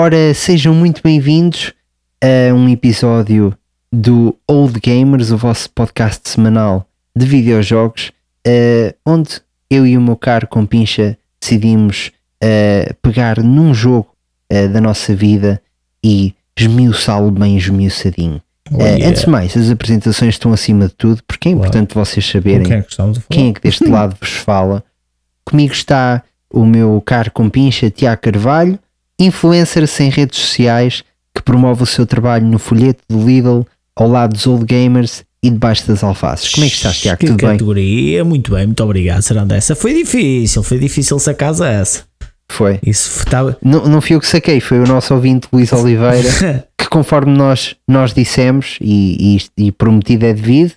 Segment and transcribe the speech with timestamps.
[0.00, 1.72] Ora, sejam muito bem-vindos
[2.22, 3.52] a um episódio
[3.92, 6.86] do Old Gamers, o vosso podcast semanal
[7.16, 8.12] de videojogos,
[8.46, 12.12] uh, onde eu e o meu caro compincha decidimos
[12.44, 14.14] uh, pegar num jogo
[14.52, 15.60] uh, da nossa vida
[16.04, 18.40] e esmiuçá-lo bem esmiuçadinho.
[18.70, 19.04] Oh, yeah.
[19.04, 21.66] Antes de mais, as apresentações estão acima de tudo, porque é Claro.
[21.66, 24.84] importante vocês saberem quem é que quem é que deste lado vos fala.
[25.44, 26.22] Comigo está
[26.54, 28.78] o meu caro compincha Tiago Carvalho,
[29.18, 31.02] influencer sem redes sociais,
[31.34, 33.66] que promove o seu trabalho no folheto do Lidl,
[33.96, 36.50] ao lado dos old gamers e debaixo das alfaces.
[36.52, 37.18] Como é que estás, Tiago?
[37.20, 37.50] Que Tudo bem?
[37.50, 38.24] categoria?
[38.24, 39.56] Muito bem, muito obrigado, Saranda.
[39.56, 42.02] Essa foi difícil, foi difícil sacar essa.
[42.50, 42.78] Foi.
[42.84, 43.56] Isso estava.
[43.62, 47.76] Não, não fui eu que saquei, foi o nosso ouvinte Luís Oliveira, que conforme nós,
[47.86, 50.72] nós dissemos, e, e, e prometido é devido,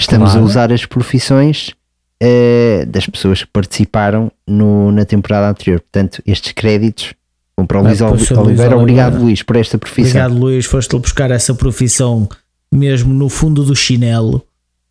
[0.00, 0.44] estamos Claro.
[0.44, 1.72] a usar as profissões
[2.20, 5.80] eh, das pessoas que participaram no- na temporada anterior.
[5.80, 7.12] Portanto, estes créditos
[7.56, 8.10] vão para o Luís Sr.
[8.10, 8.76] Luís Oliveira.
[8.76, 9.18] Obrigado.
[9.18, 10.20] Luís, por esta profissão.
[10.26, 10.64] Obrigado, Luís.
[10.66, 12.28] Foste-lhe buscar essa profissão
[12.72, 14.42] mesmo no fundo do chinelo,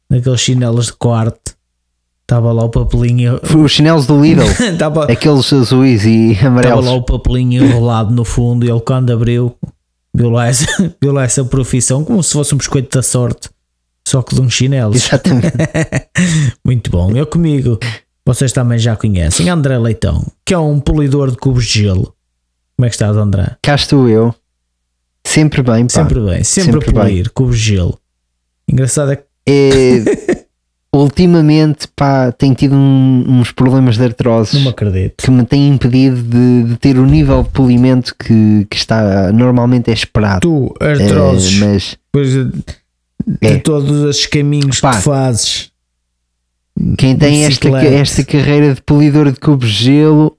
[0.10, 1.56] naqueles chinelos de corte.
[2.22, 3.40] Estava lá o papelinho.
[3.44, 6.86] Foi Os chinelos do Lidl, Estava aqueles azuis e estava amarelos.
[6.86, 9.54] lá o papelinho enrolado no fundo e ele quando abriu
[10.16, 10.66] viu lá, essa,
[11.02, 13.50] viu lá essa profissão como se fosse um biscoito da sorte,
[14.08, 14.96] só que de uns chinelos.
[14.96, 15.52] Exatamente.
[16.64, 17.12] Muito bom.
[17.16, 17.78] Eu comigo,
[18.26, 22.14] vocês também já conhecem, André Leitão, que é um polidor de cubos de gelo.
[22.82, 23.58] Como é que estás, André?
[23.62, 24.34] Cá estou eu.
[25.24, 25.90] Sempre bem, pá.
[25.90, 27.12] Sempre bem, sempre, sempre a bem.
[27.14, 28.00] polir cubos de gelo.
[28.68, 30.46] Engraçado é que É,
[30.92, 34.56] ultimamente, pá, tenho tido um- uns problemas de artrose.
[34.56, 35.24] não me acredito.
[35.24, 39.92] que me tem impedido de, de ter o nível de polimento que, que está normalmente
[39.92, 40.40] é esperado.
[40.42, 42.64] Tu, Eh, artroses, mas depois de,
[43.42, 43.58] É.
[43.60, 44.90] todos os caminhos Pá.
[44.90, 45.72] que tu fazes.
[46.98, 50.36] quem tem esta, esta carreira de polidor de cubos de gelo,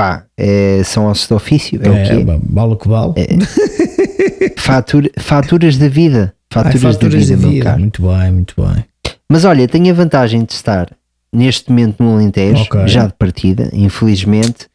[0.00, 3.12] pá, é, são ossos de ofício, é, o que bom, vale o que vale.
[3.16, 4.50] é.
[4.56, 6.34] Fatura- faturas da vida.
[6.54, 7.80] Ai, Faturas, faturas da vida, meu caro.
[7.80, 8.84] Muito bem, muito bem.
[9.30, 10.88] Mas olha, tenho a vantagem de estar
[11.32, 12.88] neste momento no Alentejo, Ok.
[12.88, 14.66] já de partida, infelizmente,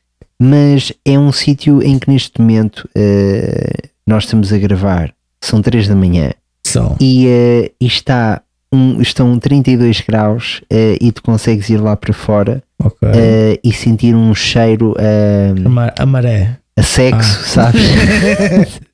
[0.42, 5.88] mas é um sítio em que neste momento eh, nós estamos a gravar, são 3
[5.90, 6.32] da manhã,
[6.66, 6.96] São.
[7.00, 8.42] e, eh, e está
[8.72, 13.10] um, estão 32 graus eh, e tu consegues ir lá para fora Ok.
[13.14, 16.58] eh, e sentir um cheiro eh, Ama- a maré.
[16.78, 17.72] a sexo, Ah.
[17.72, 17.82] sabes?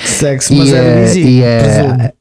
[0.00, 1.28] Sexo, e, mas é eh, vizinho.
[1.28, 2.12] e, presumo.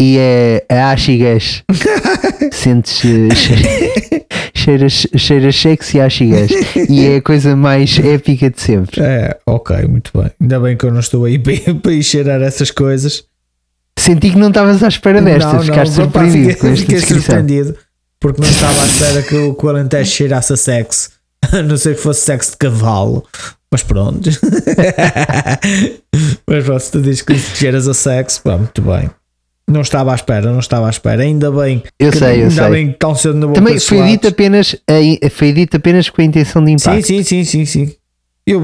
[0.00, 1.62] e é a axigas.
[2.52, 6.50] Sentes che- cheiras, cheiras sexy a axigas.
[6.88, 9.00] E é a coisa mais épica de sempre.
[9.02, 10.30] É, ok, muito bem.
[10.40, 11.38] Ainda bem que eu não estou aí
[11.82, 13.24] para, ir cheirar essas coisas.
[13.98, 17.22] Senti que não estavas à espera desta, ficaste pá, surpreendido fiquei, com esta fiquei descrição.
[17.36, 17.76] surpreendido
[18.20, 21.10] porque não estava à espera que o que o Alentejo cheirasse a sexo,
[21.52, 23.24] a não ser que fosse sexo de cavalo.
[23.70, 24.30] Mas pronto.
[26.46, 29.10] Mas pronto, se tu dizes que cheiras a sexo, pá, muito bem.
[29.70, 31.22] Não estava à espera, não estava à espera.
[31.22, 31.82] Ainda bem.
[31.98, 32.70] Eu que- sei, eu ainda sei.
[32.70, 34.74] bem que tão cedo na boca Também foi dito, apenas,
[35.32, 37.06] foi dito apenas com a intenção de impacto.
[37.06, 37.94] Sim, sim, sim, sim, sim.
[38.46, 38.60] Eu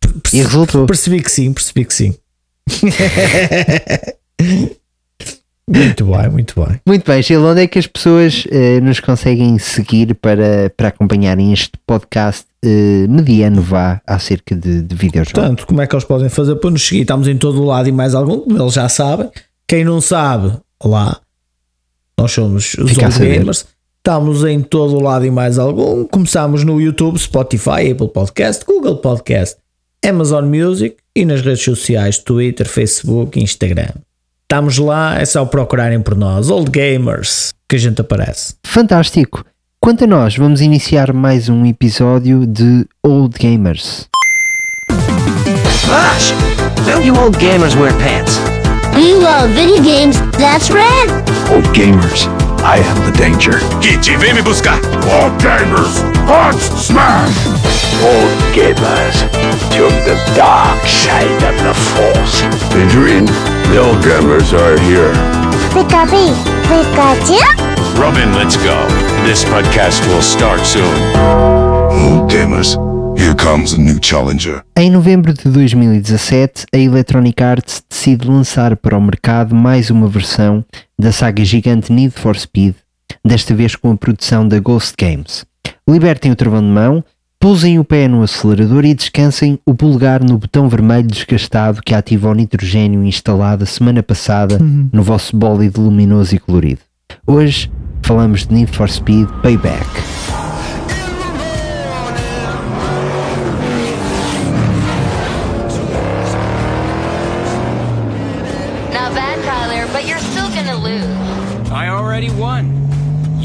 [0.00, 0.86] per- perce- E resultou.
[0.86, 2.14] percebi que sim, percebi que sim.
[5.68, 6.80] muito bem, muito bem.
[6.86, 11.52] Muito bem, Gil, onde é que as pessoas eh, nos conseguem seguir para, para acompanharem
[11.52, 15.32] este podcast eh, mediano vá acerca de, de videojogos?
[15.32, 17.02] Portanto, como é que eles podem fazer para nos seguir?
[17.02, 19.30] Estamos em todo o lado e mais algum, como eles já sabem.
[19.66, 20.52] Quem não sabe,
[20.84, 21.20] lá,
[22.18, 22.92] nós somos os.
[22.92, 23.66] Gamers.
[23.98, 26.04] Estamos em todo o lado e mais algum.
[26.04, 29.56] Começamos no YouTube, Spotify, Apple Podcast, Google Podcast,
[30.04, 33.92] Amazon Music e nas redes sociais Twitter, Facebook e Instagram.
[34.52, 38.52] Estamos lá, é só procurarem por nós, Old Gamers, que a gente aparece.
[38.62, 39.42] Fantástico!
[39.80, 44.10] Quanto a nós, vamos iniciar mais um episódio de Old Gamers.
[45.88, 46.34] Gosh,
[46.84, 48.38] don't you old gamers wear pants?
[48.94, 51.08] We love video games, that's right.
[51.50, 52.28] Old gamers,
[52.62, 53.58] I am the danger.
[53.80, 54.78] Kit, vem me buscar.
[55.18, 57.32] Old gamers, punch smash!
[58.04, 59.16] Old gamers,
[59.70, 62.42] to the dark side of the force.
[62.76, 63.26] Adrian,
[63.72, 65.12] the old gamers are here.
[65.72, 66.28] Pikachu?
[67.98, 68.76] Robin, let's go.
[69.24, 70.92] This podcast will start soon.
[71.90, 72.76] Old gamers,
[73.18, 74.62] here comes a new challenger.
[74.76, 80.62] Em novembro de 2017, a Electronic Arts decide lançar para o mercado mais uma versão
[80.98, 82.74] da saga gigante Need for Speed,
[83.24, 85.46] desta vez com a produção da Ghost Games.
[85.88, 87.02] Libertem o travão de mão,
[87.42, 92.28] Pousem o pé no acelerador e descansem o polegar no botão vermelho desgastado que ativa
[92.28, 94.88] o nitrogênio instalado a semana passada uhum.
[94.92, 96.82] no vosso bólido luminoso e colorido.
[97.26, 97.68] Hoje
[98.00, 99.84] falamos de Need for Speed Payback.
[109.44, 109.88] Tyler,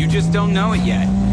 [0.07, 1.26] just don't know it yet.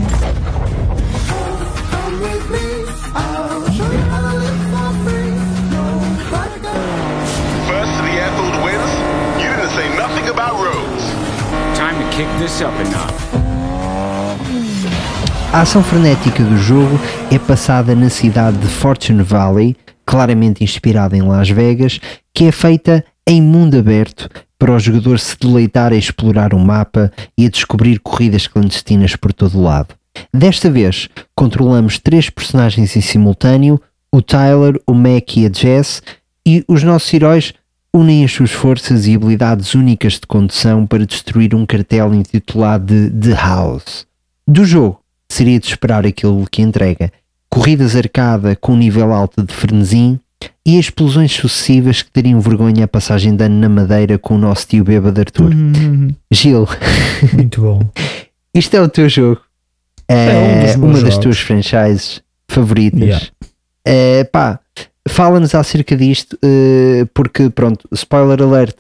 [15.50, 17.00] A ação frenética do jogo
[17.32, 19.74] é passada na cidade de Fortune Valley,
[20.04, 21.98] claramente inspirada em Las Vegas,
[22.34, 27.10] que é feita em mundo aberto para o jogador se deleitar a explorar o mapa
[27.38, 29.94] e a descobrir corridas clandestinas por todo o lado.
[30.30, 33.80] Desta vez, controlamos três personagens em simultâneo:
[34.12, 36.02] o Tyler, o Mac e a Jess,
[36.46, 37.54] e os nossos heróis
[37.94, 43.28] unem as suas forças e habilidades únicas de condução para destruir um cartel intitulado de
[43.28, 44.04] The House.
[44.46, 47.12] Do jogo, seria de esperar aquilo que entrega:
[47.48, 50.18] corridas arcada com um nível alto de frenesim
[50.66, 54.66] e explosões sucessivas que teriam vergonha a passagem de ano na Madeira com o nosso
[54.66, 55.50] tio bêbado Arthur.
[56.32, 56.66] Gil,
[57.32, 57.80] Muito bom.
[58.52, 59.40] isto é o teu jogo.
[60.08, 61.18] É um É meus uma das jogos.
[61.18, 63.00] tuas franchises favoritas.
[63.00, 63.26] Yeah.
[63.86, 64.58] É, pá,
[65.14, 68.76] fala-nos acerca disto, eh, porque pronto, spoiler alert,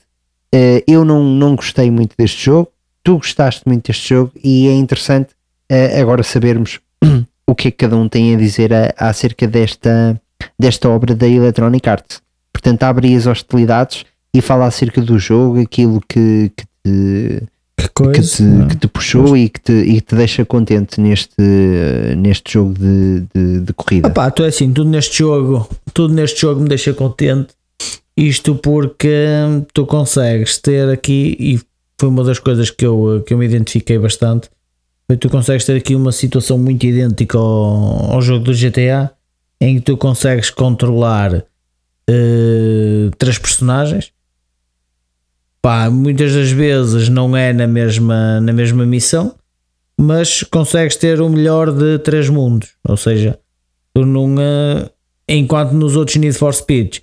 [0.52, 2.70] eh, eu não, não gostei muito deste jogo,
[3.04, 5.28] tu gostaste muito deste jogo e é interessante
[5.68, 6.80] eh, agora sabermos
[7.46, 10.20] o que é que cada um tem a dizer a- acerca desta,
[10.58, 12.20] desta obra da Electronic Arts.
[12.52, 14.04] Portanto, abre aí as hostilidades
[14.34, 17.42] e fala acerca do jogo, aquilo que, que te,
[17.76, 18.36] Que que coisa.
[18.36, 18.68] te, não é?
[18.68, 21.34] que te puxou e que te, e que te deixa contente neste,
[22.16, 24.08] neste jogo de, de, de corrida.
[24.08, 27.48] Opá, tu é assim, tudo neste jogo, tudo neste jogo me deixa contente.
[28.16, 31.60] Isto porque hum, tu consegues ter aqui, e
[31.98, 34.48] foi uma das coisas que eu, que eu me identifiquei bastante,
[35.06, 39.10] foi que tu consegues ter aqui uma situação muito idêntica ao, ao jogo do GTA,
[39.60, 41.44] em que tu consegues controlar
[42.08, 44.12] eh, três personagens.
[45.64, 49.34] Pá, muitas das vezes não é na mesma, na mesma missão,
[49.98, 52.72] mas consegues ter o melhor de três mundos.
[52.86, 53.38] Ou seja,
[53.94, 54.34] tu não.
[54.38, 54.90] eh,
[55.26, 56.98] enquanto nos outros Need for Speed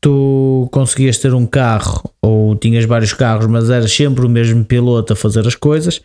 [0.00, 5.12] tu conseguias ter um carro ou tinhas vários carros, mas eras sempre o mesmo piloto
[5.12, 6.00] a fazer as coisas,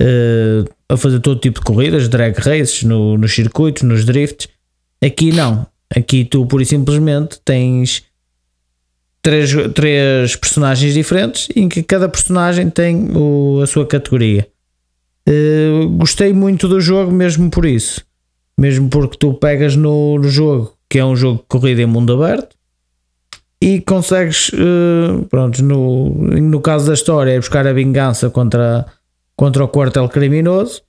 [0.00, 4.46] eh, a fazer todo tipo de corridas, drag races, no, nos circuitos, nos drifts.
[5.04, 5.66] Aqui não.
[5.90, 8.04] Aqui tu, e simplesmente, tens
[9.28, 14.46] três, três personagens diferentes em que cada personagem tem o- a sua categoria.
[15.28, 18.02] Eh, gostei muito do jogo mesmo por isso.
[18.58, 22.12] Mesmo porque tu pegas no, no jogo, que é um jogo de corrida em mundo
[22.14, 22.56] aberto,
[23.60, 28.86] e consegues, eh, pronto, no, no caso da história, é buscar a vingança contra,
[29.36, 30.80] contra o quartel criminoso,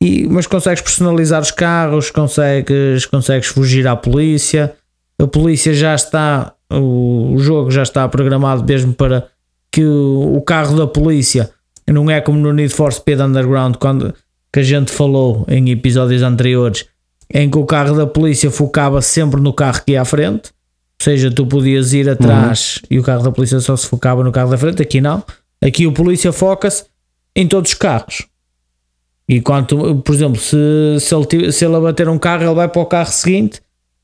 [0.00, 4.74] e, mas consegues personalizar os carros, consegues, consegues fugir à polícia.
[5.18, 9.28] A polícia já está, o, jogo já está programado mesmo para
[9.70, 11.50] que o, carro da polícia
[11.88, 14.14] não é como no Need for Speed Underground, quando
[14.52, 16.84] que a gente falou em episódios anteriores,
[17.32, 20.50] em que o carro da polícia focava sempre no carro que ia à frente.
[21.00, 24.30] Ou seja, tu podias ir atrás e o carro da polícia só se focava no
[24.30, 24.82] carro da frente.
[24.82, 25.24] Aqui não.
[25.60, 26.84] Aqui o polícia foca-se
[27.34, 28.26] em todos os carros.
[29.28, 30.56] E quanto, por exemplo, se,
[31.00, 33.60] se, ele, se ele abater um carro, ele vai para o carro seguinte.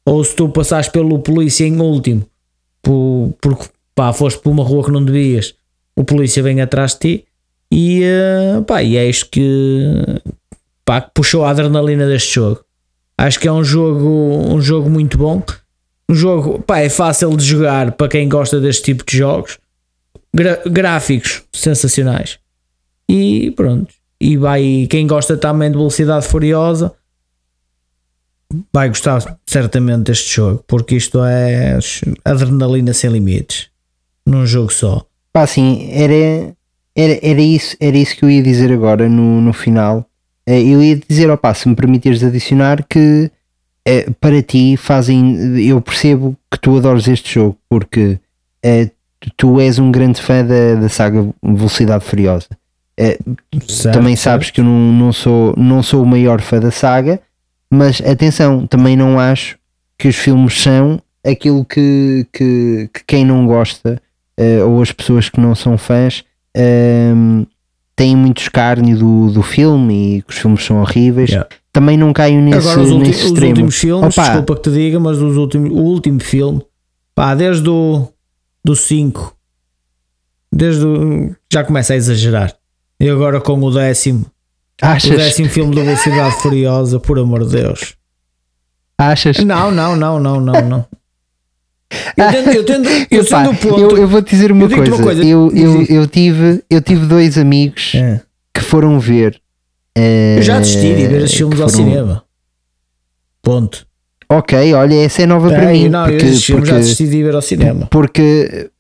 [0.09, 2.25] Ou se tu passares pelo polícia em último,
[2.83, 5.55] por- porque pá, foste por uma rua que não devias,
[5.97, 7.25] o polícia vem atrás de ti.
[7.71, 9.93] E, eh, pá, e é isto que,
[10.85, 12.65] pá, que puxou a adrenalina deste jogo.
[13.19, 14.09] Acho que é um jogo,
[14.55, 15.43] um jogo muito bom.
[16.11, 19.59] Um jogo, pá, é fácil de jogar para quem gosta deste tipo de jogos.
[20.35, 22.39] Gra- gráficos sensacionais.
[23.11, 23.93] E pronto.
[24.21, 26.95] E vai, quem gosta também de velocidade furiosa
[28.73, 31.79] vai gostar certamente deste jogo, porque isto é
[32.25, 33.69] adrenalina sem limites
[34.27, 35.05] num jogo só.
[35.33, 36.55] Pá, assim, era,
[36.97, 40.05] era, era, isso, era isso que eu ia dizer agora no, no final.
[40.47, 43.31] Eh, Eu ia dizer, opá, se me permitires adicionar, que
[43.87, 45.37] eh, para ti fazem.
[45.67, 48.19] Eu percebo que tu adoras este jogo, porque
[48.63, 48.91] eh,
[49.37, 52.49] tu- és um grande fã da, da saga Velocidade Furiosa.
[53.69, 54.25] Certo, também certo.
[54.25, 57.21] sabes que eu não, não, sou, não sou o maior fã da saga,
[57.71, 59.59] mas atenção, também não acho
[59.99, 64.01] que os filmes são aquilo que, que, que quem não gosta
[64.37, 66.25] eh, ou as pessoas que não são fãs
[66.57, 67.43] ehm,
[67.97, 71.31] têm muito escárnio do, do filme e que os filmes são horríveis.
[71.31, 71.49] Yeah.
[71.73, 73.51] Também não caio nesse, Agora os, ulti- nesse os extremo.
[73.51, 76.63] últimos filmes, Opa, desculpa que te diga, mas os últimos, o último filme,
[77.15, 78.09] pá, desde o
[78.65, 79.37] do 5,
[80.53, 82.55] desde o, já começa a exagerar.
[83.01, 84.27] E agora com o décimo,
[84.83, 85.17] o achas?
[85.17, 87.95] décimo filme da Velocidade Furiosa, por amor de Deus.
[88.99, 89.39] achas?
[89.39, 90.87] Não, não, não, não, não, não.
[92.17, 93.81] Eu tendo, eu tendo, eu Epá, tendo o ponto.
[93.81, 95.03] eu, eu vou te dizer uma eu digo-te coisa.
[95.03, 98.21] uma coisa, Eu, eu, eu, tive, eu tive dois amigos É.
[98.53, 99.41] que foram ver.
[99.97, 102.25] Eu já desisti de ver eh, filmes ao foram- cinema.
[103.43, 103.87] Ponto.
[104.31, 105.89] Ok, olha, essa é nova para mim.
[105.89, 107.87] não, porque, esses filmes já porque, desisti de ver ao cinema.
[107.91, 108.71] porque-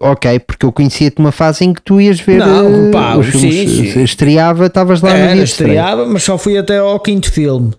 [0.00, 3.26] ok, porque eu conhecia-te numa fase em que tu ias ver Não, eh, pá, os
[3.26, 3.92] filmes, sim.
[3.92, 5.70] se estreava, estavas lá no Era, dia de estreia.
[5.80, 7.72] estreava, mas só fui até ao quinto filme.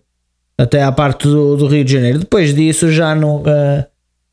[0.57, 2.19] Até à parte do, do Rio de Janeiro.
[2.19, 3.41] Depois disso já não.
[3.45, 3.85] eh,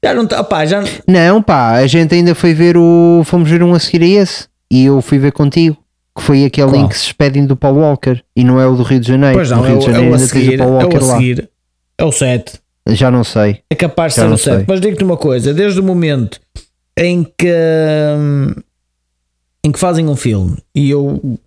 [0.04, 3.22] já não pá, já Não, pá, a gente ainda foi ver o.
[3.24, 5.76] Fomos ver um a seguir a esse e eu fui ver contigo.
[6.16, 6.80] Que foi aquele Qual?
[6.84, 9.36] em que se despedem do Paul Walker e não é o do Rio de Janeiro.
[9.36, 10.54] Pois não, no é Rio o, de é Janeiro o a ainda seguir.
[10.54, 11.14] o Paul É Walker o a lá.
[11.16, 11.50] seguir.
[11.96, 12.52] É o 7.
[12.90, 13.60] Já não sei.
[13.70, 14.56] É capaz de Já ser o 7.
[14.56, 14.64] sei.
[14.68, 16.40] Mas digo-te uma coisa: desde o momento
[16.98, 17.48] em que.
[19.64, 21.38] em que fazem um filme, e eu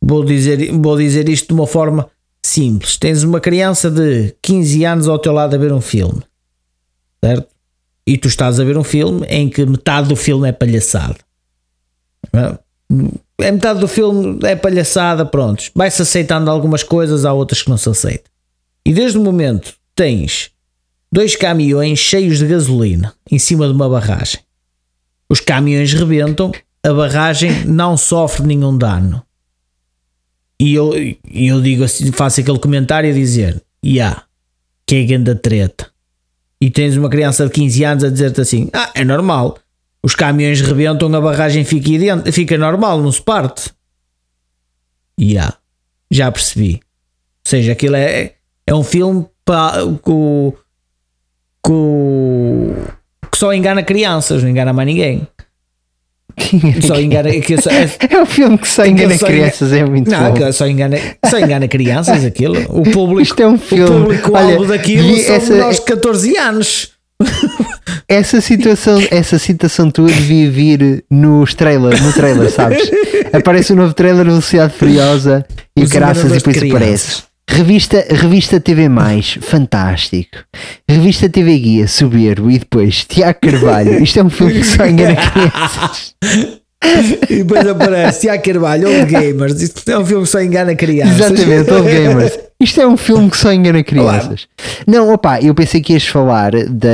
[0.00, 2.08] vou dizer, vou dizer isto de uma forma
[2.42, 6.22] simples: tens uma criança de 15 anos ao teu lado a ver um filme,
[7.22, 7.48] certo?
[8.06, 11.18] E tu estás a ver um filme em que metade do filme é palhaçada.
[13.38, 15.70] É metade do filme é palhaçada, pronto.
[15.74, 18.30] Vai-se aceitando algumas coisas, há outras que não se aceitam.
[18.84, 20.50] E desde o momento tens
[21.12, 24.40] dois caminhões cheios de gasolina em cima de uma barragem.
[25.30, 26.50] Os caminhões rebentam,
[26.82, 29.24] a barragem não sofre nenhum dano.
[30.58, 30.92] E eu,
[31.32, 34.24] eu digo assim, faço aquele comentário a dizer: Ya,
[34.84, 35.88] que é grande treta.
[36.60, 39.56] E tens uma criança de 15 anos a dizer-te assim: Ah, é normal.
[40.02, 43.70] Os caminhões rebentam, a barragem fica, aí dentro, fica normal, não se parte.
[45.18, 45.54] Ya,
[46.10, 46.74] já percebi.
[46.74, 48.34] Ou seja, aquilo é,
[48.66, 50.54] é um filme pa, com,
[51.62, 52.74] com,
[53.30, 55.26] que só engana crianças, não engana mais ninguém.
[56.86, 60.10] Só engana, que só, é, É um filme que só engana só crianças, é muito
[60.10, 60.52] não, bom.
[60.52, 60.96] só engana,
[61.28, 62.56] só engana crianças aquilo.
[62.68, 63.84] O público, Isto é um filme.
[63.84, 66.90] o público-alvo Olha, daquilo vi são essa- nós de 14 anos.
[68.08, 72.90] Essa situação, essa citação tua devia vir nos trailers, no trailer, sabes?
[73.32, 75.46] Aparece o novo trailer Velocidade Furiosa
[75.76, 77.22] e Os caraças e depois aparece.
[77.52, 80.38] Revista, revista TV Mais, fantástico.
[80.88, 82.48] Revista TV Guia, soberbo.
[82.50, 84.02] E depois Tiago Carvalho.
[84.02, 86.14] Isto é um filme que só engana crianças.
[87.28, 89.60] E depois aparece Tiago Carvalho, Old Gamers.
[89.60, 91.20] Isto é um filme que só engana crianças.
[91.32, 92.38] Exatamente, Old Gamers.
[92.60, 94.46] Isto é um filme que só engana crianças.
[94.86, 96.88] Não, opa, eu pensei que ias falar da.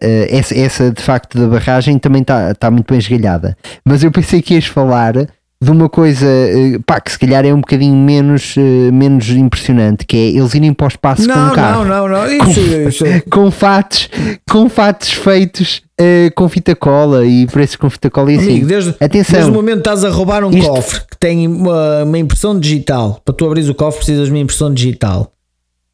[0.00, 3.56] eh, essa, essa de facto da barragem também está tá muito bem esgalhada.
[3.84, 5.14] Mas eu pensei que ias falar
[5.62, 10.04] de uma coisa eh, pá, que se calhar é um bocadinho menos, eh, menos impressionante,
[10.06, 11.84] que é eles irem para o espaço com Não, um carro.
[11.84, 12.48] não, não, não.
[12.50, 13.04] Isso, isso.
[13.30, 14.10] Com fatos,
[14.50, 18.50] com fatos feitos eh, com fita cola e preços com fita cola e assim.
[18.50, 19.32] Amigo, desde, Atenção.
[19.34, 22.58] desde o momento que estás a roubar um Isto- cofre que tem uma, uma impressão
[22.60, 25.32] digital, para tu abrir o cofre precisas de uma impressão digital.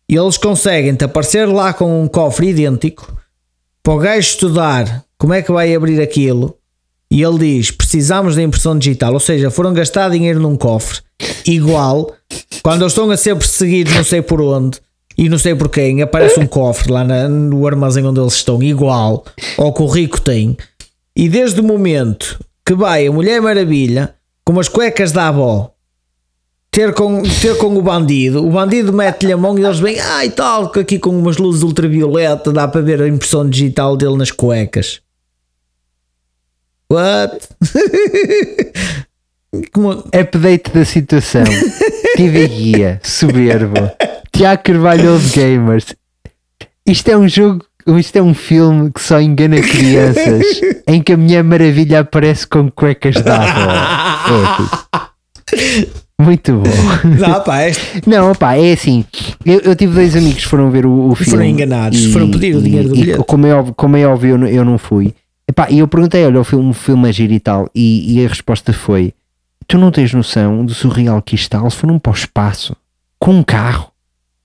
[0.09, 3.16] E eles conseguem-te aparecer lá com um cofre idêntico
[3.81, 6.57] para o gajo estudar como é que vai abrir aquilo.
[7.14, 11.00] E ele diz: precisamos da impressão digital, ou seja, foram gastar dinheiro num cofre
[11.47, 12.11] igual.
[12.62, 14.78] Quando eles estão a ser perseguidos, não sei por onde
[15.19, 18.62] e não sei por quem, aparece um cofre lá na- no armazém onde eles estão,
[18.62, 19.25] igual
[19.59, 20.57] ao que o rico tem.
[21.14, 25.71] E desde o momento que vai a Mulher Maravilha com as cuecas da avó
[26.71, 30.31] ter com, ter com o bandido, o bandido mete-lhe a mão e eles vêm, ai
[30.31, 34.31] tal, que aqui com umas luzes ultravioleta dá para ver a impressão digital dele nas
[34.31, 35.00] cuecas.
[36.93, 37.49] What?
[39.73, 41.45] Como- Update da situação.
[42.17, 43.91] TV Guia, soberbo.
[44.33, 45.87] Tiago Carvalho Old Gamers.
[46.87, 47.65] Isto é um jogo,
[47.99, 50.43] isto é um filme que só engana crianças,
[50.87, 53.17] em que a Mulher Maravilha aparece com cuecas.
[53.17, 53.23] É,
[54.57, 56.71] tipo, Muito bom.
[57.19, 59.05] Não, pá, este- Não, opá, é assim.
[59.45, 61.31] Eu, eu tive dois amigos que foram ver o, o filme.
[61.31, 63.25] foram enganados, foram pedir o dinheiro do e bilhete.
[63.27, 65.15] Como é óbvio, como é óbvio eu, não, eu não fui.
[65.53, 67.69] Epá, e eu perguntei: olha, o filme, o filme é giro e tal.
[67.75, 69.13] E, e a resposta foi:
[69.69, 71.61] tu não tens noção do surreal que está?
[71.61, 72.75] Eles foram para o espaço
[73.19, 73.91] com um carro,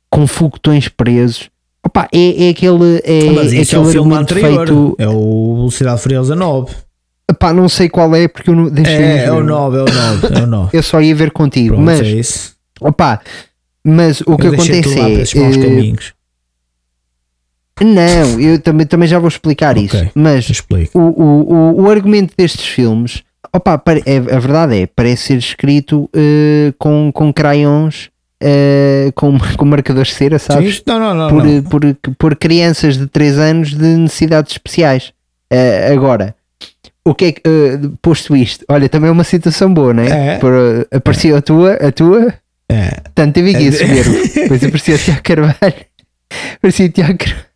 [0.10, 1.50] com foguetões presos.
[1.86, 3.02] Opá, é, é aquele.
[3.06, 4.68] É, Mas isso é o aquele filme anterior.
[4.68, 6.76] Feito, É o Velocidade Furiosa 9.
[7.32, 8.70] epá, não sei qual é, porque eu não.
[8.70, 9.44] deixei de É, é o ver.
[9.46, 10.28] 9, é o 9.
[10.40, 10.78] É o 9.
[10.78, 11.76] Eu só ia ver contigo.
[11.76, 12.56] Pronto, mas, é isso.
[12.82, 13.22] opá,
[13.86, 15.52] mas o que Eu deixei-te acontece é.
[15.52, 16.14] caminhos.
[17.82, 20.12] Não, eu também, também já vou explicar Ok, isso.
[20.16, 20.50] Mas
[20.94, 26.74] o, o, o, argumento destes filmes, opa, é, a verdade é, parece ser escrito eh,
[26.80, 28.10] com, com crayons,
[28.42, 30.70] eh, com, com marcadores de cera, Sim, sabes?
[30.70, 31.30] isto- não, não, não.
[31.30, 31.64] por, não.
[31.64, 35.14] por, por crianças de 3 anos de necessidades especiais.
[35.52, 36.36] Eh, agora,
[37.06, 37.42] o que é que,
[38.02, 40.36] posto isto, olha, também é uma situação boa, não é?
[40.36, 40.38] É.
[40.40, 40.52] Por,
[40.92, 42.34] apareceu a tua, a tua,
[42.70, 42.90] É.
[43.02, 43.70] Portanto, teve aqui É.
[43.70, 44.04] a subir.
[44.36, 45.86] Depois aparecia o Tiago Carvalho.
[46.58, 47.47] Aparecia o Tiago Carvalho.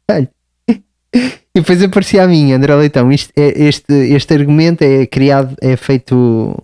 [1.14, 3.12] E depois aparecia a minha, André Leitão.
[3.12, 6.56] Isto, é- este, este argumento é criado, é feito.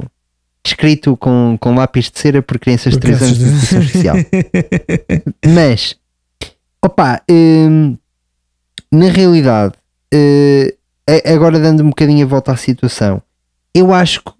[0.66, 4.16] escrito com, com lápis de cera por crianças de Por 3 anos de educação especial.
[5.54, 5.96] Mas,
[6.84, 7.98] opa, hum,
[8.92, 9.74] na realidade,
[11.10, 13.22] a- agora dando um bocadinho a volta à situação,
[13.74, 14.32] eu acho que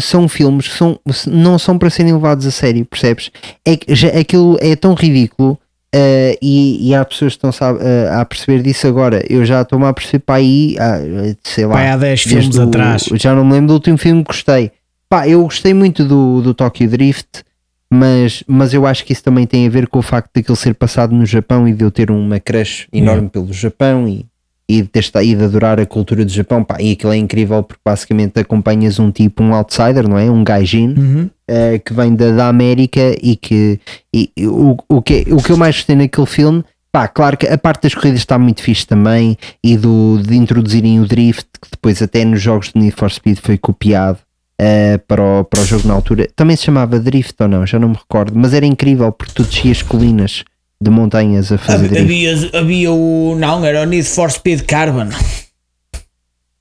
[0.00, 3.30] são filmes que são, não são para serem levados a sério, percebes?
[3.66, 5.58] É já, aquilo é tão ridículo
[5.98, 9.24] eh, e, e há pessoas que estão eh, a perceber disso agora.
[9.30, 10.98] Eu já estou-me a perceber para aí, ah,
[11.42, 13.04] sei lá, Pai, há 10 desde filmes o- atrás.
[13.14, 14.70] Já não me lembro do último filme que gostei.
[15.08, 17.42] Pá, eu gostei muito do, do Tokyo Drift,
[17.90, 20.56] mas, mas eu acho que isso também tem a ver com o facto de aquele
[20.58, 24.26] ser passado no Japão e de eu ter uma crush enorme pelo Japão e,
[24.68, 26.64] e de ter estado e de adorar a cultura do Japão.
[26.64, 30.30] Pá, e aquilo é incrível porque basicamente acompanhas um tipo, um outsider, não é?
[30.30, 30.94] Um gaijin.
[30.96, 31.30] Uhum.
[31.48, 33.78] eh, que vem da, da América e que
[34.12, 37.56] e, o, o, que o que eu mais gostei naquele filme, pá, claro que a
[37.56, 42.02] parte das corridas está muito fixe também e do, de introduzirem o drift, que depois
[42.02, 44.18] até nos jogos de Need for Speed foi copiado
[44.58, 46.26] eh, para, o, para o jogo na altura.
[46.34, 49.44] Também se chamava drift ou não, já não me recordo, mas era incrível porque tu
[49.44, 50.42] descias colinas
[50.80, 52.02] de montanhas a fazer drift.
[52.02, 53.34] Havia, havia o.
[53.38, 55.08] Não, era o Need for Speed Carbon.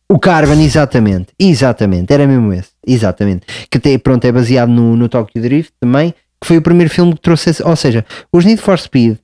[0.10, 3.46] O Carbon, exatamente, exatamente, era mesmo esse, exatamente.
[3.70, 7.14] Que até, pronto, é baseado no, no Tokyo Drift também, que foi o primeiro filme
[7.14, 9.18] que trouxe, esse, ou seja, os Need for Speed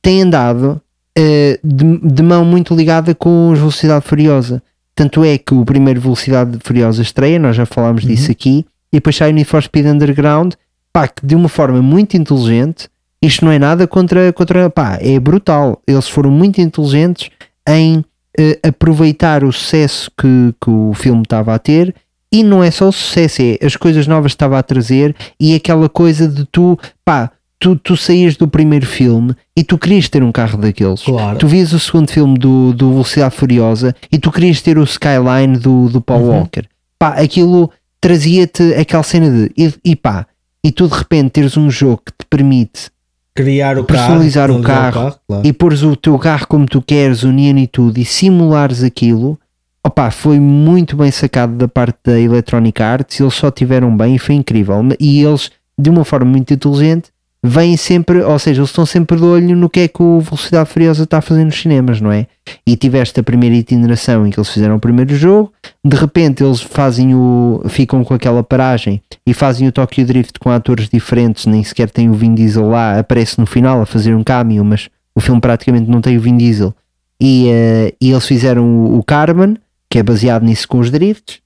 [0.00, 0.80] têm andado
[1.18, 4.62] eh, de, de mão muito ligada com os Velocidade Furiosa.
[4.94, 9.16] Tanto é que o primeiro Velocidade Furiosa estreia, nós já falámos disso aqui, e depois
[9.16, 10.54] sai o Need for Speed Underground,
[10.92, 12.88] pá, que de uma forma muito inteligente,
[13.22, 15.80] isto não é nada contra, contra pá, é brutal.
[15.86, 17.30] Eles foram muito inteligentes
[17.68, 18.04] em
[18.38, 21.94] eh, aproveitar o sucesso que, que o filme estava a ter
[22.32, 25.54] e não é só o sucesso, é as coisas novas que estava a trazer e
[25.54, 30.22] aquela coisa de tu, pá, tu, tu saías do primeiro filme e tu querias ter
[30.22, 31.02] um carro daqueles.
[31.02, 31.38] Claro.
[31.38, 35.58] Tu vias o segundo filme do, do Velocidade Furiosa e tu querias ter o Skyline
[35.58, 36.64] do, do Paul Walker.
[36.98, 40.26] Pá, aquilo trazia-te aquela cena de e, e pá,
[40.64, 42.90] e tu de repente teres um jogo que te permite
[43.34, 44.60] Criar o personalizar carro.
[44.60, 45.46] o carro, claro.
[45.46, 49.38] e pôres o teu carro como tu queres, o neon e tudo, e simulares aquilo,
[49.86, 54.18] opá, foi muito bem sacado da parte da Electronic Arts, eles só tiveram bem e
[54.18, 54.76] foi incrível.
[54.98, 57.10] E eles, de uma forma muito inteligente,
[57.42, 60.68] vêm sempre, ou seja, eles estão sempre de olho no que é que o Velocidade
[60.68, 62.26] Furiosa está a fazer nos cinemas, não é?
[62.66, 65.52] E tiveste a primeira itineração em que eles fizeram o primeiro jogo,
[65.84, 67.62] de repente eles fazem o.
[67.68, 72.10] ficam com aquela paragem e fazem o Tokyo Drift com atores diferentes, nem sequer tem
[72.10, 75.88] o Vin Diesel lá, aparece no final a fazer um cameo, mas o filme praticamente
[75.88, 76.74] não tem o Vin Diesel.
[77.20, 79.54] E, eh, e eles fizeram o, o Carbon,
[79.88, 81.38] que é baseado nisso com os drifts.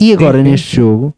[0.00, 1.12] E agora Sim, sim, neste jogo,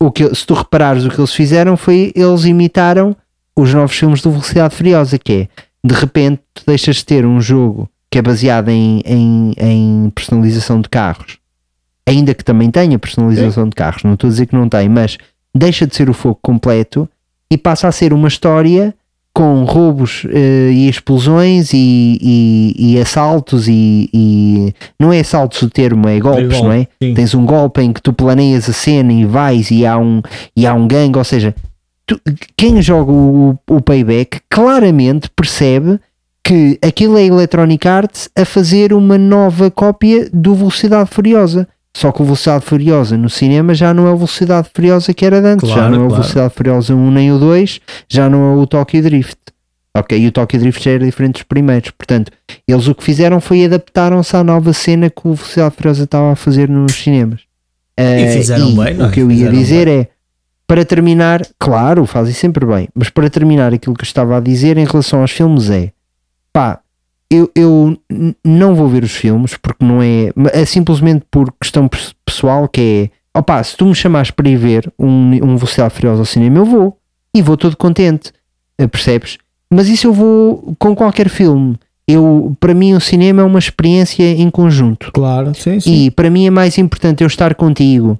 [0.00, 3.14] o que, se tu reparares o que eles fizeram foi eles imitaram
[3.54, 5.48] os novos filmes do Velocidade Furiosa, que é
[5.86, 10.80] de repente tu deixas de ter um jogo que é baseado em, em, em personalização
[10.80, 11.36] de carros,
[12.08, 15.18] ainda que também tenha personalização de carros, não estou a dizer que não tem, mas
[15.54, 17.08] deixa de ser o fogo completo
[17.50, 18.94] e passa a ser uma história
[19.32, 25.68] com roubos eh, e explosões e, e- e assaltos e, e- não é assaltos o
[25.68, 26.86] termo, é golpes, golpe, não é?
[27.02, 27.14] sim.
[27.14, 30.22] Tens um golpe em que tu planeias a cena e vais e há um,
[30.56, 31.52] e há um gangue, ou seja,
[32.06, 32.20] tu-
[32.56, 35.98] quem joga o, o payback claramente percebe
[36.44, 41.66] que aquilo é Electronic Arts a fazer uma nova cópia do Velocidade Furiosa.
[41.96, 45.40] Só que o Velocidade Furiosa no cinema já não é o Velocidade Furiosa que era
[45.40, 46.22] de antes, já Claro, não é o claro.
[46.22, 49.36] Velocidade Furiosa 1 nem o 2, já não é o Tokyo Drift.
[49.96, 51.90] Ok, e o Tokyo Drift já era diferente dos primeiros.
[51.92, 52.32] Portanto,
[52.66, 56.36] eles o que fizeram foi adaptaram-se à nova cena que o Velocidade Furiosa estava a
[56.36, 57.42] fazer nos cinemas.
[57.96, 59.08] Eh, fizeram e bem, não é?
[59.08, 60.08] O que eu ia dizer é,
[60.66, 64.76] para terminar, claro, fazem sempre bem, mas para terminar aquilo que eu estava a dizer
[64.78, 65.92] em relação aos filmes é,
[66.52, 66.80] pá,
[67.30, 67.98] eu, eu
[68.44, 73.10] não vou ver os filmes porque não é, é simplesmente por questão pes- pessoal que
[73.34, 76.58] é, opá, se tu me chamares para ir ver um, um Velocidade Furiosa ao cinema,
[76.58, 76.96] eu vou,
[77.34, 78.32] e vou todo contente,
[78.78, 79.38] eh, percebes?
[79.72, 81.76] Mas isso eu vou com qualquer filme.
[82.06, 85.10] Eu, para mim, o cinema é uma experiência em conjunto.
[85.12, 86.04] Claro, sim, sim.
[86.04, 88.18] E para mim é mais importante eu estar contigo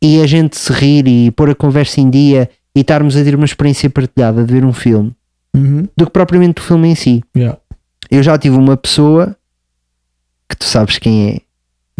[0.00, 3.34] e a gente se rir e pôr a conversa em dia e estarmos a ter
[3.34, 5.12] uma experiência partilhada de ver um filme
[5.54, 5.86] Uhum.
[5.94, 7.22] do que propriamente o filme em si.
[7.36, 7.58] Yeah.
[8.12, 9.34] Eu já tive uma pessoa
[10.48, 11.40] que tu sabes quem é,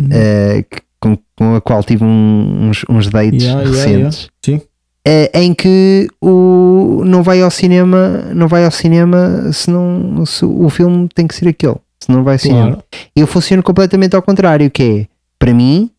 [0.01, 0.09] Uhum.
[0.13, 4.29] eh, que- com, com a qual tive um- uns, uns dates Yeah, yeah, recentes.
[4.45, 4.61] Sim.
[5.07, 10.45] eh, em que o, não vai ao cinema, não vai ao cinema se, não, se
[10.45, 12.67] o filme tem que ser aquele, se não vai ao cinema.
[12.73, 12.85] Claro.
[13.17, 15.07] Eu funciono completamente ao contrário, que é,
[15.39, 15.91] para mim,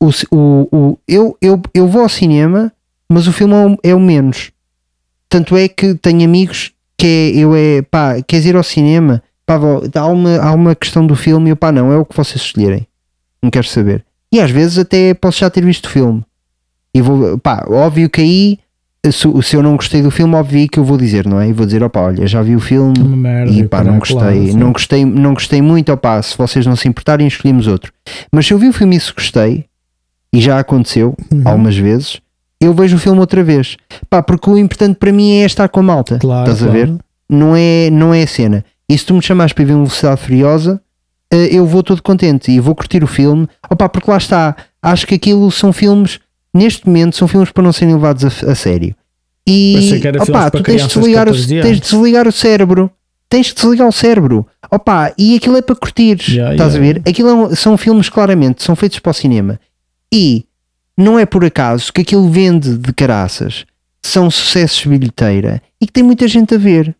[0.00, 2.70] o, o, o, eu, eu, eu vou ao cinema,
[3.08, 4.50] mas o filme é o, é menos.
[5.28, 9.22] Tanto é que tenho amigos que é, eu é, pá, queres ir ao cinema?
[9.46, 9.58] Pá,
[9.94, 12.40] há, uma, há uma questão do filme e eu, pá, não, é o que vocês
[12.42, 12.86] escolherem.
[13.42, 14.04] Não quero saber.
[14.32, 16.22] E às vezes até posso já ter visto o filme.
[16.94, 18.58] E vou, pá, óbvio que aí,
[19.12, 21.48] se, se eu não gostei do filme, óbvio que eu vou dizer, não é?
[21.48, 24.56] E vou dizer, opá, olha, já vi o filme merda, e pá, não gostei, claro,
[24.58, 27.92] não gostei, não gostei muito, opá, se vocês não se importarem, escolhemos outro.
[28.32, 29.66] Mas se eu vi o filme e se gostei,
[30.32, 31.42] e já aconteceu Uhum.
[31.44, 32.20] algumas vezes,
[32.60, 33.76] eu vejo o filme outra vez.
[34.08, 36.18] Pá, porque o importante para mim é estar com a malta.
[36.18, 36.86] Claro, Estás a claro.
[36.92, 36.98] ver?
[37.28, 38.64] Não é, não é a cena.
[38.88, 40.80] E se tu me chamares para ver uma Velocidade Furiosa,
[41.32, 43.48] eh, eu vou todo contente e vou curtir o filme.
[43.70, 44.56] Opá, porque lá está.
[44.82, 46.20] Acho que aquilo são filmes,
[46.52, 48.94] neste momento, são filmes para não serem levados a, a sério.
[49.46, 52.90] E para tu tens de, desligar o, 14 tens de desligar o cérebro.
[53.28, 54.46] Tens de desligar o cérebro.
[54.70, 56.18] Opá, e aquilo é para curtir.
[56.28, 56.76] Yeah, estás yeah.
[56.76, 57.02] a ver?
[57.08, 59.58] Aquilo é um- são filmes claramente, são feitos para o cinema.
[60.12, 60.44] E
[60.96, 63.66] não é por acaso que aquilo vende de caraças,
[64.02, 66.94] são sucessos de bilheteira e que tem muita gente a ver.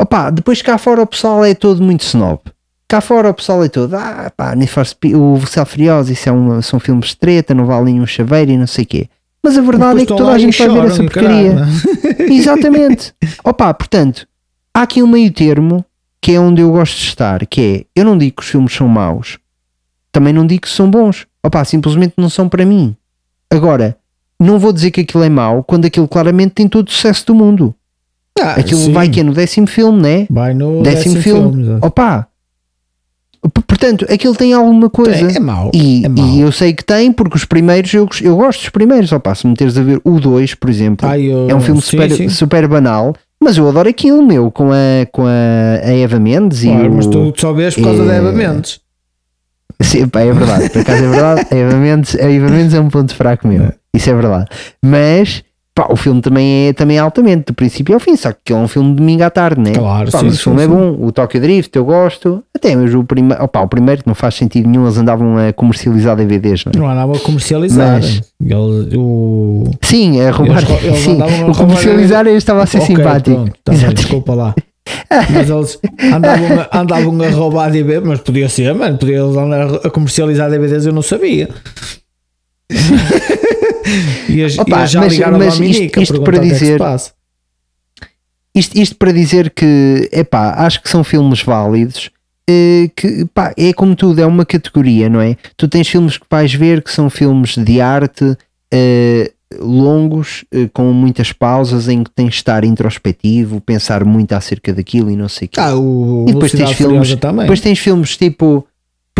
[0.00, 2.40] Opa, depois cá fora o pessoal é todo muito snob.
[2.88, 6.28] Cá fora o pessoal é todo, ah pá, Need for Speed, o Velocidade Furiosa, isso
[6.28, 9.08] é um, são filmes de treta, não valem um chaveiro e não sei o quê.
[9.42, 11.54] Mas a verdade é que toda a gente vai ver essa porcaria.
[11.54, 11.70] caralho,
[12.18, 12.32] é?
[12.32, 13.14] Exatamente.
[13.44, 14.26] Opa, portanto,
[14.74, 15.84] há aqui um meio termo
[16.20, 18.74] que é onde eu gosto de estar, que é, eu não digo que os filmes
[18.74, 19.38] são maus,
[20.10, 21.26] também não digo que são bons.
[21.44, 22.96] Opa, simplesmente não são para mim.
[23.50, 23.96] Agora,
[24.38, 27.34] não vou dizer que aquilo é mau quando aquilo claramente tem todo o sucesso do
[27.34, 27.74] mundo.
[28.38, 28.92] Ah, Aquilo sim.
[28.92, 30.26] vai que é no décimo filme, né?
[30.30, 31.62] Vai no Décimo, filme.
[31.62, 31.86] exato.
[31.86, 32.26] Opa!
[33.66, 35.32] Portanto, aquilo tem alguma coisa.
[35.32, 35.70] É, é mau.
[35.74, 36.26] E, é mau.
[36.26, 39.10] e eu sei que tem, porque os primeiros eu, eu gosto dos primeiros.
[39.12, 41.90] Opa, se meteres a ver o 2, por exemplo, Ah, eu- é um filme sim,
[41.90, 42.28] super, sim.
[42.28, 46.84] super banal, mas eu adoro aquilo, meu, com a, com a, a Eva Mendes Claro,
[46.84, 46.92] e o.
[46.94, 48.80] mas tu só vês por causa é- da Eva Mendes.
[49.82, 51.46] Sim, pá, é verdade, por acaso é verdade.
[51.50, 54.46] A Eva Mendes, a Eva Mendes é um ponto fraco meu, isso é verdade.
[54.84, 55.42] Mas
[55.80, 58.56] pá, o filme também é, também é altamente, do princípio ao fim, só que é
[58.56, 59.72] um filme de domingo à tarde, né?
[59.72, 60.70] Claro, Pá, sim, mas sim, o filme é sim.
[60.70, 63.32] bom, o Tokyo Drift eu gosto, até mesmo o, prime...
[63.40, 66.78] Opa, o primeiro que não faz sentido nenhum, eles andavam a comercializar DVDs, não é?
[66.78, 68.00] Não nada a comercializar.
[68.00, 68.20] Mas-
[68.96, 69.64] o...
[69.82, 70.58] Sim, a roubar.
[70.62, 73.36] Eles- eles sim, andavam a o comercializar eu estava a ser Ok, simpático.
[73.36, 74.54] pronto, tá bem, desculpa lá.
[75.30, 75.78] Mas eles
[76.12, 80.50] andavam a, andavam a roubar DVDs, mas podia ser, mano, podia eles andar a comercializar
[80.50, 81.48] DVDs, eu não sabia.
[84.28, 86.80] E as, Opa, e já mas- ligaram mas isto- a isto para é dizer-.
[88.54, 92.10] Isto, isto para dizer que, epá, acho que são filmes válidos.
[92.48, 95.36] eh, que pá, é como tudo, é uma categoria, não é?
[95.56, 98.36] Tu tens filmes que vais ver que são filmes de arte
[98.72, 99.30] eh,
[99.60, 105.10] longos, eh, com muitas pausas, em que tens de estar introspectivo, pensar muito acerca daquilo
[105.12, 105.60] e não sei o quê.
[105.60, 107.42] Ah, o e depois tens filmes, também.
[107.42, 108.66] depois tens filmes tipo,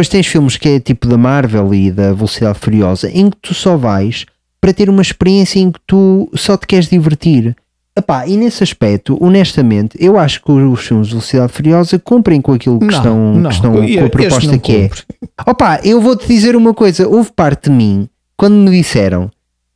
[0.01, 3.53] depois tens filmes que é tipo da Marvel e da Velocidade Furiosa, em que tu
[3.53, 4.25] só vais
[4.59, 7.55] para ter uma experiência em que tu só te queres divertir.
[7.95, 12.55] Epá, e nesse aspecto, honestamente, eu acho que os filmes de Velocidade Furiosa cumprem com
[12.55, 14.83] aquilo que Não, estão, não, que estão com a proposta que é.
[14.89, 15.03] cumpre.
[15.47, 18.09] Opa, eu vou-te dizer uma coisa: houve parte de mim,
[18.39, 19.31] quando me disseram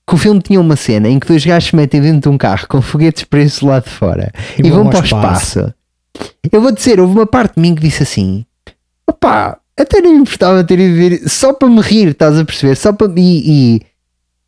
[0.08, 2.38] que o filme tinha uma cena em que dois gajos se metem dentro de um
[2.38, 5.58] carro com foguetes presos lá de fora E e, vão vão para o espaço.
[5.58, 5.74] espaço.
[6.50, 8.46] Eu vou dizer, houve uma parte de mim que disse assim:
[9.08, 12.76] opá, até nem me importava ter ido ver só para me rir, estás a perceber?
[12.76, 13.12] Só para.
[13.16, 13.82] E, e,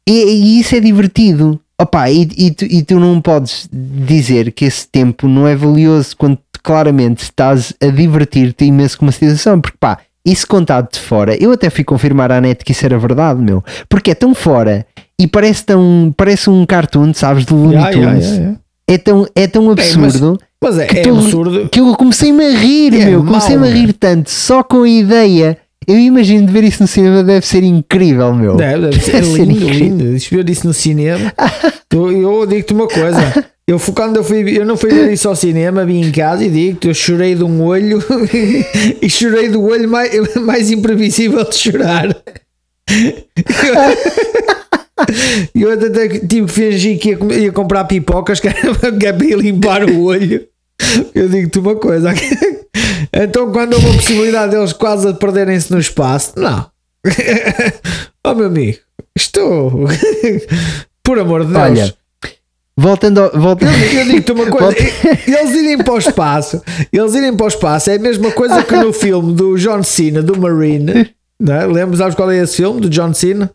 [0.09, 1.61] e, e isso é divertido.
[1.79, 6.17] Opá, e, e, tu, e tu não podes dizer que esse tempo não é valioso
[6.17, 11.37] quando claramente estás a divertir-te imenso com uma situação, porque pá, isso contado de fora,
[11.41, 14.87] eu até fui confirmar à net que isso era verdade, meu, porque é tão fora
[15.21, 18.37] e parece tão parece um cartoon, sabes, do Looney Tunes.
[18.37, 18.57] ya, ya.
[18.89, 21.69] É tão, é tão absurdo Mas é, que, é tu- absurdo.
[21.69, 23.25] que eu comecei-me a rir, É meu.
[23.25, 25.59] Comecei-me a rir tanto só com a ideia.
[25.87, 28.57] Eu imagino de ver isso no cinema deve ser incrível, meu.
[28.57, 30.19] Deve, deve ser Deve ser lindo, lindo.
[30.19, 31.33] Se ver isso no cinema,
[31.89, 33.45] tu- eu digo-te uma coisa.
[33.69, 36.49] Eu, quando eu, fui, eu não fui ver isso ao cinema, vim em casa e
[36.49, 38.03] digo-te, eu chorei de um olho
[39.03, 42.17] e chorei do olho mais, mais imprevisível de chorar.
[45.55, 49.39] Eu até tive que fingir que ia, ia comprar pipocas que era é para ir
[49.39, 50.47] limpar o olho.
[51.15, 52.13] Eu digo-te uma coisa.
[53.13, 56.67] Então, quando houve a possibilidade deles quase a perderem-se no espaço, não.
[58.27, 58.79] Oh, meu amigo,
[59.17, 59.87] estou.
[61.03, 61.63] Por amor de Deus.
[61.63, 61.95] Olha,
[62.77, 66.61] voltando ao, voltando, Eu, eu digo-te uma coisa, e- eles irem para o espaço,
[66.93, 70.21] eles irem para o espaço é a mesma coisa que no filme do John Cena,
[70.23, 71.11] do Marine.
[71.41, 71.67] Não é?
[71.67, 73.51] Lembras, sabes qual é esse filme do John Cena?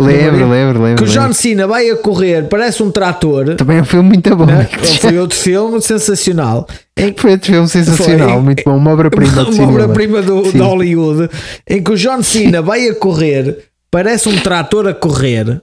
[0.00, 1.04] Lembro, lembro, Que lembro.
[1.04, 1.32] o John.
[1.32, 3.54] Cena vai a correr, parece um trator.
[3.56, 4.46] Também é um filme muito bom.
[4.46, 4.68] né?
[5.00, 6.66] Foi outro filme sensacional.
[6.96, 8.40] Em que Foi outro filme sensacional, Foi.
[8.42, 8.76] muito bom.
[8.76, 11.30] Uma obra-prima de uma obra-prima de Hollywood
[11.68, 13.58] em que o John Cena vai a correr,
[13.90, 15.60] parece um trator a correr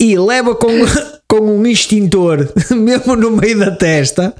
[0.00, 0.68] e leva com,
[1.28, 4.34] com um extintor mesmo no meio da testa.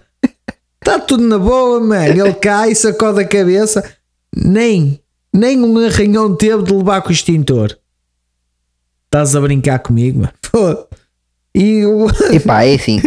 [0.81, 2.25] Está tudo na boa, mano.
[2.27, 3.85] Ele cai, sacode a cabeça,
[4.35, 5.01] nem,
[5.33, 7.77] nem um arranhão teve de levar com o extintor.
[9.13, 10.33] Estás a brincar comigo, mano?
[10.51, 10.87] Pô,
[11.55, 12.07] E o.
[12.33, 12.99] Epá, é assim.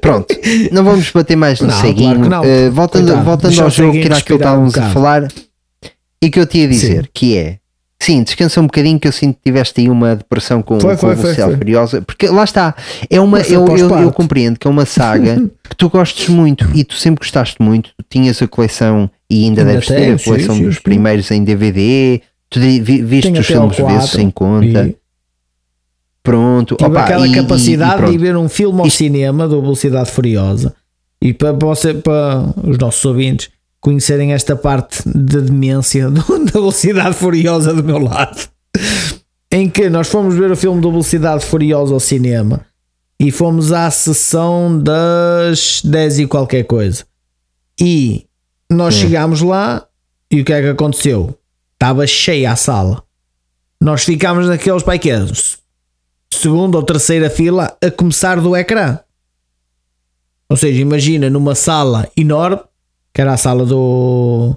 [0.00, 0.32] Pronto,
[0.70, 2.24] não vamos bater mais no Não, ceguinho.
[2.28, 2.46] claro.
[2.46, 5.28] Eh, voltando voltando ao jogo que era aquilo que respirar um estávamos a falar
[6.22, 7.08] e que eu te ia dizer, Sim.
[7.12, 7.58] que é
[8.00, 11.16] sim, descansa um bocadinho que eu sinto que tiveste aí uma depressão com, Foi, com
[11.16, 11.56] foi, foi.
[11.56, 12.76] Furiosa, porque lá está,
[13.10, 16.84] é uma, eu, eu, eu compreendo que é uma saga que tu gostes muito e
[16.84, 20.54] tu sempre gostaste muito, tu tinhas a coleção e ainda, Ainda deves ter a coleção
[20.54, 20.82] sim, dos sim.
[20.82, 24.96] primeiros em DVD, tu vi- vi- viste Tenho os filmes vezes 4, sem conta, e-
[26.30, 28.12] pronto, Tive opa, aquela e- e- e capacidade pronto.
[28.12, 30.74] de ver um filme ao Isto- cinema do Velocidade Furiosa
[31.20, 37.14] e para, para, você, para os nossos ouvintes conhecerem esta parte de demência da Velocidade
[37.14, 38.48] Furiosa do meu lado,
[39.52, 42.60] em que nós fomos ver o filme do Velocidade Furiosa ao cinema
[43.20, 47.04] e fomos à sessão das 10 e qualquer coisa.
[47.80, 48.26] E
[48.70, 49.00] nós Sim.
[49.02, 49.84] chegámos lá
[50.30, 51.36] e o que é que aconteceu?
[51.74, 53.02] Estava cheia a sala.
[53.80, 55.24] Nós ficámos naqueles pai que é,
[56.32, 58.98] segunda ou terceira fila a começar do ecrã.
[60.48, 62.60] Ou seja, imagina numa sala enorme,
[63.12, 64.56] que era a sala do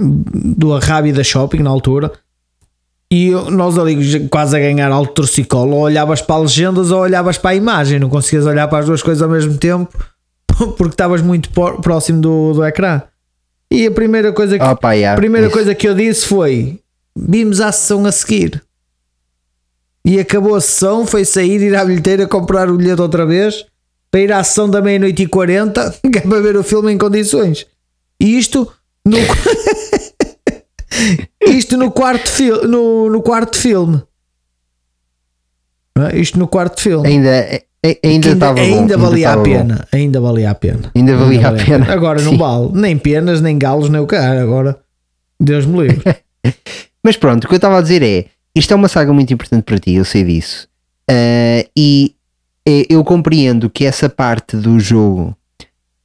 [0.00, 2.12] do Arrábida Shopping na altura,
[3.10, 7.36] e nós ali quase a ganhar alto torcicolo, ou olhavas para as legendas ou olhavas
[7.36, 9.92] para a imagem, não conseguias olhar para as duas coisas ao mesmo tempo
[10.76, 13.02] porque estavas muito próximo do, do ecrã.
[13.70, 15.54] E a primeira coisa que, Opa, yeah, primeira isso.
[15.54, 16.80] coisa que eu disse foi:
[17.16, 18.62] vimos a sessão a seguir.
[20.04, 23.66] E acabou a sessão, foi sair, ir à bilheteira comprar o bilhete outra vez
[24.10, 26.98] para ir à sessão da meia-noite e 40 que é para ver o filme em
[26.98, 27.66] condições.
[28.20, 28.70] E isto
[29.04, 29.18] no,
[31.46, 34.02] isto no quarto, fil, no, no quarto filme.
[36.12, 36.18] É?
[36.18, 37.06] Isto no quarto filme.
[37.08, 38.54] Ainda, é- é- ainda bom.
[38.56, 39.42] ainda valia a estava bom.
[39.52, 39.88] pena.
[39.92, 40.90] Ainda valia a pena.
[40.94, 41.92] Ainda valia a pena.
[41.92, 42.70] Agora não vale.
[42.72, 44.42] Nem penas, nem galos, nem o cara.
[44.42, 44.78] Agora,
[45.40, 46.16] Deus me livre.
[47.02, 48.26] Mas pronto, o que eu estava a dizer é:
[48.58, 50.68] isto é uma saga muito importante para ti, eu sei disso.
[51.10, 52.14] Ah, e
[52.66, 55.34] eh, eu compreendo que essa parte do jogo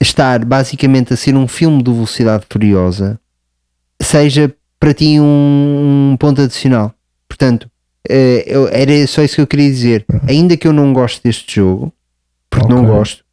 [0.01, 3.19] estar basicamente a ser um filme de velocidade furiosa
[4.01, 6.93] seja para ti um, um ponto adicional.
[7.27, 7.69] Portanto,
[8.09, 10.05] eh, eu- era só isso que eu queria dizer.
[10.27, 11.91] Ainda que eu não goste deste jogo,
[12.49, 12.89] porque não Ok.
[12.93, 13.23] gosto,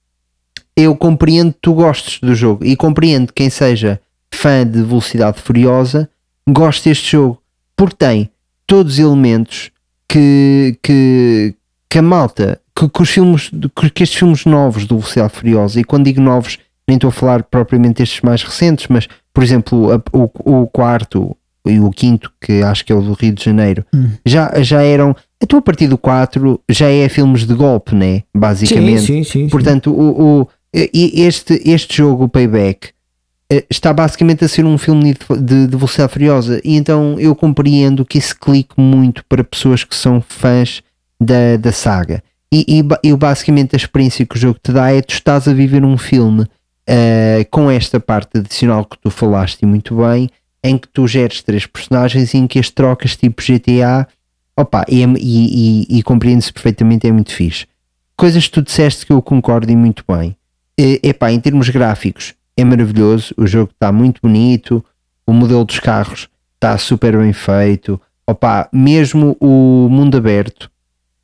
[0.76, 4.00] eu compreendo que tu gostes do jogo e compreendo quem seja
[4.32, 6.08] fã de Velocidade Furiosa
[6.48, 7.42] goste deste jogo
[7.76, 8.30] porque tem
[8.70, 9.70] todos os elementos
[10.08, 11.54] que, que,
[11.88, 13.50] que a malta, que, que os filmes,
[13.94, 16.56] que, estes filmes novos do Velocidade Furiosa, e quando digo novos,
[16.88, 21.36] nem estou a falar propriamente destes mais recentes, mas por exemplo, a- o, o quarto
[21.66, 23.84] e o quinto, que acho que é o do Rio de Janeiro,
[24.24, 25.14] já, já eram.
[25.42, 28.22] Então, a partir do 4 já é filmes de golpe, né?
[28.34, 29.00] Basicamente.
[29.02, 29.48] sim, sim, sim.
[29.48, 32.90] Portanto, o, o- este, este jogo, o Payback,
[33.68, 36.60] está basicamente a ser um filme de, de, de Velocidade Furiosa.
[36.64, 40.82] E então eu compreendo que isso clique muito para pessoas que são fãs
[41.20, 42.22] da, da saga.
[42.52, 45.46] E, e, ba- e basicamente a experiência que o jogo te dá é tu estás
[45.46, 46.46] a viver um filme
[46.86, 50.28] eh, com esta parte adicional que tu falaste muito bem,
[50.64, 54.06] em que tu geres três personagens e em que as trocas tipo GTA,
[54.56, 57.66] opa, e, é- e, e, e compreende-se perfeitamente, é muito fixe.
[58.16, 60.36] Coisas que tu disseste que eu concordo e muito bem.
[60.78, 64.84] E, epá, em termos gráficos, é maravilhoso, o jogo está muito bonito,
[65.26, 70.70] o modelo dos carros está super bem feito, opa, mesmo o mundo aberto,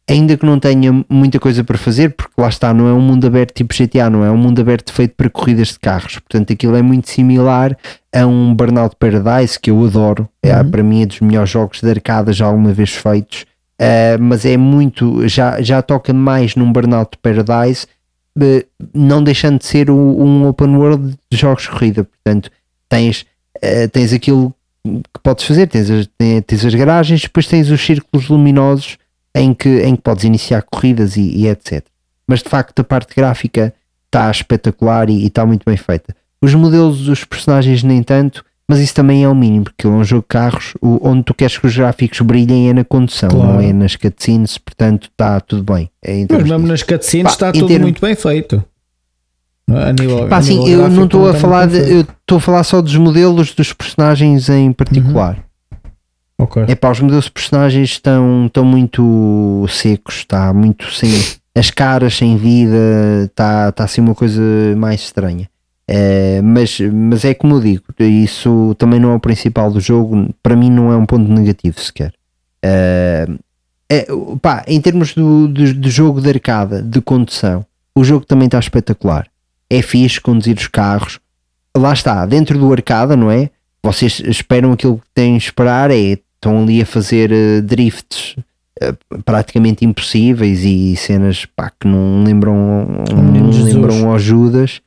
[0.09, 3.27] ainda que não tenha muita coisa para fazer, porque lá está, não é um mundo
[3.27, 6.77] aberto tipo GTA, não é um mundo aberto feito para corridas de carros, portanto aquilo
[6.77, 7.77] é muito similar
[8.15, 11.91] a um Burnout Paradise que eu adoro, é, para mim é dos melhores jogos de
[11.91, 13.45] arcada já alguma vez feitos,
[13.77, 17.87] Uh, mas é muito, já, já toca mais num Burnout Paradise,
[18.94, 22.51] não deixando de ser um, open world de jogos de corrida, portanto
[22.88, 23.25] tens,
[23.57, 26.09] uh, tens aquilo que podes fazer, tens as,
[26.46, 28.99] tens, as garagens, depois tens os círculos luminosos
[29.35, 31.85] em que, em que podes iniciar corridas e, e etc.
[32.27, 33.72] Mas de facto a parte gráfica
[34.07, 36.14] está espetacular e está muito bem feita.
[36.40, 40.02] Os modelos dos personagens nem tanto, mas isso também é o mínimo, porque é um
[40.05, 43.52] jogo de carros o- onde tu queres que os gráficos brilhem é na condução, Claro.
[43.55, 45.90] não é nas cutscenes, portanto está tudo bem.
[46.02, 46.68] É Mas mesmo disso.
[46.68, 48.64] nas cutscenes Pá, está tudo termos- muito bem feito.
[49.68, 49.88] É?
[49.88, 52.62] A nível, Pá, a sim, eu não estou a falar de, eu estou a falar
[52.64, 55.38] só dos modelos dos personagens em particular.
[56.38, 56.64] Ok.
[56.68, 61.11] É pá, os modelos de personagens estão, estão muito secos, está muito sem
[61.57, 62.76] as caras sem vida,
[63.24, 64.40] está, está assim uma coisa
[64.76, 65.48] mais estranha.
[65.88, 70.35] Eh, mas, mas é como eu digo, isso também não é o principal do jogo,
[70.42, 72.12] para mim não é um ponto negativo sequer.
[72.62, 73.27] Eh,
[73.88, 74.07] é,
[74.42, 78.59] pá, em termos do, do, do jogo de arcada, de condução, o jogo também está
[78.59, 79.27] espetacular.
[79.70, 81.20] É fixe conduzir os carros.
[81.77, 83.51] Lá está, dentro do arcada, não é?
[83.83, 88.37] Vocês esperam aquilo que têm de esperar, é estão ali a fazer eh, drifts
[88.81, 88.94] eh,
[89.25, 93.75] praticamente impossíveis e cenas pá, que não lembram, não Jesus.
[93.75, 94.81] lembram ao Judas,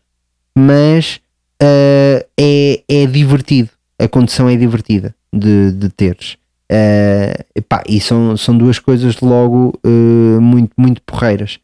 [0.57, 1.19] mas
[1.61, 3.69] eh, é, é divertido.
[3.97, 6.37] A condição é divertida de, de teres.
[6.71, 11.59] Eh, epá, e são, são duas coisas logo eh, muito, muito porreiras.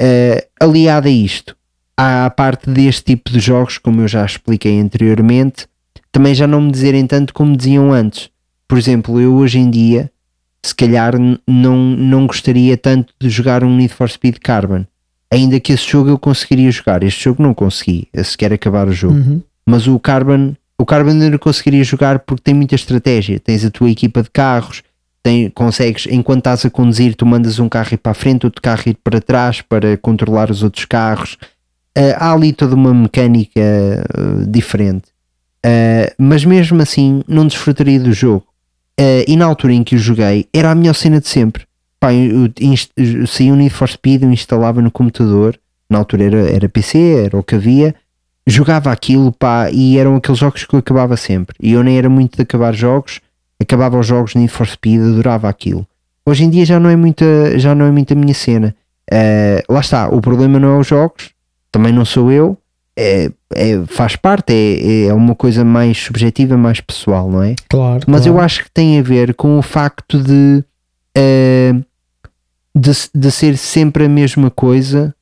[0.00, 1.56] Eh, aliado a isto,
[1.96, 5.66] a parte deste tipo de jogos, como eu já expliquei anteriormente,
[6.12, 8.30] também já não me dizerem tanto como diziam antes.
[8.68, 10.10] Por exemplo, eu hoje em dia,
[10.62, 11.14] se calhar
[11.46, 14.84] não, não gostaria tanto de jogar um Need for Speed Carbon.
[15.36, 17.02] Ainda que esse jogo eu conseguiria jogar.
[17.02, 19.16] Este jogo não consegui, sequer acabar o jogo.
[19.16, 19.42] Uhum.
[19.66, 23.38] Mas o Carbon, o Carbon ainda conseguiria jogar porque tem muita estratégia.
[23.38, 24.82] Tens a tua equipa de carros,
[25.22, 28.62] tem, consegues, enquanto estás a conduzir, tu mandas um carro ir para a frente, outro
[28.62, 31.36] carro ir para trás para controlar os outros carros.
[31.94, 35.04] Ah, há ali toda uma mecânica ah, diferente.
[35.62, 38.46] Ah, mas mesmo assim, não desfrutaria do jogo.
[39.28, 41.64] E na altura em que o joguei, era a melhor cena de sempre.
[41.98, 42.50] Pá, eu,
[42.96, 45.58] eu saía o Need for Speed, eu instalava no computador.
[45.88, 47.94] Na altura era, era PC, era o que havia
[48.46, 51.56] jogava aquilo pá, e eram aqueles jogos que eu acabava sempre.
[51.60, 53.20] E eu nem era muito de acabar jogos,
[53.60, 55.86] acabava os jogos Need for Speed, adorava aquilo.
[56.24, 58.74] Hoje em dia já não é muita, já não é muito a minha cena.
[59.10, 61.30] Eh, lá está, o problema não é os jogos,
[61.70, 62.56] também não sou eu,
[62.96, 67.54] é, é- faz parte, é, é uma coisa mais subjetiva, mais pessoal, não é?
[67.68, 68.04] Claro.
[68.06, 68.38] Mas claro.
[68.38, 70.64] eu acho que tem a ver com o facto de,
[71.16, 71.72] eh,
[72.74, 75.14] de, de ser sempre a mesma coisa,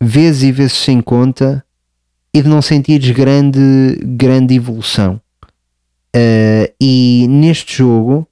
[0.00, 1.64] vezes e vezes sem conta,
[2.34, 5.20] e de não sentires grande, grande evolução.
[6.14, 8.26] Eh, e neste jogo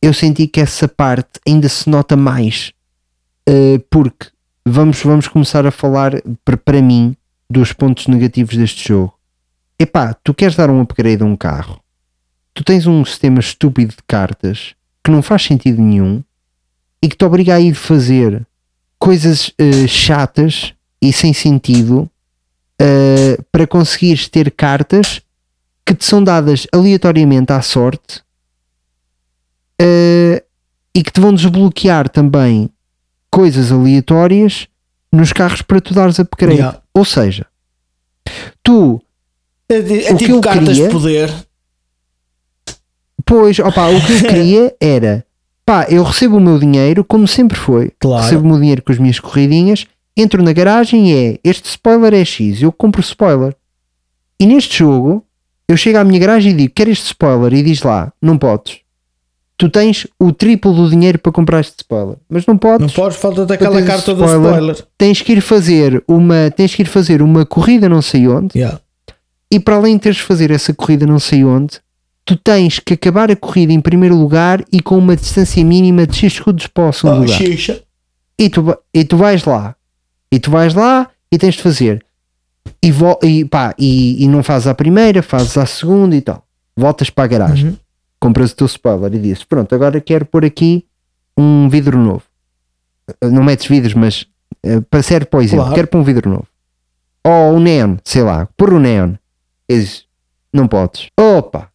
[0.00, 2.72] eu senti que essa parte ainda se nota mais,
[3.46, 4.28] eh, porque
[4.64, 7.16] vamos, vamos começar a falar para, para mim
[7.50, 9.12] dos pontos negativos deste jogo.
[9.78, 11.80] Epá, tu queres dar um upgrade a um carro,
[12.54, 16.22] tu tens um sistema estúpido de cartas que não faz sentido nenhum
[17.02, 18.46] e que te obriga a ir fazer
[18.98, 22.08] coisas eh, chatas e sem sentido
[22.80, 25.22] eh, para conseguires ter cartas
[25.86, 28.22] que te são dadas aleatoriamente à sorte
[29.80, 30.42] eh,
[30.94, 32.68] e que te vão desbloquear também
[33.30, 34.66] coisas aleatórias
[35.12, 36.56] nos carros para tu dares upgrade.
[36.58, 36.80] Yeah.
[36.94, 37.46] Ou seja,
[38.62, 39.00] tu
[39.68, 41.32] É, é o que tipo cartas queria- de poder.
[43.30, 45.24] Pois, opa, o que eu queria era,
[45.64, 47.92] pá, eu recebo o meu dinheiro como sempre foi.
[48.00, 48.24] Claro.
[48.24, 52.12] Recebo o meu dinheiro com as minhas corridinhas, entro na garagem e é, este spoiler
[52.12, 53.54] é X, eu compro o spoiler.
[54.40, 55.24] E neste jogo,
[55.68, 58.78] eu chego à minha garagem e digo, quero este spoiler, e diz lá, não podes.
[59.56, 62.88] Tu tens o triplo do dinheiro para comprar este spoiler, mas não podes.
[62.88, 64.50] Não podes, falta-te aquela carta do spoiler.
[64.54, 64.84] spoiler.
[64.98, 68.80] Tens que ir fazer uma, tens que ir fazer uma corrida não sei onde, Yeah.
[69.52, 71.78] e para além de teres de fazer essa corrida não sei onde,
[72.24, 76.16] tu tens que acabar a corrida em primeiro lugar e com uma distância mínima de
[76.16, 77.36] X segundos para o segundo Oh, lugar.
[77.36, 77.82] xixa.
[78.38, 79.74] E tu, e tu vais lá,
[80.32, 82.04] e tu vais lá e tens de fazer.
[82.82, 86.46] E, vo- e, pá, e, e não fazes a primeira, fazes a segunda e tal.
[86.76, 87.76] Voltas para a garagem, Uhum.
[88.20, 90.86] compras o teu spoiler e dizes: Pronto, agora quero pôr aqui
[91.36, 92.22] um vidro novo.
[93.22, 94.26] Não metes vidros, mas
[94.62, 95.74] eh, para ser o exemplo, Claro.
[95.74, 96.46] quero pôr um vidro novo.
[97.24, 99.14] Ou um neon, sei lá, pôr um neon.
[99.68, 100.04] E dizes:
[100.52, 101.08] Não podes.
[101.18, 101.68] Opa,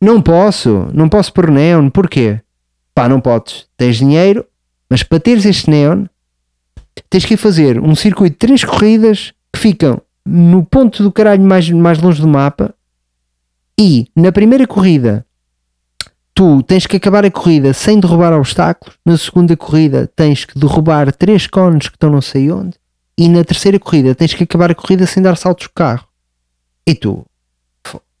[0.00, 2.40] não posso, não posso pôr neon, porquê?
[2.94, 3.66] Pá, não podes.
[3.76, 4.46] Tens dinheiro,
[4.88, 6.06] mas para teres este neon,
[7.08, 11.68] tens que fazer um circuito de três corridas que ficam no ponto do caralho mais,
[11.70, 12.74] mais longe do mapa.
[13.78, 15.24] E na primeira corrida,
[16.34, 18.96] tu tens que acabar a corrida sem derrubar obstáculos.
[19.04, 22.78] Na segunda corrida, tens que derrubar três cones que estão não sei onde.
[23.16, 26.06] E na terceira corrida, tens que acabar a corrida sem dar saltos de carro.
[26.86, 27.24] E tu,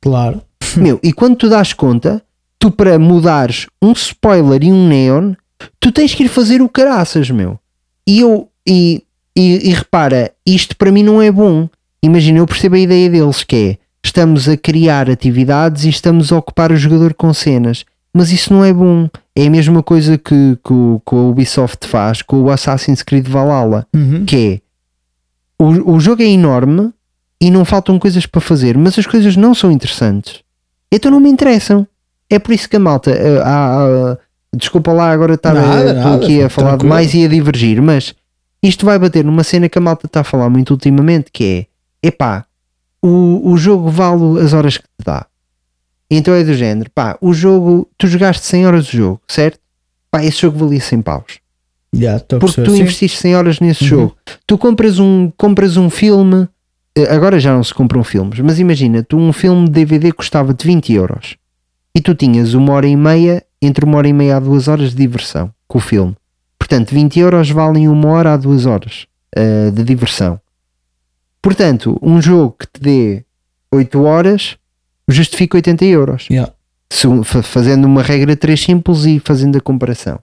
[0.00, 0.42] Claro.
[0.80, 2.22] meu, e quando tu dás conta,
[2.58, 5.34] tu para mudares um spoiler e um neon,
[5.78, 7.58] tu tens que ir fazer o caraças, meu.
[8.06, 9.02] E eu, e,
[9.36, 11.68] e, e repara, isto para mim não é bom.
[12.02, 16.38] Imagina, eu percebo a ideia deles que é estamos a criar atividades e estamos a
[16.38, 17.84] ocupar o jogador com cenas,
[18.14, 19.08] mas isso não é bom.
[19.36, 23.28] É a mesma coisa que, que, o- que a Ubisoft faz com o Assassin's Creed
[23.28, 24.24] Valhalla Uhum.
[24.24, 24.60] que é
[25.62, 26.90] o, o jogo é enorme
[27.40, 30.40] e não faltam coisas para fazer, mas as coisas não são interessantes.
[30.92, 31.86] Então não me interessam.
[32.28, 33.10] É por isso que a malta.
[33.10, 34.18] eh, há- há-
[34.56, 36.88] desculpa lá agora estar a- Nada, estou nada, aqui a falar tranquilo.
[36.90, 38.14] demais e a divergir, mas
[38.62, 41.66] isto vai bater numa cena que a malta está a falar muito ultimamente, que
[42.02, 42.44] é epá,
[43.02, 45.26] o, o jogo vale as horas que te dá.
[46.10, 49.58] Então é do género, pá, o jogo, tu jogaste 100 horas de jogo, certo?
[50.10, 51.38] Pá, esse jogo valia 100 paus
[51.92, 52.80] a porque tu Sim.
[52.82, 53.88] investiste 100 horas nesse Uhum.
[53.88, 54.16] jogo.
[54.46, 56.48] Tu compras um, compras um filme, eh,
[57.10, 60.92] agora já não se compram filmes, mas imagina, tu um filme de DVD custava-te 20
[60.92, 61.36] euros
[61.94, 64.90] e tu tinhas uma hora e meia, entre uma hora e meia a duas horas
[64.90, 65.50] de diversão.
[65.68, 66.16] com o filme.
[66.58, 70.40] Portanto, 20 euros valem uma hora a duas horas eh, de diversão.
[71.42, 73.24] Portanto, um jogo que te dê
[73.72, 74.56] 8 horas
[75.08, 76.26] justifica 80 euros.
[76.30, 76.52] Yeah.
[76.92, 80.18] Se- fa- fazendo uma regra 3 simples e fazendo a comparação.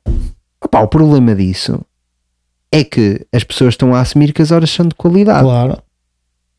[0.62, 1.80] Opa, o problema disso
[2.72, 5.82] é que as pessoas estão a assumir que as horas são de qualidade Claro.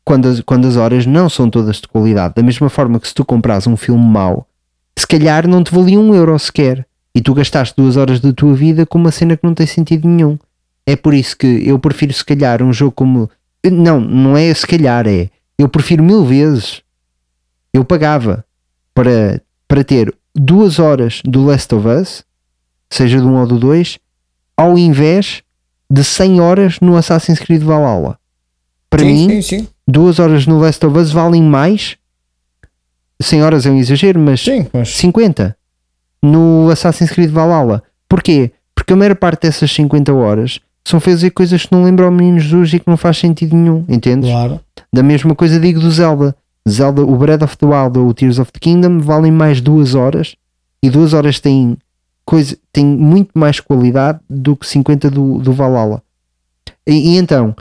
[0.09, 2.33] Quando as, quando as horas não são todas de qualidade.
[2.33, 4.47] Da mesma forma que se tu compras um filme mau,
[4.97, 6.83] se calhar não te valia um euro sequer.
[7.13, 10.07] E tu gastaste duas horas da tua vida com uma cena que não tem sentido
[10.07, 10.35] nenhum.
[10.83, 13.29] É por isso que eu prefiro se calhar um jogo como.
[13.63, 15.29] Não, não é se calhar, é.
[15.59, 16.81] Eu prefiro mil vezes.
[17.71, 18.43] Eu pagava
[18.95, 22.23] para, para ter duas horas do Last of Us,
[22.89, 23.99] seja do 1 ou do 2,
[24.57, 25.43] ao invés
[25.87, 28.17] de 100 horas no Assassin's Creed Valhalla.
[28.89, 29.67] Para sim, mim, sim, sim.
[29.89, 31.97] Duas horas no Last of Us valem mais
[33.21, 35.55] 100 horas é um exagero, mas Sim, mas 50
[36.21, 37.83] no Assassin's Creed Valhalla.
[38.07, 38.51] Porquê?
[38.73, 42.39] Porque a maior parte dessas 50 horas são fazer coisas que não lembram ao menino
[42.39, 44.29] Jesus e que não faz sentido nenhum, entendes?
[44.29, 44.59] claro.
[44.91, 46.35] Da mesma coisa digo do Zelda.
[46.67, 49.95] Zelda, o Breath of the Wild ou o Tears of the Kingdom valem mais duas
[49.95, 50.35] horas
[50.81, 51.77] e duas horas têm,
[52.25, 56.01] coisa, têm muito mais qualidade do que 50 do, do Valhalla.
[56.87, 57.55] E, e então,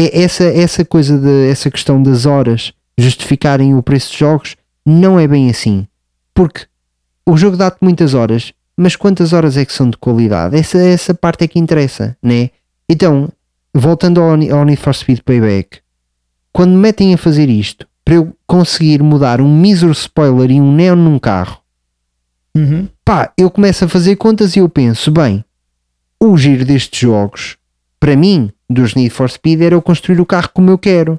[0.00, 5.18] é essa, essa coisa de essa questão das horas justificarem o preço de jogos não
[5.18, 5.86] é bem assim.
[6.32, 6.66] Porque
[7.26, 10.56] o jogo dá-te muitas horas, mas quantas horas é que são de qualidade?
[10.56, 12.50] Essa, essa parte é que interessa, né?
[12.88, 13.28] Então,
[13.74, 15.80] voltando ao, ao Need for Speed Payback,
[16.52, 20.72] quando me metem a fazer isto, para eu conseguir mudar um mísero spoiler e um
[20.72, 21.58] neon num carro,
[22.56, 22.88] Uhum.
[23.04, 25.44] pá, eu começo a fazer contas e eu penso, bem,
[26.20, 27.56] o giro destes jogos,
[28.00, 31.18] para mim, dos Need for Speed, era eu construir o carro como eu quero.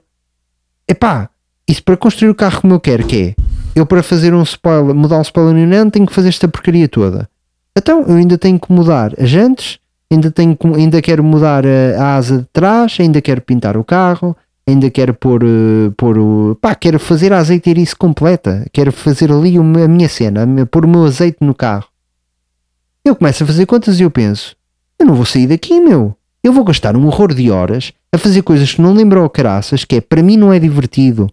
[0.87, 1.29] Epá,
[1.67, 3.41] isso para construir o carro como eu quero, que é?
[3.75, 6.87] Eu para fazer um spoiler, mudar um spoiler no neon, tenho que fazer esta porcaria
[6.87, 7.29] toda.
[7.77, 9.79] Então, eu ainda tenho que mudar as jantes,
[10.11, 14.35] ainda, tenho ainda quero mudar a, a asa de trás, ainda quero pintar o carro,
[14.67, 16.57] ainda quero pôr, eh, pôr o.
[16.59, 20.89] pá, quero fazer a azeiteirice completa, quero fazer ali uma- a minha cena, pôr o
[20.89, 21.87] meu azeite no carro.
[23.05, 24.55] Eu começo a fazer contas e eu penso:
[24.99, 26.15] eu não vou sair daqui, meu.
[26.43, 29.83] Eu vou gastar um horror de horas a fazer coisas que não lembram ao caraças,
[29.83, 31.29] que é para mim não é divertido.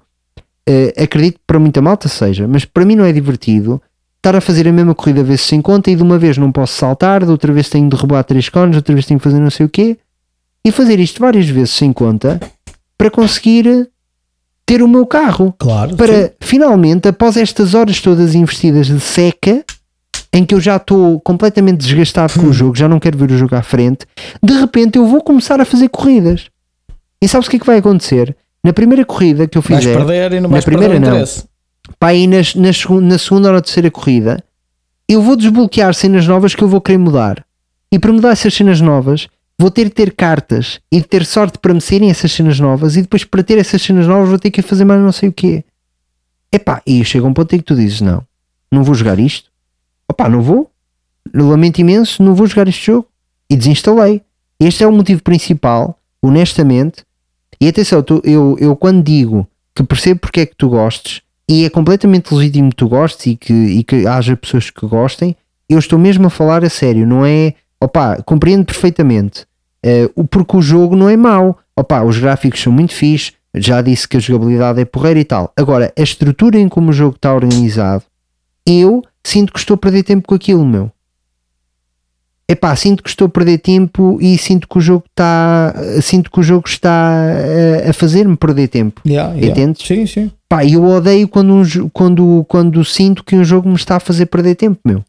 [0.68, 3.80] Eh, acredito que para muita malta seja, mas para mim não é divertido
[4.16, 6.72] estar a fazer a mesma corrida vezes sem conta e de uma vez não posso
[6.74, 9.38] saltar, de outra vez tenho de derrubar três cones, de outra vez tenho que fazer
[9.38, 9.96] não sei o quê
[10.64, 12.40] e fazer isto várias vezes sem conta
[12.98, 13.88] para conseguir
[14.66, 15.90] ter o meu carro Claro.
[15.90, 15.96] sim.
[15.96, 19.64] para finalmente, após estas horas todas investidas de seca,
[20.32, 22.42] em que eu já estou completamente desgastado Hum.
[22.42, 24.06] com o jogo, já não quero ver o jogo à frente,
[24.42, 26.46] de repente eu vou começar a fazer corridas.
[27.22, 28.36] E sabes o que é que vai acontecer?
[28.62, 31.24] Na primeira corrida que eu Vais fizer, perder e não na vais primeira perder não.
[31.98, 34.42] pá, aí nas, nas na segunda ou na terceira corrida,
[35.08, 37.44] eu vou desbloquear cenas novas que eu vou querer mudar.
[37.92, 41.58] E para mudar essas cenas novas, vou ter de ter cartas e de ter sorte
[41.58, 42.96] para me saírem essas cenas novas.
[42.96, 45.32] E depois, para ter essas cenas novas, vou ter que fazer mais não sei o
[45.32, 45.64] quê.
[46.52, 48.22] Epá, e chega um ponto em que tu dizes: Não,
[48.70, 49.48] não vou jogar isto.
[50.10, 50.70] Opá, não vou.
[51.34, 53.06] Lamento imenso, não vou jogar este jogo.
[53.50, 54.22] E desinstalei.
[54.58, 57.04] Este é o motivo principal, honestamente.
[57.60, 61.64] E atenção, tu- eu, eu quando digo que percebo porque é que tu gostes, e
[61.64, 65.36] é completamente legítimo que tu gostes e que, e que haja pessoas que gostem,
[65.68, 67.54] eu estou mesmo a falar a sério, não é?
[67.80, 69.46] Opá, compreendo perfeitamente.
[70.14, 71.58] O- porque o jogo não é mau.
[71.78, 75.52] Opá, os gráficos são muito fixe, já disse que a jogabilidade é porreira e tal.
[75.56, 78.02] Agora, a estrutura em como o jogo está organizado,
[78.66, 80.90] eu sinto que estou a perder tempo com aquilo, meu.
[82.48, 86.38] Epá, sinto que estou a perder tempo e sinto que o jogo está sinto que
[86.38, 87.24] o jogo está
[87.88, 89.00] a fazer-me perder tempo.
[89.04, 89.50] Yeah, yeah.
[89.50, 89.84] Entendes?
[89.84, 90.30] Sim, sim.
[90.48, 94.26] Pá, eu odeio quando, um quando, quando sinto que um jogo me está a fazer
[94.26, 95.04] perder tempo, meu.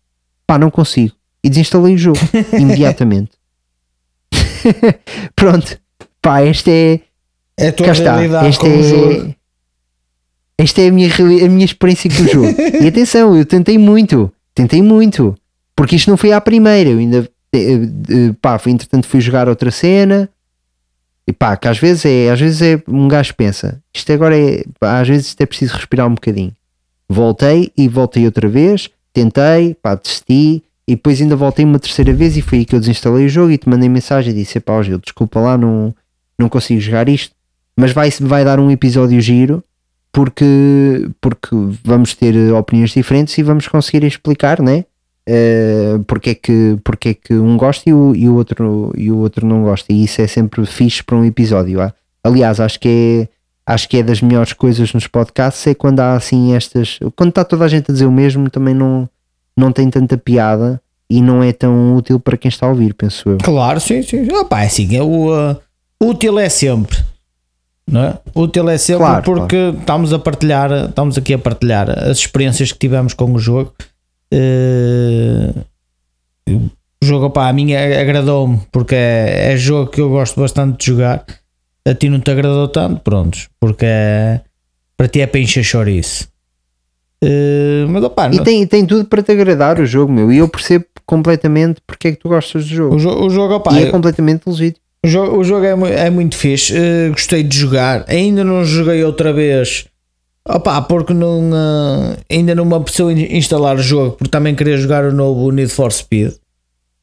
[0.48, 1.14] Pá, não consigo.
[1.44, 2.20] E desinstalei o jogo
[2.60, 3.32] imediatamente.
[5.36, 5.80] Pronto.
[6.20, 7.02] Pá, esta é.
[7.56, 8.24] É a tua está.
[8.82, 9.12] jogo.
[9.14, 9.36] é,
[10.58, 12.56] esta é a minha, a minha experiência com o jogo.
[12.82, 14.32] e atenção, eu tentei muito.
[14.56, 15.36] Tentei muito.
[15.76, 16.90] Porque isto não foi à primeira.
[16.90, 17.30] Eu ainda.
[17.54, 17.74] eh,
[18.10, 20.30] eh, Pá, foi, entretanto fui jogar outra cena.
[21.30, 24.64] E pá, que às vezes é, às vezes é um gajo pensa, isto agora é,
[24.80, 26.54] pá, às vezes isto é preciso respirar um bocadinho.
[27.10, 32.38] Voltei e voltei outra vez, tentei, pá, desisti e depois ainda voltei uma terceira vez
[32.38, 34.82] e foi aí que eu desinstalei o jogo e te mandei mensagem e disse, pá,
[34.82, 35.94] Gil, desculpa lá, não,
[36.40, 37.36] não consigo jogar isto,
[37.78, 39.62] mas vai, vai dar um episódio giro
[40.18, 44.84] porque, porque vamos ter opiniões diferentes e vamos conseguir explicar, né?
[45.30, 49.12] Uh, porque, é que, porque é que um gosta e o, e, o outro, e
[49.12, 51.80] o outro não gosta, e isso é sempre fixe para um episódio.
[51.80, 51.94] ah.
[52.24, 56.16] Aliás, acho que é acho que é das melhores coisas nos podcasts é quando há
[56.16, 56.98] assim estas.
[57.16, 59.08] Quando está toda a gente a dizer o mesmo, também não,
[59.56, 63.30] não tem tanta piada e não é tão útil para quem está a ouvir, penso
[63.30, 63.38] eu.
[63.38, 64.28] Claro, sim, sim.
[64.32, 65.56] Opa, é assim, é o uh,
[66.02, 66.98] útil é sempre.
[67.90, 68.18] Não é?
[68.36, 72.80] Útil é sempre Claro, porque estamos a partilhar, estamos aqui a partilhar as experiências que
[72.80, 73.74] tivemos com o jogo.
[74.34, 75.54] Eh,
[76.50, 76.70] o
[77.06, 81.24] jogo, opá, a mim agradou-me porque é, é jogo que eu gosto bastante de jogar.
[81.88, 84.42] A ti não te agradou tanto, prontos, porque é,
[84.98, 86.28] para ti é para encher chouriço.
[87.24, 90.32] Eh, mas opá, E não- tem, tem tudo para te agradar o jogo, meu.
[90.32, 92.96] E eu percebo completamente porque é que tu gostas do jogo.
[92.96, 94.86] o, jo- o jogo, opá, e é eu- completamente legítimo.
[95.06, 98.04] O jogo, o jogo é, é muito fixe, eh, gostei de jogar.
[98.08, 99.86] Ainda não joguei outra vez,
[100.48, 104.76] opá, porque não, eh, ainda não me apeteceu in- instalar o jogo, porque também queria
[104.78, 106.34] jogar o novo Need for Speed.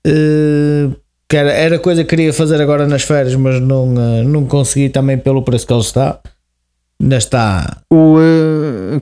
[0.07, 0.91] Eh,
[1.29, 4.89] que era, era coisa que queria fazer agora nas férias, mas não, eh, não consegui
[4.91, 6.19] também pelo preço que ele está.
[7.01, 8.19] Ainda está O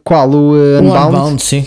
[0.04, 0.30] qual?
[0.30, 1.06] O eh, o Unbound?
[1.16, 1.66] Unbound, sim.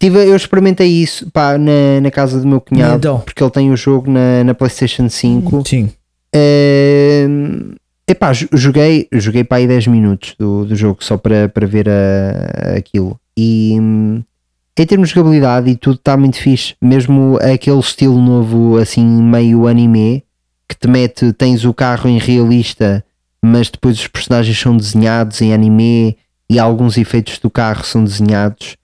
[0.00, 3.18] Tive, eu experimentei isso pá, na, na casa do meu cunhado, Então.
[3.20, 5.64] porque ele tem o jogo na, na PlayStation 5.
[5.66, 5.90] Sim.
[6.32, 7.72] Ehm,
[8.06, 11.88] epá, jo- joguei, joguei para aí 10 minutos do, do jogo só para, para ver
[11.88, 13.18] a, aquilo.
[13.36, 16.74] E em termos de jogabilidade e tudo está muito fixe.
[16.80, 20.22] Mesmo aquele estilo novo, assim, meio anime,
[20.68, 23.04] que te mete, tens o carro em realista,
[23.42, 26.16] mas depois os personagens são desenhados em anime
[26.48, 28.76] e alguns efeitos do carro são desenhados.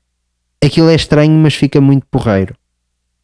[0.66, 2.54] Aquilo é estranho, mas fica muito porreiro.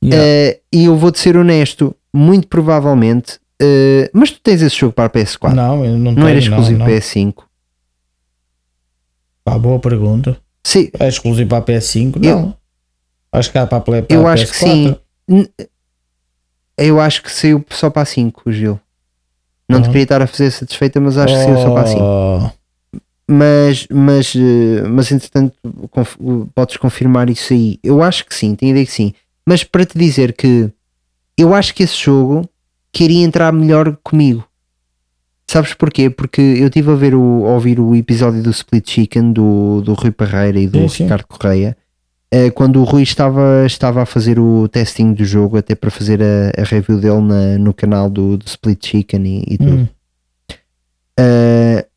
[0.03, 0.25] Yeah.
[0.27, 3.39] Eh, e eu vou-te ser honesto, muito provavelmente.
[3.63, 6.39] eh, mas tu tens esse jogo para a PS4, não, Não, eu não, era tenho,
[6.39, 7.01] exclusivo não, para não.
[7.01, 7.35] PS5.
[9.45, 10.37] Pá, boa pergunta.
[10.65, 12.17] Sim, É exclusivo para a PS5?
[12.25, 12.57] Eu- Não.
[13.33, 14.97] Acho que há para a para eu a acho que PS4.
[15.29, 15.47] sim.
[16.77, 18.81] Eu acho que saiu só para a 5, Gil.
[19.69, 19.89] Não te Ah.
[19.89, 22.53] queria estar a fazer satisfeita, mas acho que saiu só para a 5.
[23.33, 25.55] Mas, mas, eh, mas entretanto,
[25.91, 26.17] conf-
[26.53, 27.79] podes confirmar isso aí.
[27.83, 29.13] Eu acho que sim, tenho a ideia que sim.
[29.47, 30.69] Mas para te dizer que
[31.39, 32.49] eu acho que esse jogo
[32.93, 34.45] queria entrar melhor comigo.
[35.49, 36.11] Sabes porquê?
[36.11, 39.95] Porque eu estive a, ver o, a ouvir o episódio do Split Chicken do, do
[39.95, 40.79] Rui Parreira e do.
[41.05, 41.77] Ricardo Correia.
[42.33, 46.21] eh, Quando o Rui estava, estava a fazer o testing do jogo, até para fazer
[46.21, 49.71] a, a review dele na- no canal do, do Split Chicken e, e tudo.
[49.73, 49.89] hum.
[51.19, 51.90] Uh,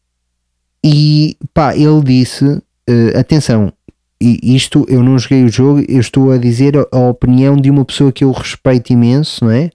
[0.84, 3.72] e pá, ele disse: uh, atenção,
[4.20, 7.84] isto eu não joguei o jogo, eu estou a dizer a, a opinião de uma
[7.86, 9.70] pessoa que eu respeito imenso, não é?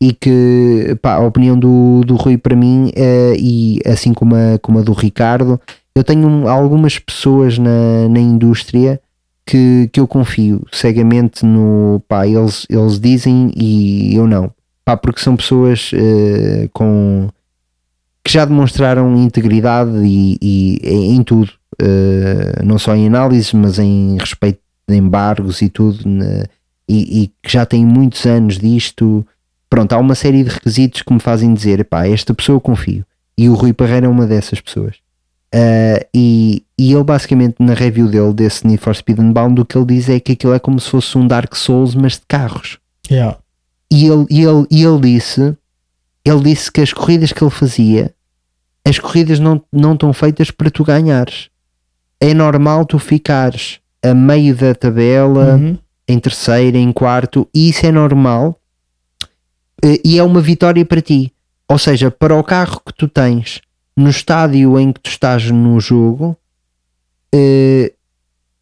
[0.00, 4.58] E que pá, a opinião do, do Rui para mim, uh, e assim como a,
[4.60, 5.60] como a do Ricardo,
[5.94, 9.00] eu tenho um- algumas pessoas na, na indústria
[9.46, 14.50] que, que eu confio cegamente no pá, eles, eles dizem e eu não,
[14.84, 17.28] pá, porque são pessoas uh, com
[18.24, 20.80] que já demonstraram integridade e, e
[21.14, 26.44] em tudo, eh, não só em análise, mas em respeito de embargos e tudo, né,
[26.88, 29.26] e, e que já têm muitos anos disto.
[29.68, 33.04] Pronto, há uma série de requisitos que me fazem dizer: pá, esta pessoa eu confio.
[33.36, 34.96] E o Rui Parreira é uma dessas pessoas.
[35.52, 39.76] Eh, e, e ele, basicamente, na review dele, desse Need for Speed Unbound, o que
[39.76, 42.78] ele diz é que aquilo é como se fosse um Dark Souls, mas de carros.
[43.10, 43.36] Yeah.
[43.92, 45.56] E ele, e ele, e ele disse
[46.24, 48.14] ele disse que as corridas que ele fazia
[48.86, 51.48] as corridas não, não estão feitas para tu ganhares.
[52.20, 55.78] É normal tu ficares a meio da tabela Uhum.
[56.06, 58.60] em terceiro, em quarto e isso é normal
[59.82, 61.32] eh, e é uma vitória para ti.
[61.66, 63.62] Ou seja, para o carro que tu tens
[63.96, 66.36] no estádio em que tu estás no jogo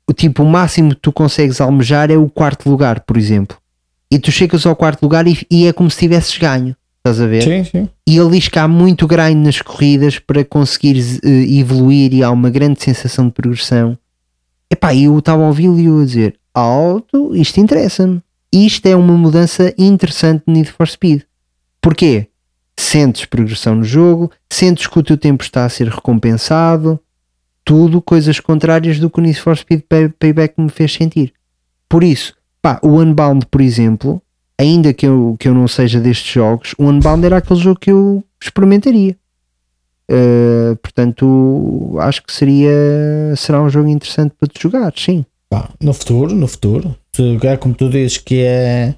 [0.08, 3.56] o tipo, o máximo que tu consegues almejar é o quarto lugar, por exemplo.
[4.10, 7.26] E tu chegas ao quarto lugar e, e é como se tivesses ganho estás a
[7.26, 7.42] ver?
[7.42, 7.88] Sim, sim.
[8.06, 12.30] e ele diz que há muito grind nas corridas para conseguires eh, evoluir e há
[12.30, 13.98] uma grande sensação de progressão.
[14.70, 18.22] Epá, e eu estava a ouvi-lo e eu a dizer: Alto, isto interessa-me.
[18.52, 21.22] Isto é uma mudança interessante no Need for Speed.
[21.80, 22.28] Porquê?
[22.78, 26.98] Sentes progressão no jogo, sentes que o teu tempo está a ser recompensado,
[27.64, 31.32] tudo coisas contrárias do que o Need for Speed Pay- Payback me fez sentir.
[31.88, 34.22] Por isso, pá, o Unbound, por exemplo,
[34.58, 37.90] ainda que eu, que eu não seja destes jogos, o Unbound era aquele jogo que
[37.90, 39.16] eu experimentaria.
[40.10, 42.70] Uh, portanto, acho que seria
[43.36, 45.24] será um jogo interessante para tu jogar, sim.
[45.48, 46.96] Pá, no futuro, no futuro.
[47.14, 48.94] Se é como tu dizes que é,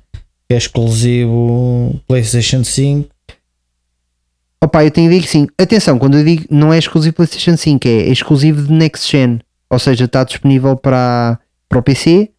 [0.48, 3.08] que é exclusivo PlayStation 5.
[4.62, 5.46] Opa, eu tenho que sim.
[5.58, 9.40] Atenção, quando eu digo não é exclusivo PlayStation 5, é exclusivo de Next Gen.
[9.68, 11.38] Ou seja, está disponível para,
[11.68, 12.30] para o PC,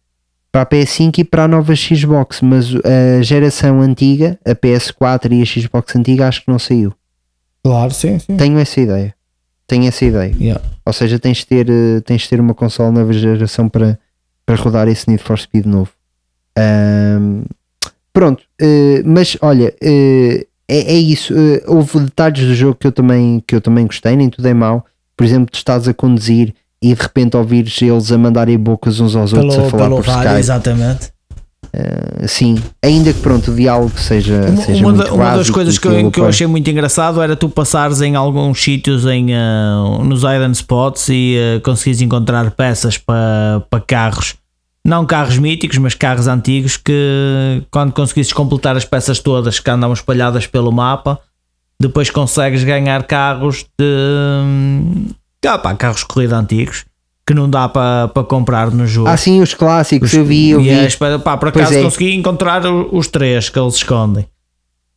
[0.56, 2.40] para a PS5 e para a nova Xbox.
[2.40, 6.94] Mas a geração antiga, a PS4 e a Xbox antiga, acho que não saiu.
[7.62, 8.38] Claro, sim, sim.
[8.38, 9.14] Tenho essa ideia.
[9.66, 10.34] Tenho essa ideia.
[10.40, 10.62] Yeah.
[10.86, 13.98] Ou seja, tens de ter, eh, tens de ter uma console nova geração para,
[14.46, 15.90] para rodar esse Need for Speed novo.
[16.56, 17.42] Ahm,
[18.10, 21.34] pronto, eh, mas olha, eh, é, é isso.
[21.36, 24.54] eh, houve detalhes do jogo que eu também, que eu também gostei, nem tudo é
[24.54, 24.86] mau.
[25.14, 29.16] Por exemplo, tu estás a conduzir e de repente ouvires eles a mandarem bocas uns
[29.16, 30.38] aos outros a Pelo, falar pelo por rádio, Skype.
[30.40, 31.16] exatamente.
[32.26, 35.78] Sim, ainda que pronto, o diálogo seja, Uma, seja uma da- muito uma das coisas
[35.78, 39.98] que eu, que eu achei muito engraçado era tu passares em alguns sítios em, ah,
[40.02, 44.36] nos Iron Spots e uh, conseguires encontrar peças para para carros,
[44.86, 49.92] não carros míticos, mas carros antigos que quando conseguisses completar as peças todas que andam
[49.92, 51.18] espalhadas pelo mapa,
[51.78, 53.84] depois consegues ganhar carros de
[55.44, 56.84] ah, pá, carros de corrida antigos
[57.26, 59.08] que não dá para para comprar no jogo.
[59.08, 60.70] Ah, sim, os clássicos, eu vi, eu vi.
[60.70, 61.82] é, espera- pá, por acaso é.
[61.82, 64.26] consegui encontrar os três que eles escondem.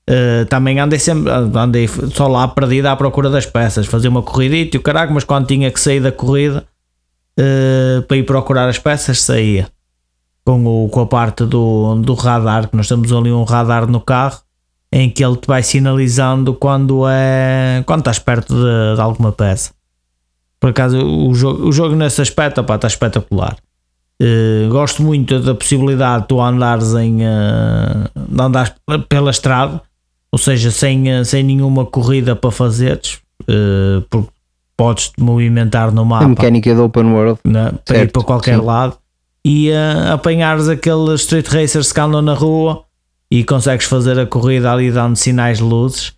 [0.09, 4.75] Uh, também andei sempre andei só lá perdido à procura das peças, fazia uma corridita
[4.75, 6.65] e o caraca, mas quando tinha que sair da corrida
[7.39, 9.67] uh, para ir procurar as peças, saía
[10.43, 14.01] com, o, com a parte do, do radar, que nós temos ali um radar no
[14.01, 14.39] carro
[14.91, 19.71] em que ele te vai sinalizando quando é quando estás perto de, de alguma peça.
[20.59, 23.55] Por acaso, o jogo, o jogo nesse aspecto opá, está espetacular.
[24.21, 28.73] Eh, gosto muito da possibilidade de tu andares em de andares
[29.07, 29.81] pela estrada,
[30.31, 34.29] ou seja, sem, eh, sem nenhuma corrida para fazeres, eh, porque
[34.75, 37.39] podes te movimentar no A mapa mecânica do Open World.
[37.45, 38.65] né, para ir Certo, para qualquer sim.
[38.65, 38.97] lado
[39.45, 42.83] e eh, apanhares aqueles street racers que andam na rua
[43.31, 46.13] e consegues fazer a corrida ali dando sinais de luzes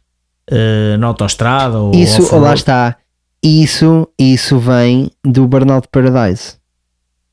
[0.50, 2.98] eh, na autostrada ou Isso, lá está.
[3.44, 6.56] Isso, isso vem do Burnout Paradise.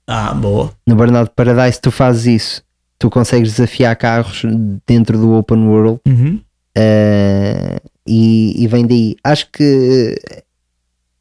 [0.07, 0.73] Ah, boa.
[0.87, 2.63] No Burnout Paradise tu fazes isso.
[2.99, 4.43] Tu consegues desafiar carros
[4.87, 6.41] dentro do Open World Uhum.
[6.75, 9.17] eh, e, e vem daí.
[9.23, 10.17] Acho que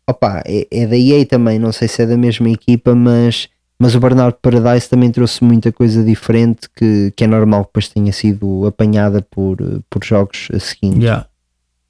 [0.09, 3.93] opa, é, é da EA também, não sei se é da mesma equipa, mas, mas
[3.93, 8.13] o Burnout Paradise também trouxe muita coisa diferente que, que é normal que depois tenha
[8.13, 9.57] sido apanhada por,
[9.89, 10.97] por jogos seguir.
[10.97, 11.27] Yeah.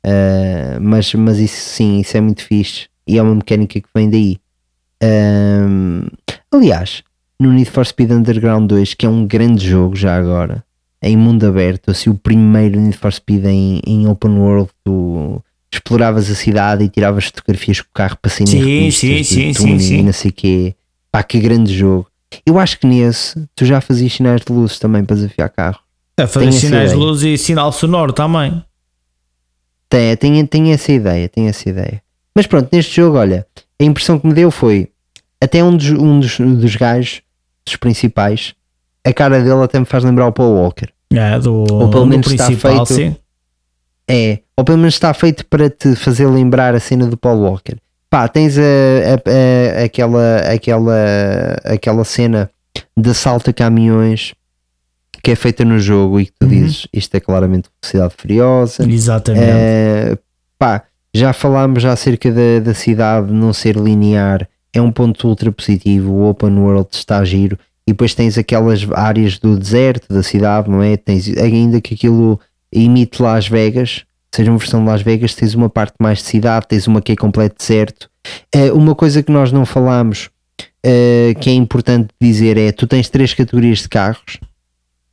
[0.08, 4.10] Uh, mas, mas isso sim, isso é muito fixe e é uma mecânica que vem
[4.10, 4.38] daí.
[5.04, 6.08] Um,
[6.50, 7.04] aliás,
[7.38, 10.64] no Need for Speed Underground 2, que é um grande jogo já agora,
[11.02, 16.32] em mundo aberto, assim, o primeiro Need for Speed em, em open world, tu exploravas
[16.32, 19.80] a cidade e tiravas fotografias com o carro para sair Sim, revistas sim, de sim,
[19.80, 20.76] sim, e não sei quê.
[21.12, 22.08] Pá, que grande jogo.
[22.46, 25.80] Eu acho que nesse tu já fazias sinais de luzes também para desafiar carro.
[26.28, 28.64] Fazer essa sinais de luz e sinal sonoro também.
[29.90, 32.02] Tem, tem, tem essa ideia, tem essa ideia.
[32.36, 33.46] Mas pronto, neste jogo, olha,
[33.80, 34.90] a impressão que me deu foi
[35.42, 37.22] até um dos, um dos, dos gajos,
[37.66, 38.54] dos principais,
[39.06, 40.88] a cara dele até me faz lembrar o Paul Walker.
[41.14, 43.16] É, do, Ou pelo menos está feito- sim.
[44.10, 47.76] É, ou pelo menos está feito para te fazer lembrar a cena do Paul Walker.
[48.10, 52.50] Pá, tens a, a- a- aquela, aquela, aquela cena
[52.96, 54.34] de assalto a caminhões
[55.28, 56.50] que é feita no jogo e que tu Uhum.
[56.52, 58.90] dizes isto é claramente velocidade furiosa.
[58.90, 59.44] Exatamente.
[59.46, 60.18] Eh,
[60.58, 65.52] pá, já falámos já acerca da, da cidade não ser linear, é um ponto ultra
[65.52, 66.14] positivo.
[66.14, 70.70] O open world está a giro, e depois tens aquelas áreas do deserto da cidade,
[70.70, 70.96] não é?
[70.96, 72.40] Tens ainda que aquilo
[72.72, 76.68] imite Las Vegas, seja uma versão de Las Vegas, tens uma parte mais de cidade,
[76.70, 78.10] tens uma que é completo deserto.
[78.56, 80.30] Eh, uma coisa que nós não falámos
[80.86, 84.38] eh, que é importante dizer é: tu tens três categorias de carros.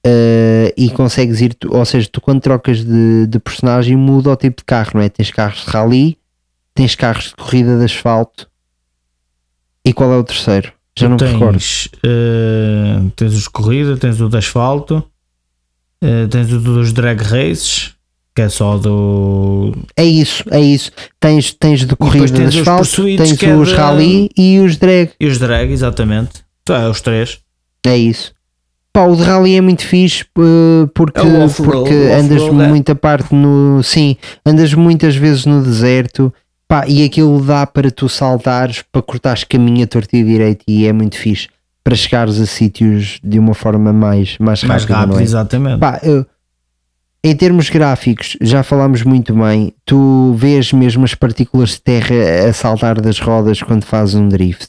[0.06, 4.36] Uh, e consegues ir, tu- ou seja, tu quando trocas de, de personagem muda o
[4.36, 5.08] tipo de carro, não é?
[5.08, 6.18] Tens carros de rally,
[6.74, 8.46] tens carros de corrida de asfalto
[9.84, 10.72] e qual é o terceiro?
[10.98, 11.52] Já não me recordo.
[11.52, 15.02] tens, eh, tens os de corrida, tens o de asfalto,
[16.02, 17.94] eh, tens o dos drag races,
[18.34, 19.72] que é só do.
[19.96, 20.90] É isso, é isso.
[21.18, 24.28] Tens, tens de corrida de tens os asfalto, pursuits, tens que é os de- rally
[24.36, 25.10] e os drag.
[25.18, 26.44] E os drag, exatamente.
[26.68, 27.38] É, os três.
[27.86, 28.32] É isso.
[28.94, 32.50] Pá, o de rally é muito fixe uh, porque, É porque andas é.
[32.50, 33.82] muita parte no.
[33.82, 34.16] Sim,
[34.46, 36.32] andas muitas vezes no deserto
[36.68, 40.86] pá, e aquilo dá para tu saltares para cortares caminho a torto e direito e
[40.86, 41.48] é muito fixe
[41.82, 44.68] para chegares a sítios de uma forma mais, mais rápida.
[44.68, 45.22] Mais rápido, não é?
[45.24, 45.80] exatamente.
[45.80, 46.24] Pá, eu-
[47.26, 49.72] em termos gráficos, já falámos muito bem.
[49.86, 52.14] Tu vês mesmo as partículas de terra
[52.48, 54.68] a saltar das rodas quando fazes um drift.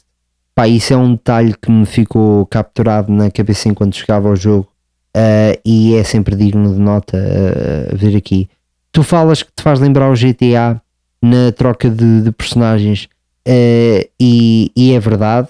[0.56, 4.66] Pá, isso é um detalhe que me ficou capturado na cabeça enquanto jogava o jogo
[5.14, 8.48] ah, e é sempre digno de nota ah, ver aqui.
[8.90, 10.80] Tu falas que te faz lembrar o GTA
[11.22, 13.06] na troca de, de personagens
[13.46, 15.48] ah, e, e é verdade,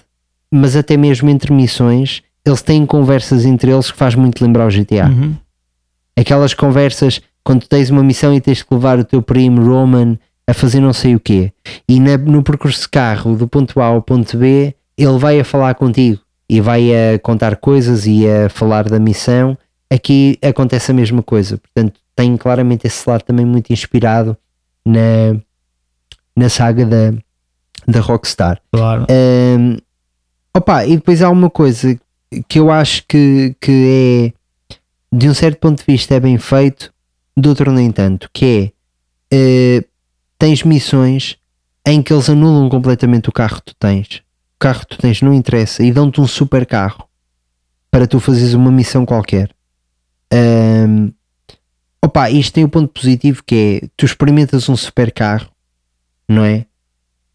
[0.51, 4.71] mas até mesmo entre missões eles têm conversas entre eles que faz muito lembrar o
[4.71, 5.35] GTA Uhum.
[6.17, 10.53] aquelas conversas quando tens uma missão e tens que levar o teu primo Roman a
[10.53, 11.51] fazer não sei o quê
[11.87, 15.45] e na- no percurso de carro do ponto A ao ponto B ele vai a
[15.45, 16.19] falar contigo
[16.49, 19.57] e vai a contar coisas e a falar da missão
[19.89, 21.57] aqui acontece a mesma coisa.
[21.57, 24.35] Portanto, tem claramente esse lado também muito inspirado
[24.85, 25.39] na,
[26.35, 27.13] na saga da,
[27.87, 28.61] da Rockstar.
[28.71, 29.05] Claro.
[29.09, 29.77] Um,
[30.55, 31.97] opa, e depois há uma coisa
[32.47, 34.77] que eu acho que, que é
[35.15, 36.93] de um certo ponto de vista é bem feito,
[37.35, 38.73] de outro nem tanto, que
[39.31, 39.83] é eh,
[40.37, 41.37] tens missões
[41.85, 44.21] em que eles anulam completamente o carro que tu tens.
[44.59, 47.07] Carro que tu tens não interessa e dão-te um super carro
[47.91, 49.49] para tu fazeres uma missão qualquer.
[50.33, 51.11] Um,
[52.03, 55.49] opa, isto tem o ponto positivo que é tu experimentas um super carro,
[56.27, 56.65] não é?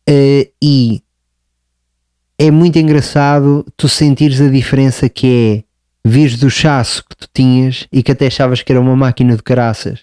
[0.08, 1.02] Eh, e
[2.38, 7.86] é muito engraçado tu sentires a diferença que é vires do chasso que tu tinhas
[7.92, 10.00] e que até achavas que era uma máquina de caraças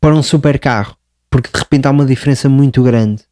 [0.00, 0.96] para um super carro,
[1.30, 3.22] porque de repente há uma diferença muito grande.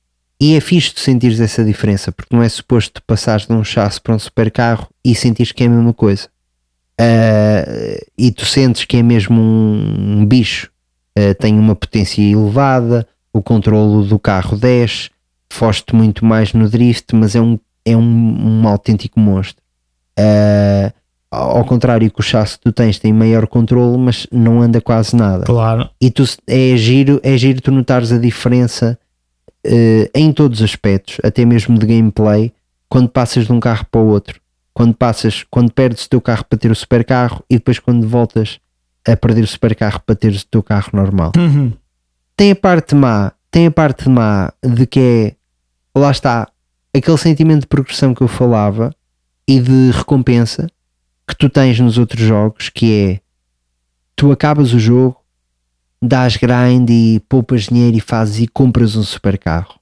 [0.40, 4.00] E é fixe tu sentires essa diferença, porque não é suposto passares de um chasso
[4.00, 6.28] para um super carro e sentires que é a mesma coisa.
[6.98, 10.70] Uh, e tu sentes que é mesmo um, um bicho,
[11.18, 15.10] uh, tem uma potência elevada, o controlo do carro desce,
[15.50, 19.62] foste muito mais no drift, mas é um, é um, um autêntico monstro.
[20.18, 20.92] Uh,
[21.30, 25.14] ao contrário que o chasse que tu tens tem maior controle, mas não anda quase
[25.14, 25.44] nada.
[25.44, 25.88] Claro.
[26.00, 28.98] E tu, é, giro, é giro tu notares a diferença
[29.66, 32.52] uh, em todos os aspectos, até mesmo de gameplay,
[32.88, 34.40] quando passas de um carro para o outro.
[34.72, 38.06] Quando passas, quando perdes o teu carro para ter o super carro e depois quando
[38.06, 38.60] voltas
[39.06, 41.32] a perder o super carro para teres o teu carro normal.
[41.36, 41.72] Uhum.
[42.36, 45.36] Tem a parte má, tem a parte má de que
[45.94, 46.48] é, lá está,
[46.94, 48.94] aquele sentimento de progressão que eu falava
[49.46, 50.68] e de recompensa
[51.26, 53.20] que tu tens nos outros jogos, que é
[54.16, 55.19] tu acabas o jogo,
[56.02, 59.78] dás grind e poupas dinheiro e fazes e compras um super carro.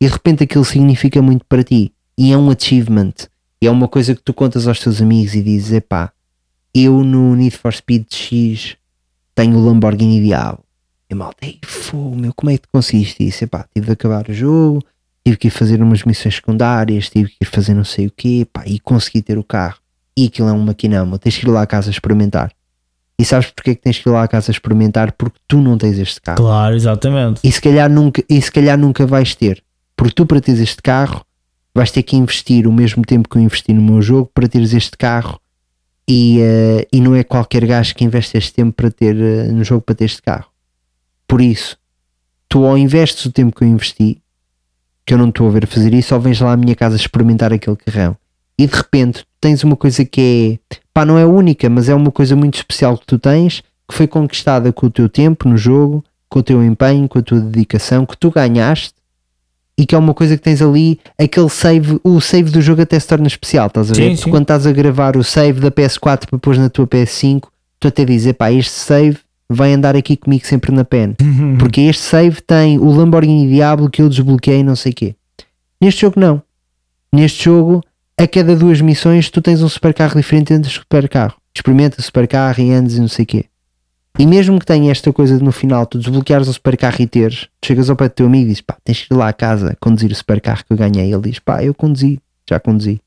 [0.00, 1.92] E de repente aquilo significa muito para ti.
[2.16, 3.14] E é um achievement.
[3.60, 6.12] E é uma coisa que tu contas aos teus amigos e dizes: epá,
[6.74, 8.76] eu no Need for Speed X
[9.34, 10.64] tenho o Lamborghini Diabo.
[11.08, 13.44] E malta, fogo, meu, como é que tu conseguiste isso?
[13.44, 14.84] Epá, tive de acabar o jogo,
[15.24, 18.46] tive que ir fazer umas missões secundárias, tive que ir fazer não sei o quê,
[18.50, 19.78] pá, e consegui ter o carro.
[20.16, 22.52] E aquilo é um maquinão, tens que ir lá à casa experimentar.
[23.20, 25.12] E sabes porque é que tens que ir lá à casa experimentar?
[25.12, 26.38] Porque tu não tens este carro.
[26.38, 27.38] Claro, exatamente.
[27.44, 29.62] E se calhar nunca, e se calhar nunca vais ter.
[29.94, 31.22] Porque tu para teres este carro
[31.74, 34.72] vais ter que investir o mesmo tempo que eu investi no meu jogo para teres
[34.72, 35.38] este carro
[36.08, 39.62] e, uh, e não é qualquer gajo que investe este tempo para ter uh, no
[39.64, 40.46] jogo para ter este carro.
[41.28, 41.76] Por isso,
[42.48, 44.22] tu ao investes o tempo que eu investi,
[45.04, 47.52] que eu não estou a ver fazer isso, só vens lá à minha casa experimentar
[47.52, 48.16] aquele carrão.
[48.58, 52.10] E de repente tens uma coisa que é, pá, não é única, mas é uma
[52.10, 56.04] coisa muito especial que tu tens, que foi conquistada com o teu tempo no jogo,
[56.28, 58.92] com o teu empenho, com a tua dedicação, que tu ganhaste
[59.78, 63.00] e que é uma coisa que tens ali, aquele save, o save do jogo até
[63.00, 64.10] se torna especial, estás a ver?
[64.10, 64.30] Sim, Tu sim.
[64.30, 67.44] quando estás a gravar o save da PS4 para pôr na tua PS5,
[67.78, 69.16] tu até dizes, pá, este save
[69.48, 71.16] vai andar aqui comigo sempre na pen,
[71.58, 75.14] porque este save tem o Lamborghini Diablo que eu desbloqueei não sei o quê.
[75.80, 76.42] Neste jogo não.
[77.10, 77.82] Neste jogo,
[78.22, 81.34] a cada duas missões tu tens um supercarro diferente dentro do supercarro.
[81.54, 83.44] Experimenta o supercarro e andes e não sei o quê.
[84.18, 87.48] E mesmo que tenha esta coisa de no final tu desbloqueares o supercarro e teres,
[87.60, 89.32] tu chegas ao pé do teu amigo e dizes, pá, tens que ir lá à
[89.32, 91.12] casa conduzir o supercarro que eu ganhei.
[91.12, 93.00] Ele diz, pá, eu conduzi, já conduzi.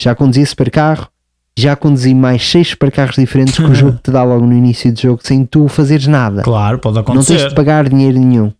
[0.00, 1.08] Já conduzi esse supercarro,
[1.56, 4.98] já conduzi mais seis supercarros diferentes que o jogo te dá logo no início do
[5.00, 6.42] jogo sem tu fazeres nada.
[6.42, 7.48] Claro, pode Não tens acontecer.
[7.50, 8.50] de pagar dinheiro nenhum.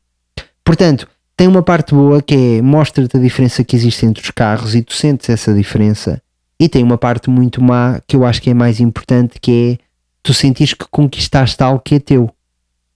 [0.63, 4.75] Portanto, tem uma parte boa que é mostra-te a diferença que existe entre os carros
[4.75, 6.21] e tu sentes essa diferença.
[6.59, 9.85] E tem uma parte muito má que eu acho que é mais importante, que é
[10.23, 12.31] tu sentires que conquistaste algo que é teu.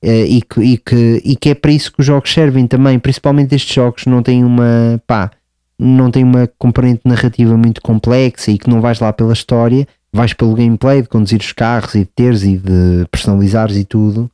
[0.00, 2.98] Eh, e, que, e, que, e que é para isso que os jogos servem também,
[3.00, 5.30] principalmente estes jogos não têm uma pá,
[5.76, 10.32] não tem uma componente narrativa muito complexa e que não vais lá pela história, vais
[10.32, 14.30] pelo gameplay de conduzir os carros e de teres e de personalizares e tudo.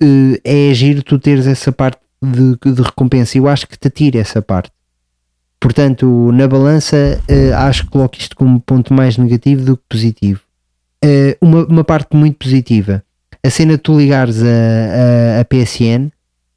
[0.00, 3.36] Eh, É giro tu teres essa parte de, de recompensa.
[3.36, 4.70] Eu acho que te atira essa parte.
[5.60, 10.40] Portanto, na balança, eh, acho que coloco isto como ponto mais negativo do que positivo.
[11.04, 13.02] Eh, uma, uma parte muito positiva,
[13.44, 16.10] a cena de tu ligares a, a, a PSN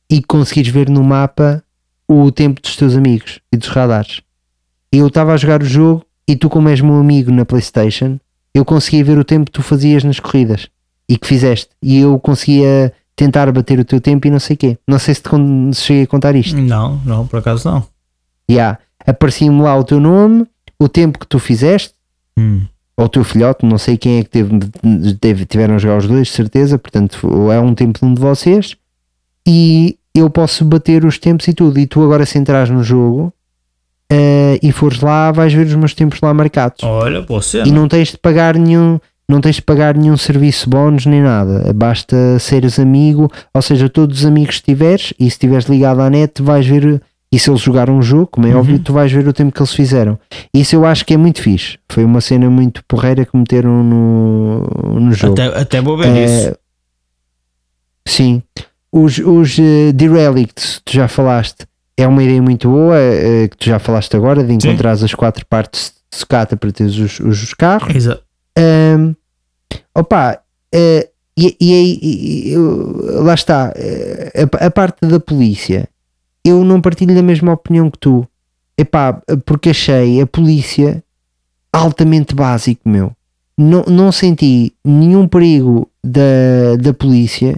[0.09, 1.63] e conseguires ver no mapa
[2.07, 4.21] o tempo dos teus amigos e dos radares.
[4.91, 8.19] Eu estava a jogar o jogo e tu, como és meu amigo na PlayStation,
[8.53, 10.67] eu conseguia ver o tempo que tu fazias nas corridas
[11.09, 11.69] e que fizeste.
[11.81, 14.77] E eu conseguia tentar bater o teu tempo e não sei o quê.
[14.87, 15.29] Não sei se te
[15.73, 16.57] se cheguei a contar isto.
[16.59, 17.83] Não, não, por acaso não.
[18.49, 18.77] Yeah.
[19.05, 20.45] Aparecia-me lá o teu nome,
[20.79, 21.93] o tempo que tu fizeste,
[22.37, 22.61] Hum.
[22.97, 24.59] ou o teu filhote, não sei quem é que teve,
[25.21, 28.19] teve- tiveram a jogar os dois, de certeza, portanto é um tempo de um de
[28.19, 28.75] vocês,
[29.47, 31.79] e eu posso bater os tempos e tudo.
[31.79, 33.31] E tu agora se entras no jogo
[34.11, 36.83] eh, e fores lá, vais ver os meus tempos lá marcados.
[36.83, 37.63] Olha, você.
[37.63, 41.71] E não tens de pagar nenhum, não tens de pagar nenhum serviço bónus nem nada,
[41.73, 46.09] basta seres amigo, ou seja, todos os amigos que tiveres e se estiveres ligado à
[46.09, 47.01] net vais ver,
[47.31, 48.59] e se eles jogaram um jogo, como é Uhum.
[48.59, 50.17] óbvio, tu vais ver o tempo que eles fizeram.
[50.53, 54.59] Isso eu acho que é muito fixe, foi uma cena muito porreira que meteram no,
[54.99, 55.33] no jogo.
[55.41, 56.55] Até, até vou ver Eh, isso.
[58.07, 58.43] Sim,
[58.91, 61.65] os, os eh, Derelicts, tu já falaste,
[61.97, 65.45] é uma ideia muito boa, eh, que tu já falaste agora, de encontrar as quatro
[65.47, 67.93] partes de sucata para teres os, os, os carros.
[67.95, 68.21] Exato.
[68.57, 69.13] Ahm,
[69.93, 70.41] opa,
[70.73, 72.55] eh, e, e aí e-
[73.21, 74.31] lá está, eh,
[74.61, 75.89] a, a parte da polícia,
[76.43, 78.27] eu não partilho da mesma opinião que tu,
[78.77, 81.01] Epá, porque achei a polícia
[81.71, 83.11] altamente básico, meu.
[83.57, 87.57] Não, não senti nenhum perigo da, da polícia,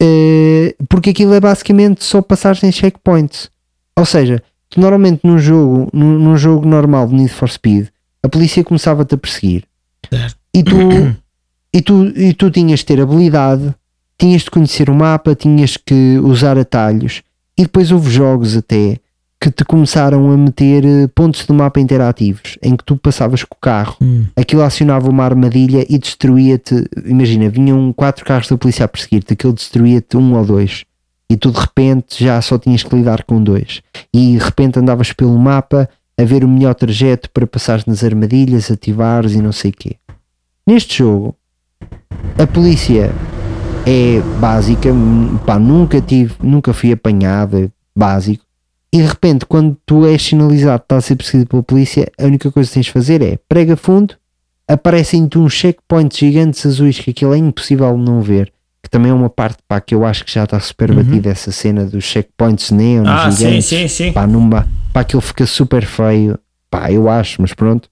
[0.00, 3.50] eh, porque aquilo é basicamente só passagem de checkpoints.
[3.96, 4.42] Ou seja,
[4.76, 7.88] normalmente num jogo, num, num jogo normal de Need for Speed,
[8.22, 9.64] a polícia começava-te a perseguir
[10.16, 10.36] Certo.
[10.54, 10.78] e tu,
[11.72, 13.74] e, tu, e tu tinhas de ter habilidade,
[14.18, 17.22] tinhas de conhecer o mapa, tinhas que usar atalhos
[17.58, 18.98] e depois houve jogos até
[19.40, 23.54] que te começaram a meter eh, pontos do mapa interativos em que tu passavas com
[23.54, 24.24] o carro, Hum.
[24.34, 26.86] aquilo acionava uma armadilha e destruía-te.
[27.04, 30.84] Imagina, vinham quatro carros da polícia a perseguir-te, aquilo destruía-te um ou dois.
[31.28, 33.82] E tu de repente já só tinhas que lidar com dois.
[34.14, 38.70] E de repente andavas pelo mapa a ver o melhor trajeto para passares nas armadilhas,
[38.70, 39.96] ativares e não sei o quê.
[40.66, 41.36] Neste jogo,
[42.38, 43.12] a polícia
[43.86, 44.88] é básica,
[45.46, 48.44] pá, nunca tive, nunca fui apanhado, é básico.
[48.92, 52.50] E de repente, quando tu és sinalizado, estás a ser perseguido pela polícia, a única
[52.50, 54.14] coisa que tens de fazer é prega fundo,
[54.68, 58.52] aparecem-te uns checkpoints gigantes azuis que aquilo é impossível não ver.
[58.82, 61.50] Que também é uma parte pá, que eu acho que já está super batida essa
[61.50, 63.66] cena dos checkpoints neon Ah, sim, gigantes.
[63.66, 64.12] sim, sim.
[64.12, 66.38] Pá, numa, pá, aquilo fica super feio.
[66.70, 67.88] Pá, eu acho, mas pronto.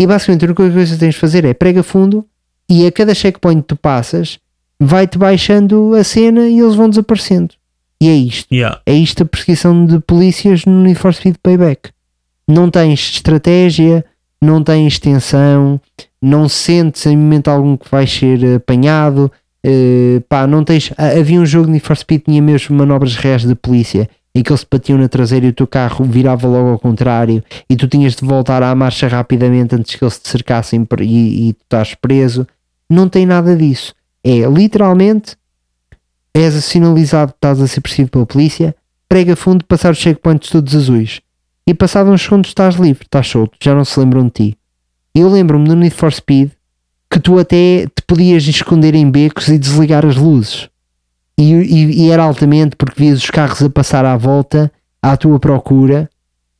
[0.00, 2.26] E basicamente a única coisa que tens de fazer é prega fundo
[2.68, 4.38] e a cada checkpoint que tu passas
[4.80, 7.54] vai-te baixando a cena e eles vão desaparecendo.
[8.00, 8.52] E é isto.
[8.52, 8.80] Yeah.
[8.84, 11.90] É isto a perseguição de polícias no Need for Speed Payback.
[12.46, 14.04] Não tens estratégia,
[14.42, 15.80] não tens tensão,
[16.20, 19.30] não sentes em momento algum que vais ser apanhado.
[19.64, 20.90] eh, pá, não tens.
[20.98, 24.08] ah, Havia um jogo de Need for Speed que tinha mesmo manobras reais de polícia
[24.34, 27.76] em que eles batiam na traseira e o teu carro virava logo ao contrário e
[27.76, 31.62] tu tinhas de voltar à marcha rapidamente antes que eles te cercassem e, e tu
[31.62, 32.46] estás preso.
[32.90, 33.94] Não tem nada disso.
[34.24, 35.36] É literalmente
[36.34, 38.74] és sinalizado que estás a ser perseguido pela polícia,
[39.08, 41.20] prega fundo, passar os checkpoints todos azuis.
[41.66, 44.58] E passado uns segundos estás livre, estás solto, já não se lembram de ti.
[45.14, 46.50] Eu lembro-me no Need for Speed
[47.08, 50.68] que tu até te podias esconder em becos e desligar as luzes.
[51.38, 54.70] E, e- e era altamente porque vias os carros a passar à volta
[55.02, 56.08] à tua procura,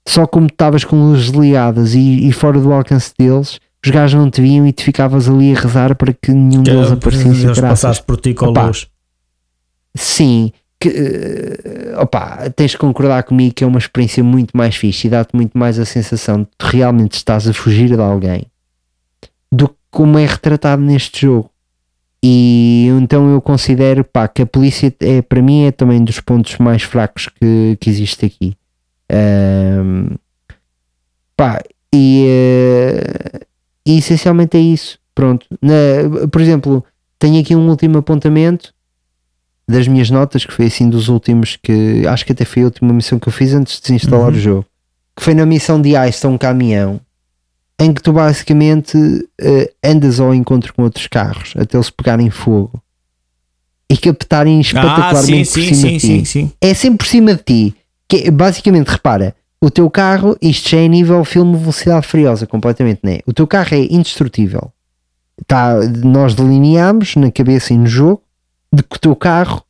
[0.07, 4.31] só como estavas com luzes ligadas e, e fora do alcance deles, os gajos não
[4.31, 8.03] te viam e tu ficavas ali a rezar para que nenhum deles aparecesse Eles passasse
[8.03, 8.87] por ti com Opa, luz.
[9.97, 15.07] Sim, que, eh, opa, tens de concordar comigo que é uma experiência muito mais fixe
[15.07, 18.47] e dá-te muito mais a sensação de que realmente estás a fugir de alguém
[19.53, 21.49] do que como é retratado neste jogo.
[22.27, 26.57] E então eu considero pá, que a polícia é, para mim é também dos pontos
[26.57, 28.57] mais fracos que, que existe aqui.
[29.12, 30.14] Ahm,
[31.37, 31.61] pá,
[31.95, 33.41] e, eh,
[33.85, 34.99] e essencialmente é isso.
[35.14, 35.47] Pronto.
[35.61, 36.83] Na- por exemplo,
[37.18, 38.72] tenho aqui um último apontamento
[39.68, 42.93] das minhas notas, que foi assim dos últimos que acho que até foi a última
[42.95, 44.37] missão que eu fiz antes de desinstalar Uhum.
[44.37, 44.66] o jogo,
[45.14, 46.99] que foi na missão de Ice a um caminhão
[47.81, 48.97] em que tu basicamente
[49.41, 52.81] eh, andas ao encontro com outros carros até eles pegarem fogo
[53.91, 56.07] e captarem Ah, espetacularmente sim, por sim, cima sim, de ti.
[56.07, 56.53] sim, sim.
[56.61, 57.77] É sempre por cima de ti.
[58.09, 63.01] Que é- basicamente, repara, o teu carro, isto já é nível filme Velocidade Furiosa, completamente,
[63.03, 63.20] né?
[63.27, 64.70] O teu carro é indestrutível.
[65.47, 68.22] Tá, nós delineamos na cabeça e no jogo
[68.72, 69.62] de que o teu carro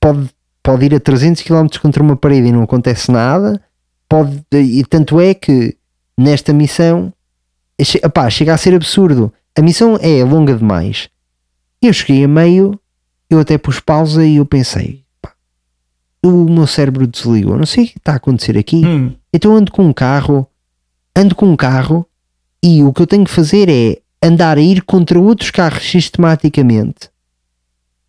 [0.00, 0.28] pode,
[0.62, 3.60] pode ir a 300 km contra uma parede e não acontece nada.
[4.08, 5.76] Pode, e tanto é que
[6.18, 7.12] nesta missão
[8.02, 9.32] epá, chega a ser absurdo.
[9.56, 11.08] A missão é longa demais.
[11.82, 12.78] Eu cheguei a meio,
[13.28, 15.32] eu até pus pausa e eu pensei, pá,
[16.22, 17.56] o meu cérebro desligou.
[17.56, 18.84] Não sei o que está a acontecer aqui.
[18.84, 20.46] Hum, Então ando com um carro,
[21.16, 22.06] ando com um carro
[22.62, 27.10] e o que eu tenho que fazer é andar a ir contra outros carros sistematicamente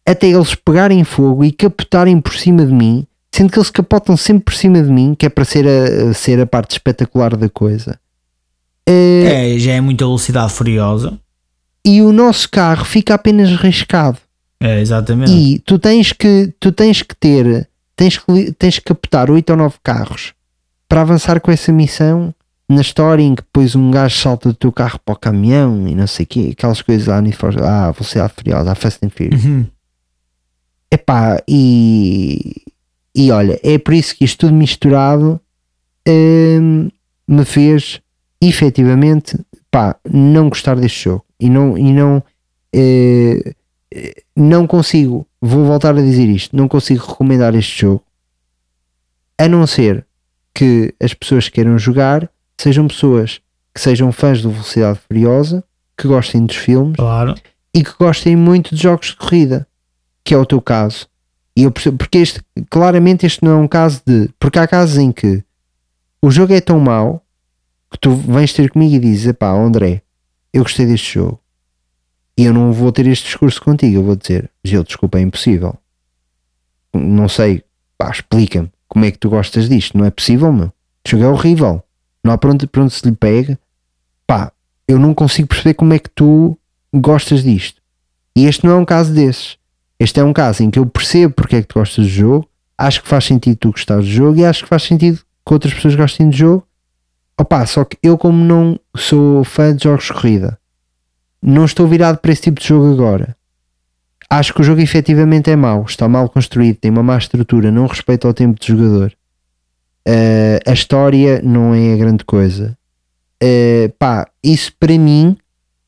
[0.05, 4.45] até eles pegarem fogo e capotarem por cima de mim, sendo que eles capotam sempre
[4.45, 7.99] por cima de mim, que é para ser a, ser a parte espetacular da coisa.
[8.87, 11.19] Eh, é, já é muita velocidade furiosa.
[11.85, 14.17] E o nosso carro fica apenas riscado.
[14.59, 15.31] É, exatamente.
[15.31, 19.57] E tu tens que, tu tens que ter, tens que, tens que captar 8 ou
[19.57, 20.33] 9 carros
[20.87, 22.33] para avançar com essa missão
[22.69, 25.95] na história em que depois um gajo salta do teu carro para o caminhão e
[25.95, 29.43] não sei o quê, aquelas coisas lá, for, ah, Velocidade Furiosa, a Fast and Furious.
[29.43, 29.65] Uhum.
[30.91, 32.63] Epá, e,
[33.15, 35.39] e olha, é por isso que isto tudo misturado
[36.07, 36.89] hum,
[37.27, 38.00] me fez
[38.41, 39.37] efetivamente
[39.69, 42.23] pá, não gostar deste jogo e não, e não,
[42.73, 43.53] eh,
[44.35, 48.03] não consigo, vou voltar a dizer isto, não consigo recomendar este jogo
[49.37, 50.05] a não ser
[50.53, 52.29] que as pessoas que queiram jogar
[52.59, 53.41] sejam pessoas
[53.73, 55.63] que sejam fãs do Velocidade Furiosa,
[55.97, 57.35] que gostem dos filmes Claro.
[57.73, 59.65] e que gostem muito de jogos de corrida,
[60.23, 61.07] que é o teu caso.
[61.55, 64.29] E eu percebo, porque este, claramente este não é um caso de.
[64.39, 65.43] Porque há casos em que
[66.21, 67.23] o jogo é tão mau
[67.91, 70.01] que tu vens ter comigo e dizes: pá, André,
[70.53, 71.41] eu gostei deste jogo
[72.37, 73.97] e eu não vou ter este discurso contigo.
[73.97, 75.75] Eu vou dizer: Gil, desculpa, é impossível.
[76.93, 77.63] Não sei,
[77.97, 79.97] pá, explica-me como é que tu gostas disto.
[79.97, 80.67] Não é possível, meu.
[80.67, 81.83] O jogo é horrível.
[82.23, 83.59] Não há para onde, para onde se lhe pega.
[84.25, 84.51] Pá,
[84.87, 86.57] eu não consigo perceber como é que tu
[86.93, 87.81] gostas disto.
[88.35, 89.57] E este não é um caso desses.
[89.99, 92.49] Este é um caso em que eu percebo porque é que tu gostas do jogo,
[92.77, 95.73] acho que faz sentido tu gostar do jogo e acho que faz sentido que outras
[95.73, 96.67] pessoas gostem do jogo.
[97.41, 100.59] Opa, só que eu, como não sou fã de jogos de corrida,
[101.41, 103.35] não estou virado para esse tipo de jogo agora.
[104.29, 107.87] Acho que o jogo efetivamente é mau, está mal construído, tem uma má estrutura, não
[107.87, 109.11] respeita o tempo de jogador.
[110.07, 112.77] Eh, a história não é a grande coisa.
[113.41, 115.35] Eh, pá, isso para mim,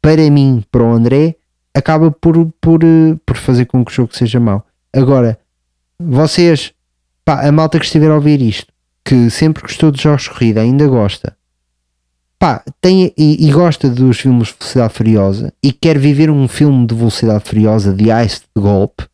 [0.01, 1.35] para mim, para o André,
[1.71, 4.65] acaba por, por, eh, por fazer com que o jogo seja mau.
[4.91, 5.37] Agora,
[5.99, 6.73] vocês,
[7.23, 8.73] pá, a malta que estiver a ouvir isto,
[9.05, 11.37] que sempre gostou de jogos de corrida, ainda gosta,
[12.43, 16.85] pá, tem, e, e gosta dos filmes de Velocidade Furiosa e quer viver um filme
[16.85, 19.05] de Velocidade Furiosa, de ice de golpe,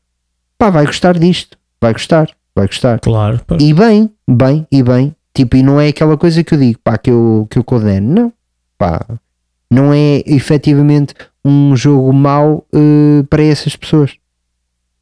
[0.58, 3.00] pá, vai gostar disto, vai gostar, vai gostar.
[3.00, 3.40] Claro.
[3.46, 3.56] pá.
[3.60, 5.16] E bem, bem, e bem.
[5.32, 8.16] Tipo, e não é aquela coisa que eu digo, pá, que eu, que eu condeno.
[8.16, 8.34] Não,
[8.80, 9.06] pá.
[9.70, 11.14] Não é efetivamente
[11.46, 14.16] um jogo mau eh, para essas pessoas.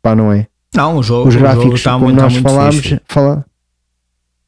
[0.01, 0.47] Pá, não é?
[0.75, 3.45] Não, o jogo, Os gráficos, está como muito, nós falámos, fala...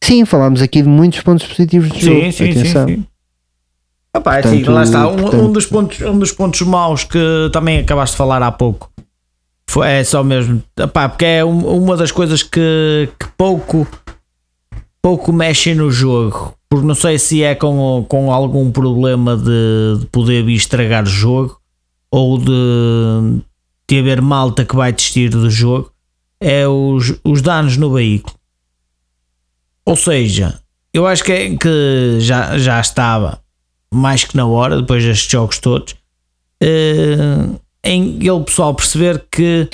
[0.03, 2.31] sim, falámos aqui de muitos pontos positivos do Sim, jogo.
[2.33, 2.87] sim, Atenção.
[2.89, 3.05] sim, sim.
[4.15, 5.07] Epá, é Portanto, assim, lá está.
[5.07, 7.19] Um, portanto- um dos pontos, um dos pontos maus que
[7.53, 8.91] também acabaste de falar há pouco
[9.69, 10.63] foi, é só mesmo.
[10.77, 13.87] Epá, porque é um- uma das coisas que, que pouco,
[15.01, 16.53] pouco mexe no jogo.
[16.69, 21.59] Porque não sei se é com, com algum problema de, de poder estragar o jogo
[22.11, 23.41] ou de,
[23.89, 25.91] de haver malta que vai desistir do jogo.
[26.41, 28.35] É os, os danos no veículo.
[29.85, 30.59] Ou seja,
[30.93, 33.39] eu acho que, é- que já, já estava
[33.93, 35.95] mais que na hora, depois destes jogos todos,
[36.61, 37.15] eh,
[37.83, 39.69] em ele pessoal perceber que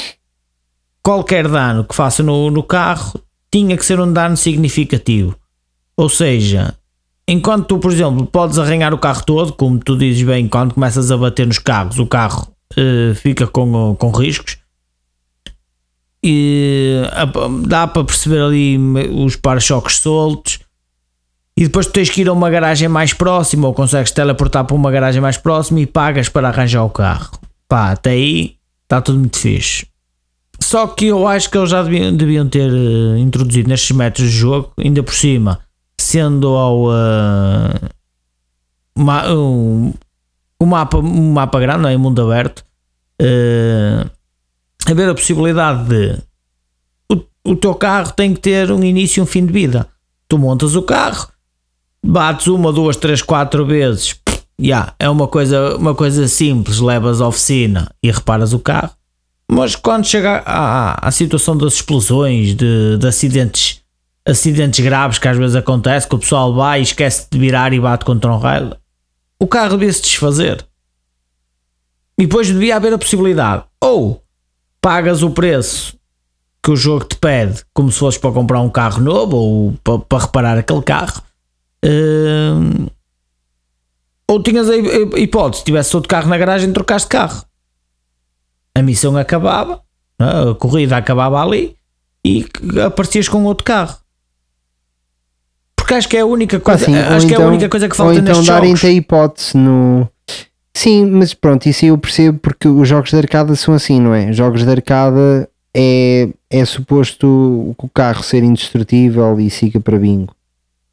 [1.03, 3.20] qualquer dano que faça no, no carro
[3.51, 5.36] tinha que ser um dano significativo.
[5.97, 6.74] Ou seja,
[7.28, 11.11] enquanto tu, por exemplo, podes arranhar o carro todo, como tu dizes bem, quando começas
[11.11, 12.47] a bater nos carros, o carro
[12.78, 14.57] eh, fica com, com riscos.
[16.24, 17.26] E a-
[17.68, 18.78] dá para perceber ali
[19.11, 20.59] os para-choques soltos.
[21.58, 24.76] E depois tu tens que ir a uma garagem mais próxima ou consegues teleportar para
[24.76, 27.32] uma garagem mais próxima e pagas para arranjar o carro.
[27.68, 29.88] Pá, até aí está tudo muito fixe.
[30.60, 34.38] Só que eu acho que eles já deviam, deviam ter eh, introduzido nestes métodos de
[34.38, 35.60] jogo, ainda por cima,
[35.99, 37.89] sendo ao eh,
[38.97, 39.93] ma- um,
[40.60, 41.95] um mapa, um mapa grande, não é?
[41.97, 42.66] Mundo aberto,
[43.22, 44.06] eh,
[44.89, 46.18] haver a possibilidade de
[47.12, 49.88] o, o teu carro tem que ter um início e um fim de vida.
[50.28, 51.28] Tu montas o carro,
[52.06, 54.16] bates uma, duas, três, quatro vezes,
[54.60, 58.91] já, é uma coisa, uma coisa simples, levas à oficina e reparas o carro.
[59.49, 63.82] Mas quando chega à, à situação das explosões, de, de acidentes,
[64.26, 67.80] acidentes graves que às vezes acontece, que o pessoal vai e esquece de virar e
[67.80, 68.76] bate contra um raio,
[69.39, 70.66] o carro devia se desfazer.
[72.18, 74.24] E depois devia haver a possibilidade, ou
[74.80, 75.97] pagas o preço
[76.64, 79.99] que o jogo te pede, como se fosse para comprar um carro novo ou para,
[79.99, 81.22] para reparar aquele carro,
[81.86, 82.88] Hum,
[84.28, 87.44] ou tinhas a hip- hipótese, se tivesse outro carro na garagem, trocaste carro.
[88.74, 89.82] A missão acabava,
[90.20, 90.52] né?
[90.52, 91.76] a corrida acabava ali
[92.26, 92.46] e
[92.86, 93.98] aparecias com outro carro.
[95.76, 97.70] Porque acho que é a única coisa, sim, acho ou que é a então- única
[97.70, 98.62] coisa que Ou falta então nestes jogos.
[98.62, 100.10] darem-te a hipótese no.
[100.76, 104.14] Sim, mas pronto, isso aí eu percebo porque os jogos de arcada são assim, não
[104.14, 104.34] é?
[104.34, 110.35] Jogos de arcada é, é suposto o carro ser indestrutível e siga para bingo.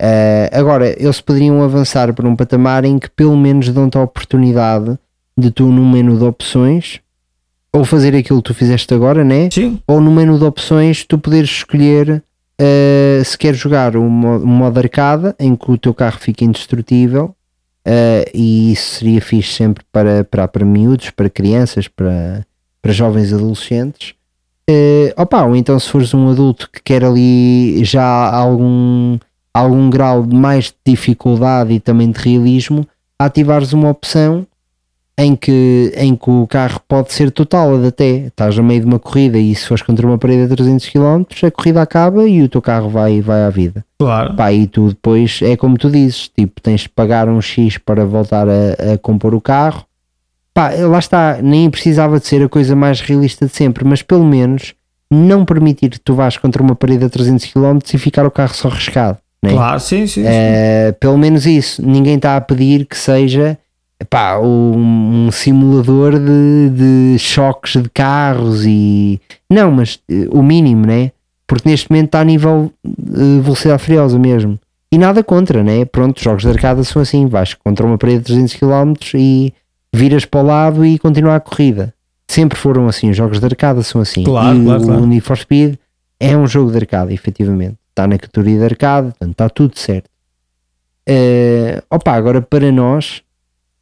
[0.02, 4.98] Eh, agora, eles poderiam avançar para um patamar em que pelo menos dão-te a oportunidade
[5.38, 7.00] de tu no menu de opções
[7.72, 9.48] ou fazer aquilo que tu fizeste agora, né?
[9.50, 12.22] Sim, ou no menu de opções tu poderes escolher
[12.60, 16.44] uh, se queres jogar um modo, um modo arcada em que o teu carro fica
[16.44, 17.34] indestrutível
[17.86, 22.46] Uh, e isso seria fixe sempre para, para, para miúdos, para crianças, para,
[22.80, 24.14] para jovens adolescentes.
[24.70, 29.18] Uh, opa, ou então se fores um adulto que quer ali já algum,
[29.54, 32.86] algum grau de mais de dificuldade e também de realismo,
[33.18, 34.46] ativares uma opção
[35.16, 38.26] em que, em que o carro pode ser total até.
[38.26, 41.24] Estás no meio de uma corrida e se fores contra uma parede a 300 km,
[41.46, 43.84] a corrida acaba e o teu carro vai, vai à vida.
[43.98, 44.34] Claro.
[44.34, 48.04] Pá, e tu depois é como tu dizes, tipo, tens de pagar um X para
[48.04, 49.84] voltar a, a compor o carro.
[50.54, 54.24] Pá, lá está, nem precisava de ser a coisa mais realista de sempre, mas pelo
[54.24, 54.74] menos
[55.10, 58.54] não permitir que tu vás contra uma parede a 300 km e ficar o carro
[58.54, 59.18] só riscado.
[59.42, 59.52] Né?
[59.52, 60.22] Claro, sim, sim.
[60.22, 60.26] sim.
[60.26, 63.58] Eh, pelo menos isso, ninguém está a pedir que seja
[64.08, 69.20] pá, um, um simulador de, de choques de carros e
[69.50, 71.12] não, mas eh, o mínimo, né?
[71.46, 74.58] Porque neste momento está a nível de velocidade furiosa mesmo.
[74.90, 75.84] E nada contra, né?
[75.84, 79.52] Pronto, jogos de arcada são assim: vais contra uma parede de 300 km e
[79.94, 81.92] viras para o lado e continua a corrida.
[82.28, 84.24] Sempre foram assim, os jogos de arcada são assim.
[84.24, 85.06] Claro, e claro, o claro.
[85.06, 85.74] Need for Speed
[86.18, 87.76] é um jogo de arcada, efetivamente.
[87.92, 90.08] Está na categoria de arcada, portanto está tudo certo.
[91.06, 93.22] Eh, opa, agora para nós,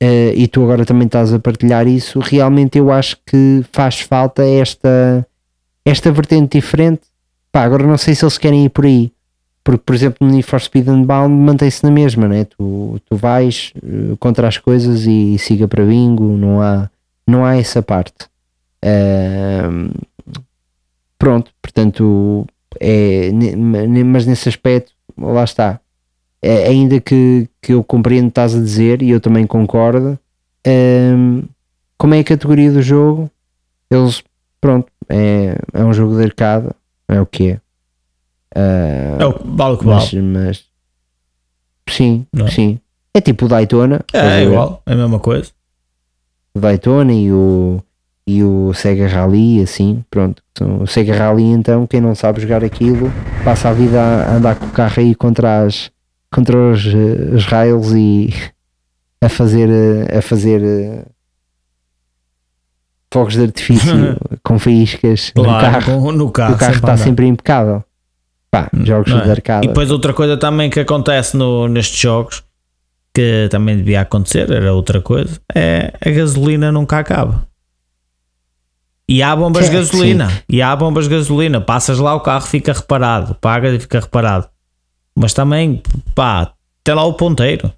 [0.00, 4.44] eh, e tu agora também estás a partilhar isso, realmente eu acho que faz falta
[4.44, 5.24] esta,
[5.84, 7.02] esta vertente diferente.
[7.52, 9.12] Pá, agora não sei se eles querem ir por aí,
[9.62, 12.44] porque por exemplo no Need for Speed Unbound mantém-se na mesma, né?
[12.44, 16.90] tu, tu vais eh, contra as coisas e, siga para bingo, não há,
[17.26, 18.28] não há essa parte.
[18.82, 19.90] Ahm,
[21.18, 22.46] pronto, portanto,
[22.78, 23.30] é,
[24.04, 25.80] mas nesse aspecto, lá está.
[26.42, 30.18] É, ainda que, que eu compreendo o que estás a dizer e eu também concordo,
[30.66, 31.42] ahm,
[31.98, 33.30] como é a categoria do jogo,
[33.90, 34.22] eles,
[34.60, 36.68] pronto, é, é um jogo de arcade,
[37.08, 37.60] é o que é.
[38.54, 40.22] Ah, É o que vale o que mas, vale.
[40.26, 40.64] mas
[41.88, 42.50] sim, Não é?
[42.50, 42.80] sim.
[43.12, 45.50] É tipo o Daytona, É, é igual, é a mesma coisa.
[46.54, 47.82] o Daytona e o,
[48.38, 50.42] e o Sega Rally, assim, pronto.
[50.56, 53.10] São- O Sega Rally, então, quem não sabe jogar aquilo,
[53.44, 55.90] passa a vida a andar com o carro aí contra, as,
[56.32, 58.32] contra os, eh, os rails e
[59.22, 61.04] a fazer, eh, a fazer eh,
[63.12, 66.00] fogos de artifício com faíscas no Claro, carro.
[66.02, 66.54] com- no carro.
[66.54, 67.04] o carro sempre está andar.
[67.04, 67.84] sempre impecável.
[68.50, 69.24] Pá, jogos Não é?
[69.24, 69.64] de arcada.
[69.64, 72.42] E depois outra coisa também que acontece no, nestes jogos,
[73.14, 77.46] que também devia acontecer, era outra coisa, é a gasolina nunca acaba.
[79.12, 82.46] E há bombas de Sim, gasolina, e há bombas de gasolina, passas lá o carro,
[82.46, 84.48] fica reparado, pagas e fica reparado.
[85.16, 85.82] Mas também,
[86.14, 86.52] pá,
[86.84, 87.72] tem lá o ponteiro.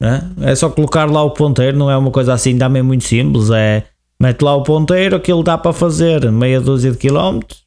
[0.00, 0.28] né?
[0.40, 3.84] É só colocar lá o ponteiro, não é uma coisa assim também muito simples, é
[4.20, 7.60] mete lá o ponteiro, aquilo dá para fazer meia dúzia de quilómetros,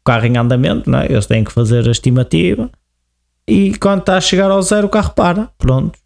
[0.00, 1.06] o carro em andamento, né?
[1.08, 2.68] eles têm que fazer a estimativa
[3.46, 5.96] e quando está a chegar ao zero o carro para, pronto.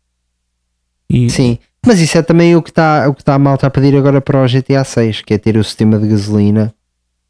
[1.08, 3.70] E, Sim, mas isso é também o que está o que está a malta a
[3.70, 6.72] pedir agora para o GTA 6, que é ter o sistema de gasolina.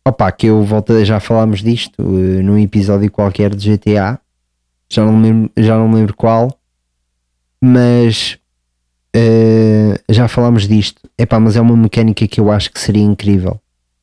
[0.07, 4.19] Opa, que eu volto, a- já falámos disto eh, num episódio qualquer de GTA,
[4.91, 6.59] já não lembro, já não lembro qual,
[7.61, 8.39] mas
[9.15, 11.01] eh, já falámos disto.
[11.19, 13.61] Epá, mas é uma mecânica que eu acho que seria incrível,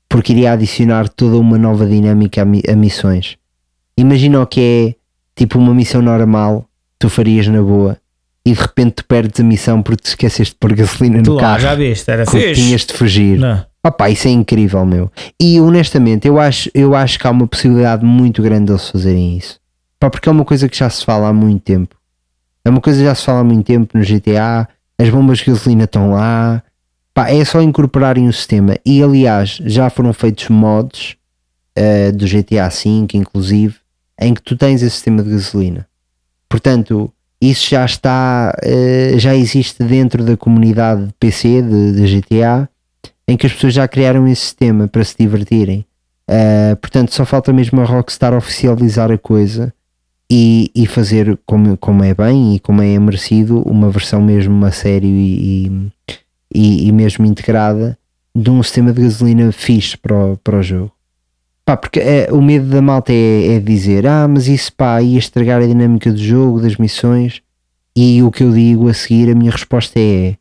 [0.08, 3.38] porque iria adicionar toda uma nova dinâmica a, mi- a missões.
[3.98, 4.96] Imagina o que é
[5.36, 6.66] tipo uma missão normal,
[6.98, 7.98] tu farias na boa,
[8.50, 11.42] e de repente tu perdes a missão porque te esqueceste de pôr gasolina no lá,
[11.42, 11.60] carro.
[11.60, 12.54] já viste, era fixe.
[12.54, 13.38] tinhas de fugir.
[13.38, 13.64] Não.
[13.86, 15.12] Opá, isso é incrível, meu.
[15.40, 19.60] E honestamente, eu acho, eu acho que há uma possibilidade muito grande deles fazerem isso.
[20.00, 21.96] Pá, porque é uma coisa que já se fala há muito tempo.
[22.66, 24.68] É uma coisa que já se fala há muito tempo no GTA.
[25.00, 26.64] As bombas de gasolina estão lá.
[27.14, 28.78] Pá, é só incorporarem o sistema.
[28.84, 31.16] E aliás, já foram feitos mods
[31.76, 33.76] eh, do GTA V, inclusive,
[34.20, 35.88] em que tu tens esse sistema de gasolina.
[36.50, 42.70] Portanto, isso já está, eh, já existe dentro da comunidade de PC de, de GTA,
[43.28, 45.86] em que as pessoas já criaram esse sistema para se divertirem.
[46.28, 49.74] Eh, portanto, só falta mesmo a Rockstar oficializar a coisa
[50.32, 54.72] e, e fazer como, como é bem e como é merecido uma versão mesmo a
[54.72, 55.92] sério e, e,
[56.54, 57.98] e- e mesmo integrada
[58.36, 60.92] de um sistema de gasolina fixe para o, para o jogo.
[61.70, 65.20] Pá, porque é, o medo da malta é, é dizer, ah, mas isso pá, ia
[65.20, 67.44] estragar a dinâmica do jogo, das missões.
[67.96, 70.36] E o que eu digo a seguir, a minha resposta é: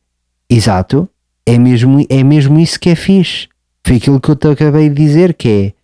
[0.49, 1.07] exato,
[1.45, 3.47] é mesmo, é mesmo isso que é fixe.
[3.87, 5.75] Foi aquilo que eu te acabei de dizer: que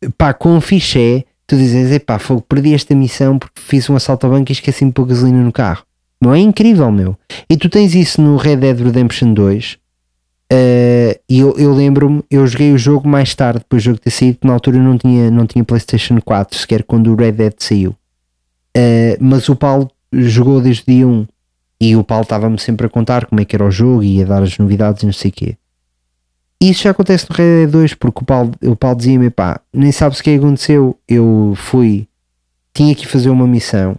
[0.00, 3.96] é pá, quão fixe é tu dizes, epá, fogo, perdi esta missão porque fiz um
[3.96, 5.84] assalto ao banco e esqueci-me de pôr gasolina no carro.
[6.20, 7.18] Não é incrível, meu.
[7.50, 9.81] E tu tens isso no Red Dead Redemption 2.
[10.54, 14.10] Eh, e eu, eu lembro-me, eu joguei o jogo mais tarde, depois do jogo ter
[14.10, 17.96] saído, na altura não tinha, não tinha PlayStation 4, sequer quando o Red Dead saiu.
[18.76, 21.26] Eh, mas o Paulo jogou desde dia 1
[21.80, 24.26] E o Paulo estava-me sempre a contar como é que era o jogo e a
[24.26, 25.56] dar as novidades e não sei o quê.
[26.60, 29.90] Isso já acontece no Red Dead 2 porque o Paulo, o Paulo dizia-me, pá, nem
[29.90, 30.98] sabes o que aconteceu.
[31.08, 32.06] Eu fui,
[32.74, 33.96] tinha que fazer uma missão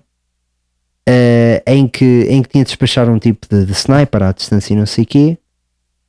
[1.10, 4.74] eh, em, que, em que tinha de despachar um tipo de, de sniper à distância
[4.74, 5.38] e não sei o quê.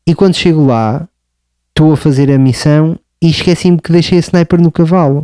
[0.07, 1.09] E quando chego lá,
[1.71, 5.23] estou a fazer a missão e esqueci-me que deixei a sniper no cavalo.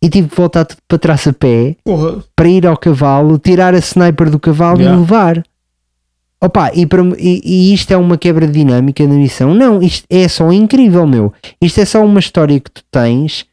[0.00, 2.24] E tive que voltar tudo para trás a pé Porra.
[2.34, 4.96] para ir ao cavalo, tirar a sniper do cavalo Yeah.
[4.96, 5.42] e levar.
[6.40, 9.54] Opa, e, para- e- e isto é uma quebra de dinâmica na missão?
[9.54, 11.32] Não, isto é só incrível, meu.
[11.60, 13.46] Isto é só uma história que tu tens,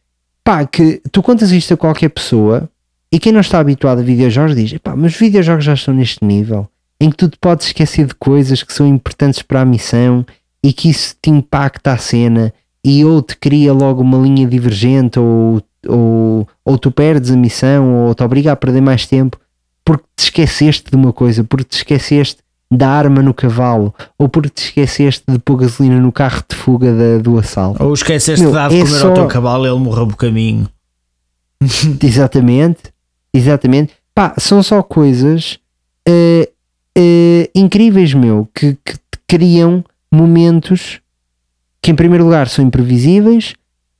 [0.43, 2.67] pá, que tu contas isto a qualquer pessoa
[3.11, 6.25] e quem não está habituado a videojogos diz, pá, mas os videojogos já estão neste
[6.25, 6.67] nível
[6.99, 10.25] em que tu te podes esquecer de coisas que são importantes para a missão
[10.63, 12.53] e que isso te impacta a cena
[12.83, 18.05] e ou te cria logo uma linha divergente ou, ou, ou tu perdes a missão
[18.07, 19.37] ou te obriga a perder mais tempo
[19.85, 22.37] porque te esqueceste de uma coisa, porque te esqueceste
[22.71, 26.93] da arma no cavalo ou porque te esqueceste de pôr gasolina no carro de fuga
[26.93, 27.83] da- do assalto.
[27.83, 30.05] Ou esqueceste Meu, de dar de é comer só- ao teu cavalo e ele morreu
[30.07, 30.69] por caminho.
[32.03, 32.79] Exatamente,
[33.33, 33.93] exatamente.
[34.13, 35.59] Pá, são só coisas
[36.07, 36.49] eh,
[36.97, 40.99] eh, incríveis, meu, que, que te criam momentos
[41.81, 43.53] que, em primeiro lugar, são imprevisíveis,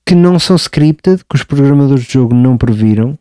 [0.06, 3.18] que não são scripted, que os programadores de jogo não previram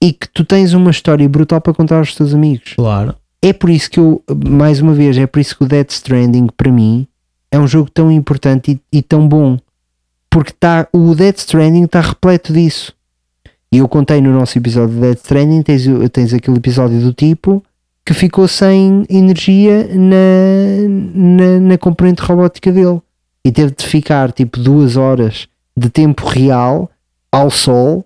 [0.00, 2.74] e que tu tens uma história brutal para contar aos teus amigos.
[2.76, 3.14] Claro.
[3.40, 6.48] É por isso que eu, mais uma vez, é por isso que o Death Stranding,
[6.56, 7.06] para mim,
[7.50, 9.58] é um jogo tão importante e, e tão bom.
[10.30, 12.92] Porque tá, o Death Stranding está repleto disso.
[13.70, 17.62] E eu contei no nosso episódio de Death Stranding, tens, tens aquele episódio do tipo
[18.04, 23.00] que ficou sem energia na, na, na componente robótica dele.
[23.44, 26.90] E teve de ficar tipo duas horas de tempo real
[27.32, 28.04] ao sol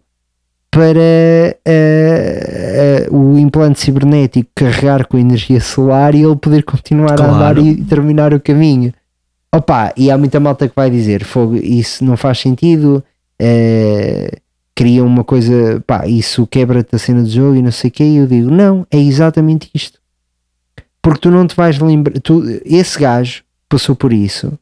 [0.71, 7.13] para eh, eh, o implante cibernético carregar com a energia solar e ele poder continuar
[7.13, 7.35] a Claro.
[7.35, 8.93] andar e terminar o caminho.
[9.55, 13.03] Opa, e há muita malta que vai dizer: Fogo, isso não faz sentido,
[13.41, 14.31] eh,
[14.79, 18.05] cria uma coisa, pá, isso quebra-te a cena do jogo e não sei o que.
[18.05, 19.99] E eu digo: Não, é exatamente isto.
[21.03, 24.57] Porque tu não te vais lembrar, tu, esse gajo passou por isso,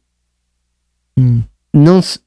[1.18, 1.42] Hum.
[1.72, 2.18] não se,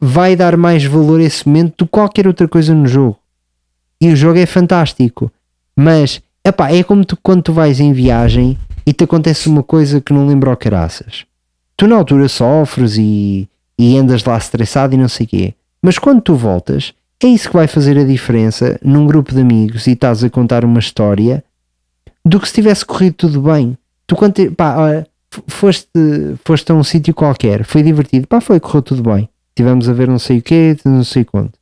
[0.00, 3.18] vai dar mais valor a esse momento do que qualquer outra coisa no jogo.
[4.00, 5.30] E o jogo é fantástico.
[5.78, 10.00] Mas epá, é como tu, quando tu vais em viagem e te acontece uma coisa
[10.00, 11.26] que não lembra o caraças.
[11.76, 13.46] Tu na altura sofres e,
[13.78, 15.54] e andas lá estressado e não sei o quê.
[15.86, 16.92] Mas quando tu voltas,
[17.22, 20.64] é isso que vai fazer a diferença num grupo de amigos e estás a contar
[20.64, 21.44] uma história
[22.24, 23.78] do que se tivesse corrido tudo bem.
[24.04, 25.06] Tu quando pá,
[25.46, 25.88] foste,
[26.44, 29.28] foste a um sítio qualquer, foi divertido, pá, foi, correu tudo bem.
[29.54, 31.56] Tivemos a ver não sei o quê, não sei quanto.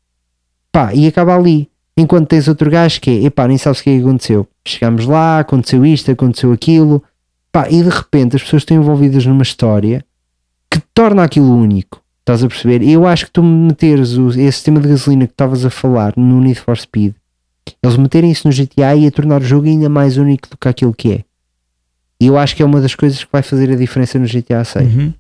[0.73, 1.69] Pá, e acaba ali.
[1.95, 4.49] Enquanto tens outro gajo que é, epá, nem sabes o que é aconteceu.
[4.67, 7.05] Chegamos lá, aconteceu isto, aconteceu aquilo.
[7.53, 10.03] Pá, e de repente as pessoas estão envolvidas numa história
[10.71, 12.03] que torna aquilo único.
[12.25, 12.83] Estás a perceber?
[12.83, 16.15] E eu acho que tu meteres o, esse sistema de gasolina que estavas a falar
[16.17, 17.13] no Need for Speed,
[17.83, 20.67] eles meterem isso no GTA e a tornar o jogo ainda mais único do que
[20.69, 21.25] aquilo que é.
[22.19, 24.65] E eu acho que é uma das coisas que vai fazer a diferença no GTA
[24.65, 24.95] 6.
[24.95, 25.13] Uhum.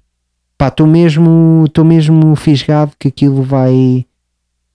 [0.57, 4.07] Pá, estou mesmo, estou mesmo fisgado que aquilo vai,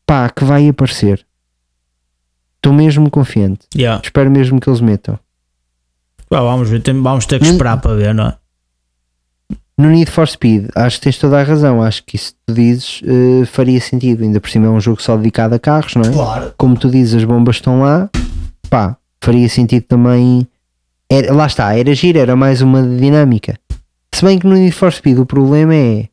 [0.06, 1.26] pá, que vai aparecer.
[2.58, 3.62] Estou mesmo confiante.
[3.76, 4.02] Yeah.
[4.04, 5.18] Espero mesmo que eles metam.
[6.30, 7.52] Pá, vamos ver, vamos ter que Hum.
[7.52, 8.38] esperar para ver, não é?
[9.80, 11.82] No Need for Speed, acho que tens toda a razão.
[11.82, 14.24] Acho que isso que tu dizes eh, faria sentido.
[14.24, 16.10] Ainda por cima é um jogo só dedicado a carros, não é?
[16.12, 16.54] Claro.
[16.58, 18.10] Como tu dizes, as bombas estão lá.
[18.70, 20.46] Pá, faria sentido também.
[21.10, 23.56] Era, lá está, era giro, era mais uma dinâmica.
[24.14, 26.06] Se bem que no Need for Speed o problema é.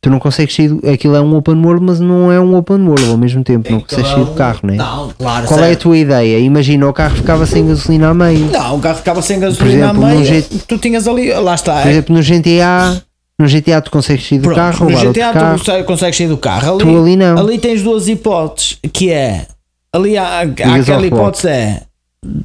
[0.00, 0.66] Tu não consegues sair.
[0.68, 3.70] do- Aquilo é um open world, mas não é um open world ao mesmo tempo.
[3.70, 4.76] Não consegues sair do carro, não é?
[4.76, 5.46] Não, claro.
[5.46, 5.82] Qual é a certo.
[5.82, 6.40] tua ideia?
[6.40, 8.50] Imagina o carro ficava sem gasolina a meio.
[8.50, 10.42] Não, o carro ficava sem gasolina exemplo, a meio.
[10.66, 11.82] Tu tinhas ali, lá está.
[11.82, 11.90] Por é.
[11.92, 13.00] exemplo, no GTA,
[13.38, 15.58] no GTA tu consegues sair do Pronto, carro, no GTA carro.
[15.58, 16.74] tu consegues- sair do carro.
[16.74, 17.38] Ali, Tu ali não.
[17.38, 19.46] ali tens duas hipóteses, que é
[19.92, 21.82] ali há, há aquela hipótese é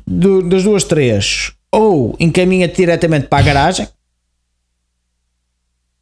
[0.07, 3.87] do- das duas três, ou encaminha-te diretamente para a garagem.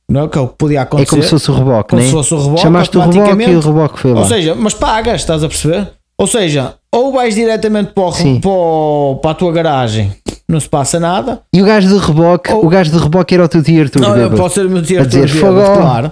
[0.07, 1.07] Não é que é o que podia acontecer.
[1.07, 2.07] É como se fosse o reboque, Como né?
[2.07, 4.19] se fosse o reboque, Chamaste o reboque e o reboque foi lá.
[4.21, 5.91] Ou seja, mas pagas, estás a perceber?
[6.17, 10.11] Ou seja, ou vais diretamente para, o- para, o- para a tua garagem,
[10.47, 11.41] não se passa nada.
[11.53, 13.99] E o gajo de reboque, o gajo de reboque era o teu tio Arthur.
[14.01, 16.11] Não, eu posso ser o meu A diretor dizer, claro.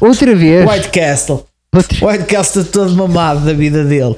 [0.00, 0.70] Outra vez.
[0.70, 1.44] White Castle.
[1.74, 4.14] Outra- White Castle todo mamado da vida dele.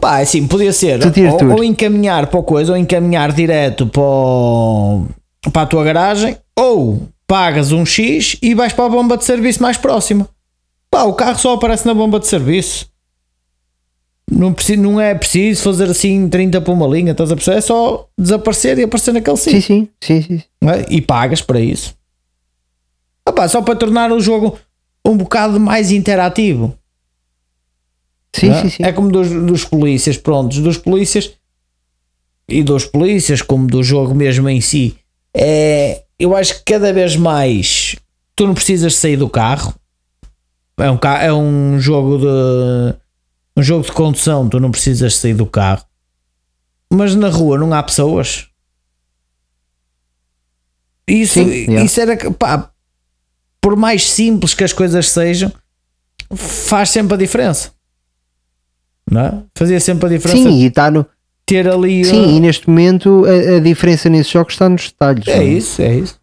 [0.00, 0.98] Pá, assim, podia ser
[1.32, 5.06] ou, ou encaminhar para a coisa, ou encaminhar direto para, o-
[5.52, 9.62] para a tua garagem, ou pagas um X e vais para a bomba de serviço
[9.62, 10.28] mais próxima.
[10.90, 12.86] Pá, o carro só aparece na bomba de serviço.
[14.30, 17.58] Não, preciso, não é preciso fazer assim 30 para uma linha, estás a perceber?
[17.58, 19.88] É só desaparecer e aparecer naquele Sim, sítio.
[20.00, 20.42] sim, sim, sim.
[20.60, 20.86] não é?
[20.88, 21.94] E pagas para isso.
[23.26, 24.58] Ah pá, só para tornar o jogo
[25.04, 26.76] um bocado mais interativo.
[28.34, 28.62] Sim, é?
[28.62, 28.82] sim, sim.
[28.82, 31.32] É como dos, dos polícias, prontos, dos polícias
[32.48, 34.96] e dos polícias, como do jogo mesmo em si.
[35.34, 37.96] É, eu acho que cada vez mais
[38.34, 39.74] tu não precisas sair do carro.
[40.78, 42.94] É um, é um jogo de
[43.56, 45.84] um jogo de condução, tu não precisas sair do carro.
[46.90, 48.46] Mas na rua não há pessoas.
[51.06, 51.84] Isso, Sim, yeah.
[51.84, 52.70] isso era que, pá,
[53.60, 55.52] por mais simples que as coisas sejam,
[56.34, 57.70] faz sempre a diferença.
[59.10, 59.42] Não é?
[59.54, 61.04] Fazia sempre a diferença Sim, e está no.
[61.44, 62.04] ter ali.
[62.04, 65.26] Sim, e neste momento a, a diferença nesses jogos está nos detalhes.
[65.26, 66.20] é não isso, é isso.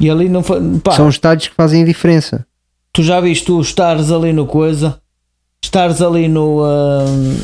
[0.00, 0.60] E ali não foi.
[0.80, 2.46] Pá, São os detalhes que fazem a diferença.
[2.92, 5.00] tu já viste tu estares ali no coisa,
[5.62, 6.64] estares ali no.
[6.64, 7.36] hum,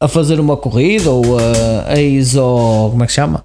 [0.00, 1.40] a fazer uma corrida ou uh,
[1.86, 2.90] a ires ao.
[2.90, 3.44] como é que se chama?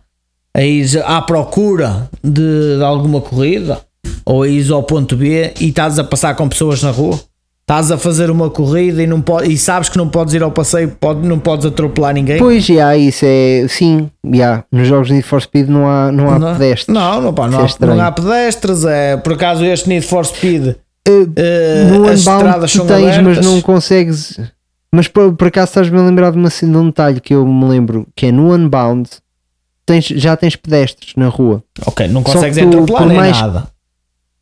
[0.55, 3.81] A ires à procura de, de alguma corrida
[4.25, 7.19] ou a ires ao ponto B e estás a passar com pessoas na rua.
[7.61, 10.51] Estás a fazer uma corrida e, não pode, e sabes que não podes ir ao
[10.51, 12.37] passeio, pode, não podes atropelar ninguém.
[12.37, 13.65] Pois, já, isso é.
[13.69, 14.65] Sim, já.
[14.69, 16.93] Nos jogos de Need for Speed não há, não há não, pedestres.
[16.93, 17.95] não, não, pá, não, é há, estranho.
[17.95, 18.83] não há pedestres.
[18.83, 20.75] É, por acaso este Need for Speed
[21.07, 24.39] Uh, no as Unbound estradas tu são tens, mas não consegues.
[24.91, 27.65] Mas por, por acaso estás-me a lembrar de, uma, de um detalhe que eu me
[27.67, 29.09] lembro que é no Unbound
[29.85, 31.63] tens, já tens pedestres na rua.
[31.85, 33.67] Ok, não consegues tu, atropelar por nem mais- nada.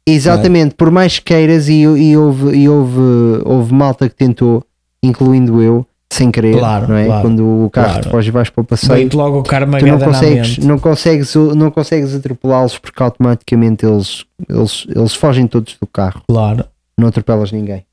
[0.06, 3.00] Exatamente, por mais que queiras, e, e houve, e houve,
[3.46, 4.64] houve malta que tentou,
[5.02, 7.06] incluindo eu, sem querer, Claro, não é?
[7.06, 8.02] claro, Quando o carro claro.
[8.04, 11.36] te foge e vais para o passeio, Vem-te logo o tu não consegues, não consegues,
[11.36, 16.66] não consegues atropelá-los porque automaticamente eles, eles, eles fogem todos do carro, Claro.
[16.98, 17.86] não atropelas ninguém.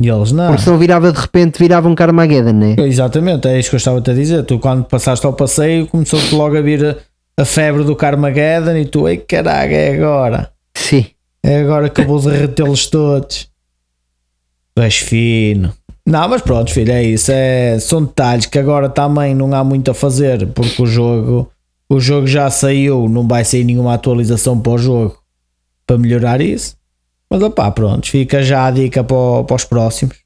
[0.00, 0.46] E eles não.
[0.48, 2.76] Porque senão virava de repente, virava um Carmageddon, né?
[2.78, 4.42] Exatamente, é isso que eu estava a dizer.
[4.44, 6.96] Tu, quando passaste ao passeio, começou-te logo a vir a,
[7.42, 10.50] a febre do Carmageddon e tu, ei caralho, é agora.
[10.74, 11.04] Sim.
[11.42, 13.50] É agora que eu vou derretê-los todos.
[14.74, 15.72] Tu és fino.
[16.06, 17.30] Não, mas pronto, filho, é isso.
[17.32, 21.50] É, são detalhes que agora também não há muito a fazer, porque o jogo,
[21.88, 25.18] o jogo já saiu, não vai sair nenhuma atualização para o jogo
[25.86, 26.76] para melhorar isso.
[27.30, 30.16] Mas opá, pronto, fica já a dica para, para os próximos.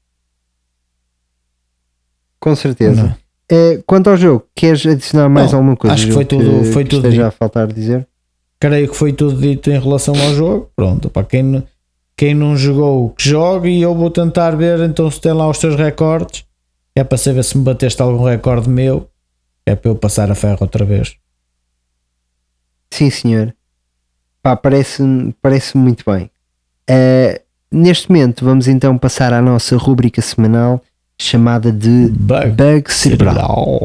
[2.39, 3.15] Com certeza.
[3.51, 5.93] Eh, quanto ao jogo, queres adicionar mais Não, alguma coisa?
[5.93, 7.27] acho que foi tudo- foi que tudo esteja dito.
[7.27, 8.07] a faltar dizer.
[8.59, 10.71] Creio que foi tudo dito em relação ao jogo.
[10.75, 11.63] Pronto, para quem,
[12.17, 15.57] quem não jogou, que jogue e eu vou tentar ver então se tem lá os
[15.57, 16.45] teus recordes.
[16.95, 19.09] É para saber se me bateste algum recorde meu.
[19.65, 21.15] É para eu passar a ferro outra vez.
[22.89, 23.53] Sim, senhor.
[24.41, 26.29] Pá, parece-me parece muito bem.
[26.87, 30.81] Eh, neste momento, vamos então passar à nossa rúbrica semanal
[31.19, 32.51] chamada de Bug.
[32.51, 33.81] Bug Cerebral.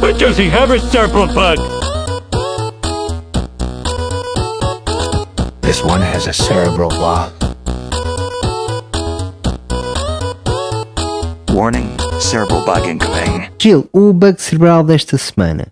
[0.00, 1.77] But does he have a cerebral bug?
[5.68, 7.30] This one has a cerebral blah.
[11.52, 13.50] Warning, cerebral bug incoming.
[13.58, 15.66] Gil, o bug cerebral desta semana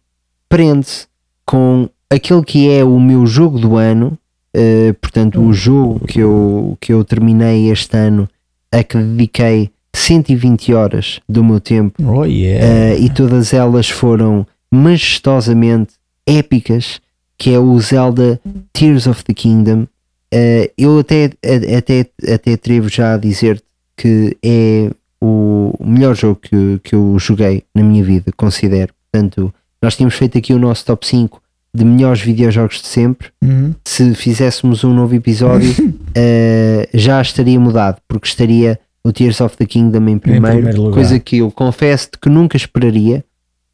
[0.50, 1.06] prende-se
[1.46, 4.18] com aquele que é o meu jogo do ano,
[4.52, 8.28] eh, portanto, o jogo que eu, que eu terminei este ano,
[8.70, 12.66] a que dediquei 120 horas do meu tempo Oh yeah.
[12.66, 15.94] eh, e todas elas foram majestosamente
[16.26, 17.00] épicas,
[17.38, 18.40] que é o Zelda
[18.72, 19.86] Tears of the Kingdom.
[20.32, 21.30] Eh, eu até,
[21.76, 23.62] até, até atrevo já a dizer
[23.96, 24.90] que é
[25.20, 28.92] o melhor jogo que, que eu joguei na minha vida, considero.
[29.10, 29.52] Portanto,
[29.82, 31.40] nós tínhamos feito aqui o nosso top 5
[31.74, 33.28] de melhores videojogos de sempre.
[33.42, 33.74] Uhum.
[33.84, 35.72] Se fizéssemos um novo episódio,
[36.14, 40.94] eh, já estaria mudado, porque estaria o Tears of the Kingdom em primeiro, primeiro lugar.
[40.94, 43.24] coisa que eu confesso que nunca esperaria,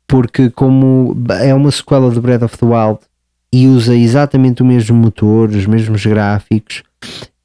[0.07, 2.99] porque como é uma sequela de Breath of the Wild
[3.53, 6.83] e usa exatamente o mesmo motor, os mesmos gráficos,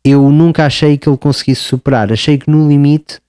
[0.03, 2.13] eu nunca achei que ele conseguisse superar.
[2.13, 3.19] Achei que no limite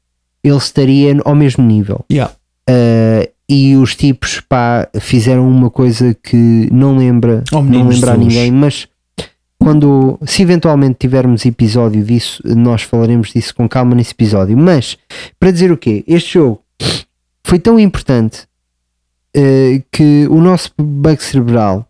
[0.44, 2.04] ele estaria ao mesmo nível.
[2.10, 2.32] Yeah.
[2.70, 8.16] Uh, e os tipos pá, fizeram uma coisa que não lembra, Oh, não lembra a
[8.16, 8.86] ninguém, mas
[9.58, 14.56] quando se eventualmente tivermos episódio disso, nós falaremos disso com calma nesse episódio.
[14.56, 14.98] Mas
[15.40, 16.04] para dizer o quê?
[16.06, 16.62] Este jogo
[17.42, 18.46] foi tão importante
[19.36, 21.87] uh, que o nosso bug cerebral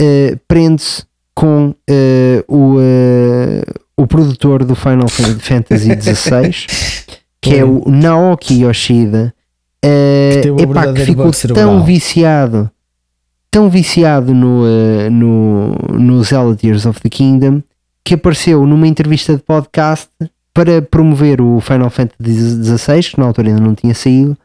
[0.00, 1.04] uh, prende-se
[1.34, 1.74] com uh,
[2.48, 6.66] o, uh, o produtor do Final Fantasy XVI,
[7.40, 9.34] que é o Naoki Yoshida.
[9.84, 11.66] O epá, que ficou cerebral.
[11.66, 12.70] tão viciado
[13.50, 14.64] tão viciado no,
[15.10, 17.62] no, no Zelda Tears of the Kingdom
[18.04, 20.08] que apareceu numa entrevista de podcast
[20.52, 24.36] para promover o Final Fantasy XVI, que na altura ainda não tinha saído,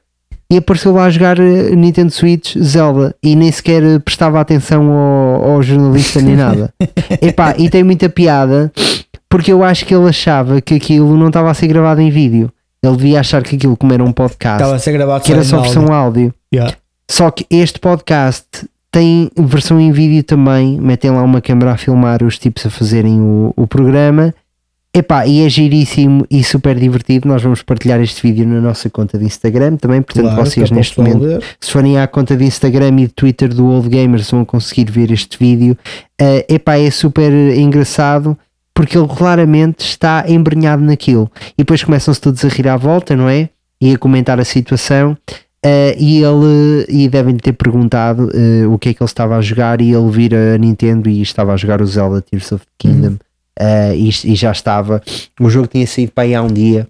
[0.51, 4.89] e apareceu lá a jogar eh, Nintendo Switch Zelda e nem sequer eh, prestava atenção
[4.91, 6.73] ao, ao jornalista nem nada.
[7.21, 8.71] Epá, e tem muita piada
[9.29, 12.51] porque eu acho que ele achava que aquilo não estava a ser gravado em vídeo.
[12.81, 15.43] Ele devia achar que aquilo, como era um podcast, Estava a ser gravado que era
[15.43, 15.95] só versão áudio.
[15.95, 16.33] áudio.
[16.53, 16.75] Yeah.
[17.11, 18.47] Só que este podcast
[18.91, 20.79] tem versão em vídeo também.
[20.79, 24.33] Metem lá uma câmera a filmar os tipos a fazerem o, o programa.
[24.91, 27.27] Epá, e é giríssimo e super divertido.
[27.27, 30.01] Nós vamos partilhar este vídeo na nossa conta de Instagram também.
[30.01, 31.43] Portanto, Claro, vocês é o neste momento, ver.
[31.59, 35.11] se forem à conta de Instagram e de Twitter do Old Gamers, vão conseguir ver
[35.11, 35.77] este vídeo.
[36.19, 38.35] Eh, epá, é super engraçado
[38.73, 41.29] porque ele claramente está embrenhado naquilo.
[41.53, 43.49] E depois começam-se todos a rir à volta, não é?
[43.79, 45.15] E a comentar a situação.
[45.63, 49.41] Eh, e ele e devem ter perguntado eh, o que é que ele estava a
[49.41, 52.71] jogar e ele vira a Nintendo e estava a jogar o Zelda Tears of the
[52.79, 53.17] Kingdom
[53.59, 55.01] eh, e, e já estava
[55.39, 56.87] o jogo tinha saído para aí há um dia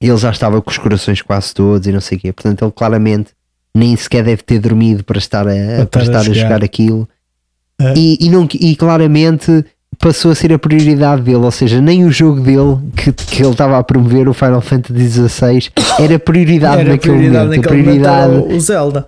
[0.00, 2.72] ele já estava com os corações quase todos e não sei o quê, portanto ele
[2.72, 3.30] claramente
[3.74, 6.40] nem sequer deve ter dormido para estar a, Para para estar a a jogar.
[6.40, 7.08] jogar aquilo
[7.80, 7.94] É.
[7.96, 9.64] e, e, não, e claramente
[9.98, 13.52] passou a ser a prioridade dele, ou seja, nem o jogo dele que, que ele
[13.52, 15.68] estava a promover, o Final Fantasy XVI,
[15.98, 17.62] era prioridade Era naquele prioridade momento.
[17.62, 19.00] naquele a prioridade, momento o- Zelda.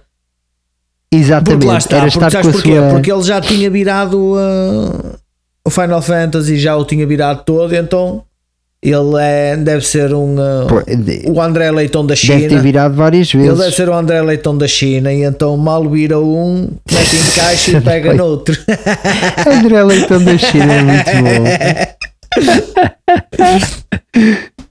[1.11, 2.77] Porque exatamente, lá está, era porque estar com a porquê?
[2.77, 2.91] sua.
[2.91, 5.19] Porque ele já tinha virado uh,
[5.67, 8.25] o Final Fantasy, já o tinha virado todo, então
[8.83, 10.67] ele é, deve ser um uh,
[11.33, 12.41] o André Leitão da China.
[12.41, 13.59] Deve ter virado várias Ele vezes.
[13.61, 17.79] deve ser o André Leitão da China e então mal vira um, mete em caixa
[17.79, 18.59] e pega noutro.
[19.47, 21.45] André Leitão da China é muito bom.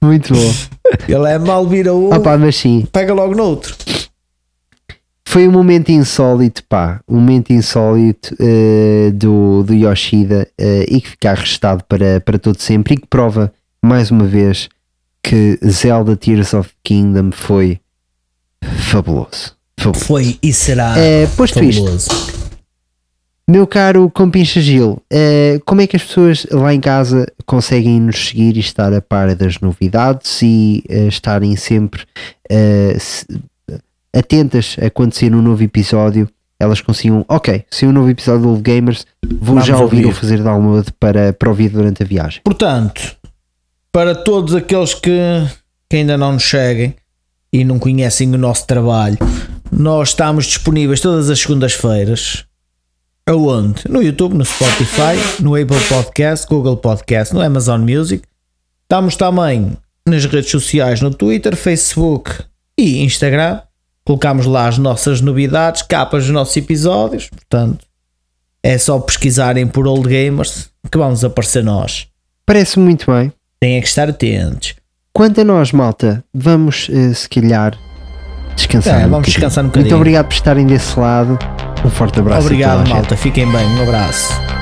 [0.06, 0.54] muito bom.
[1.08, 3.74] Ele é mal vira um, Opa, mas sim, pega logo noutro.
[5.32, 7.00] Foi um momento insólito, pá.
[7.08, 12.60] Um momento insólito eh, do, do Yoshida eh, e que fica arrestado para, para todo
[12.60, 14.68] sempre e que prova, mais uma vez,
[15.24, 17.80] que Zelda Tears of Kingdom foi
[18.62, 19.56] fabuloso.
[19.80, 20.06] fabuloso.
[20.06, 22.10] Foi e será Eh, posto isto, fabuloso.
[23.50, 28.28] Meu caro Compincha Gil, eh, como é que as pessoas lá em casa conseguem nos
[28.30, 32.04] seguir e estar a par das novidades e eh, estarem sempre
[33.00, 33.26] se-
[34.16, 36.30] atentas a quando sair um novo episódio?
[36.60, 40.12] Elas consigam, ok, se um novo episódio do Old Gamers, vou Vamos já ouvir ou
[40.12, 42.42] fazer download para, para ouvir durante a viagem.
[42.44, 43.16] Portanto,
[43.92, 45.20] para todos aqueles que,
[45.90, 46.96] que ainda não nos seguem
[47.52, 49.18] e não conhecem o nosso trabalho,
[49.72, 52.46] nós estamos disponíveis todas as segundas-feiras.
[53.26, 53.84] Aonde?
[53.90, 58.24] No YouTube, no Spotify, no Apple Podcast, Google Podcast, no Amazon Music.
[58.84, 59.78] Estamos também
[60.08, 62.32] nas redes sociais, no Twitter, Facebook
[62.78, 63.62] e Instagram.
[64.06, 67.30] Colocamos lá as nossas novidades, capas dos nossos episódios.
[67.30, 67.86] Portanto,
[68.64, 72.08] é só pesquisarem por Old Gamers que vamos aparecer nós.
[72.46, 73.32] Parece muito bem.
[73.60, 74.76] Têm que estar atentos.
[75.14, 77.78] Quanto a nós, malta, vamos eh, se calhar
[78.56, 78.94] descansar.
[78.96, 79.34] É, um vamos bocadinho.
[79.34, 79.96] descansar um Muito bocadinho.
[79.98, 81.38] obrigado por estarem desse lado.
[81.86, 82.42] Um forte abraço.
[82.48, 82.90] Obrigado, gente.
[82.94, 83.16] malta.
[83.18, 83.66] Fiquem bem.
[83.66, 84.61] Um abraço.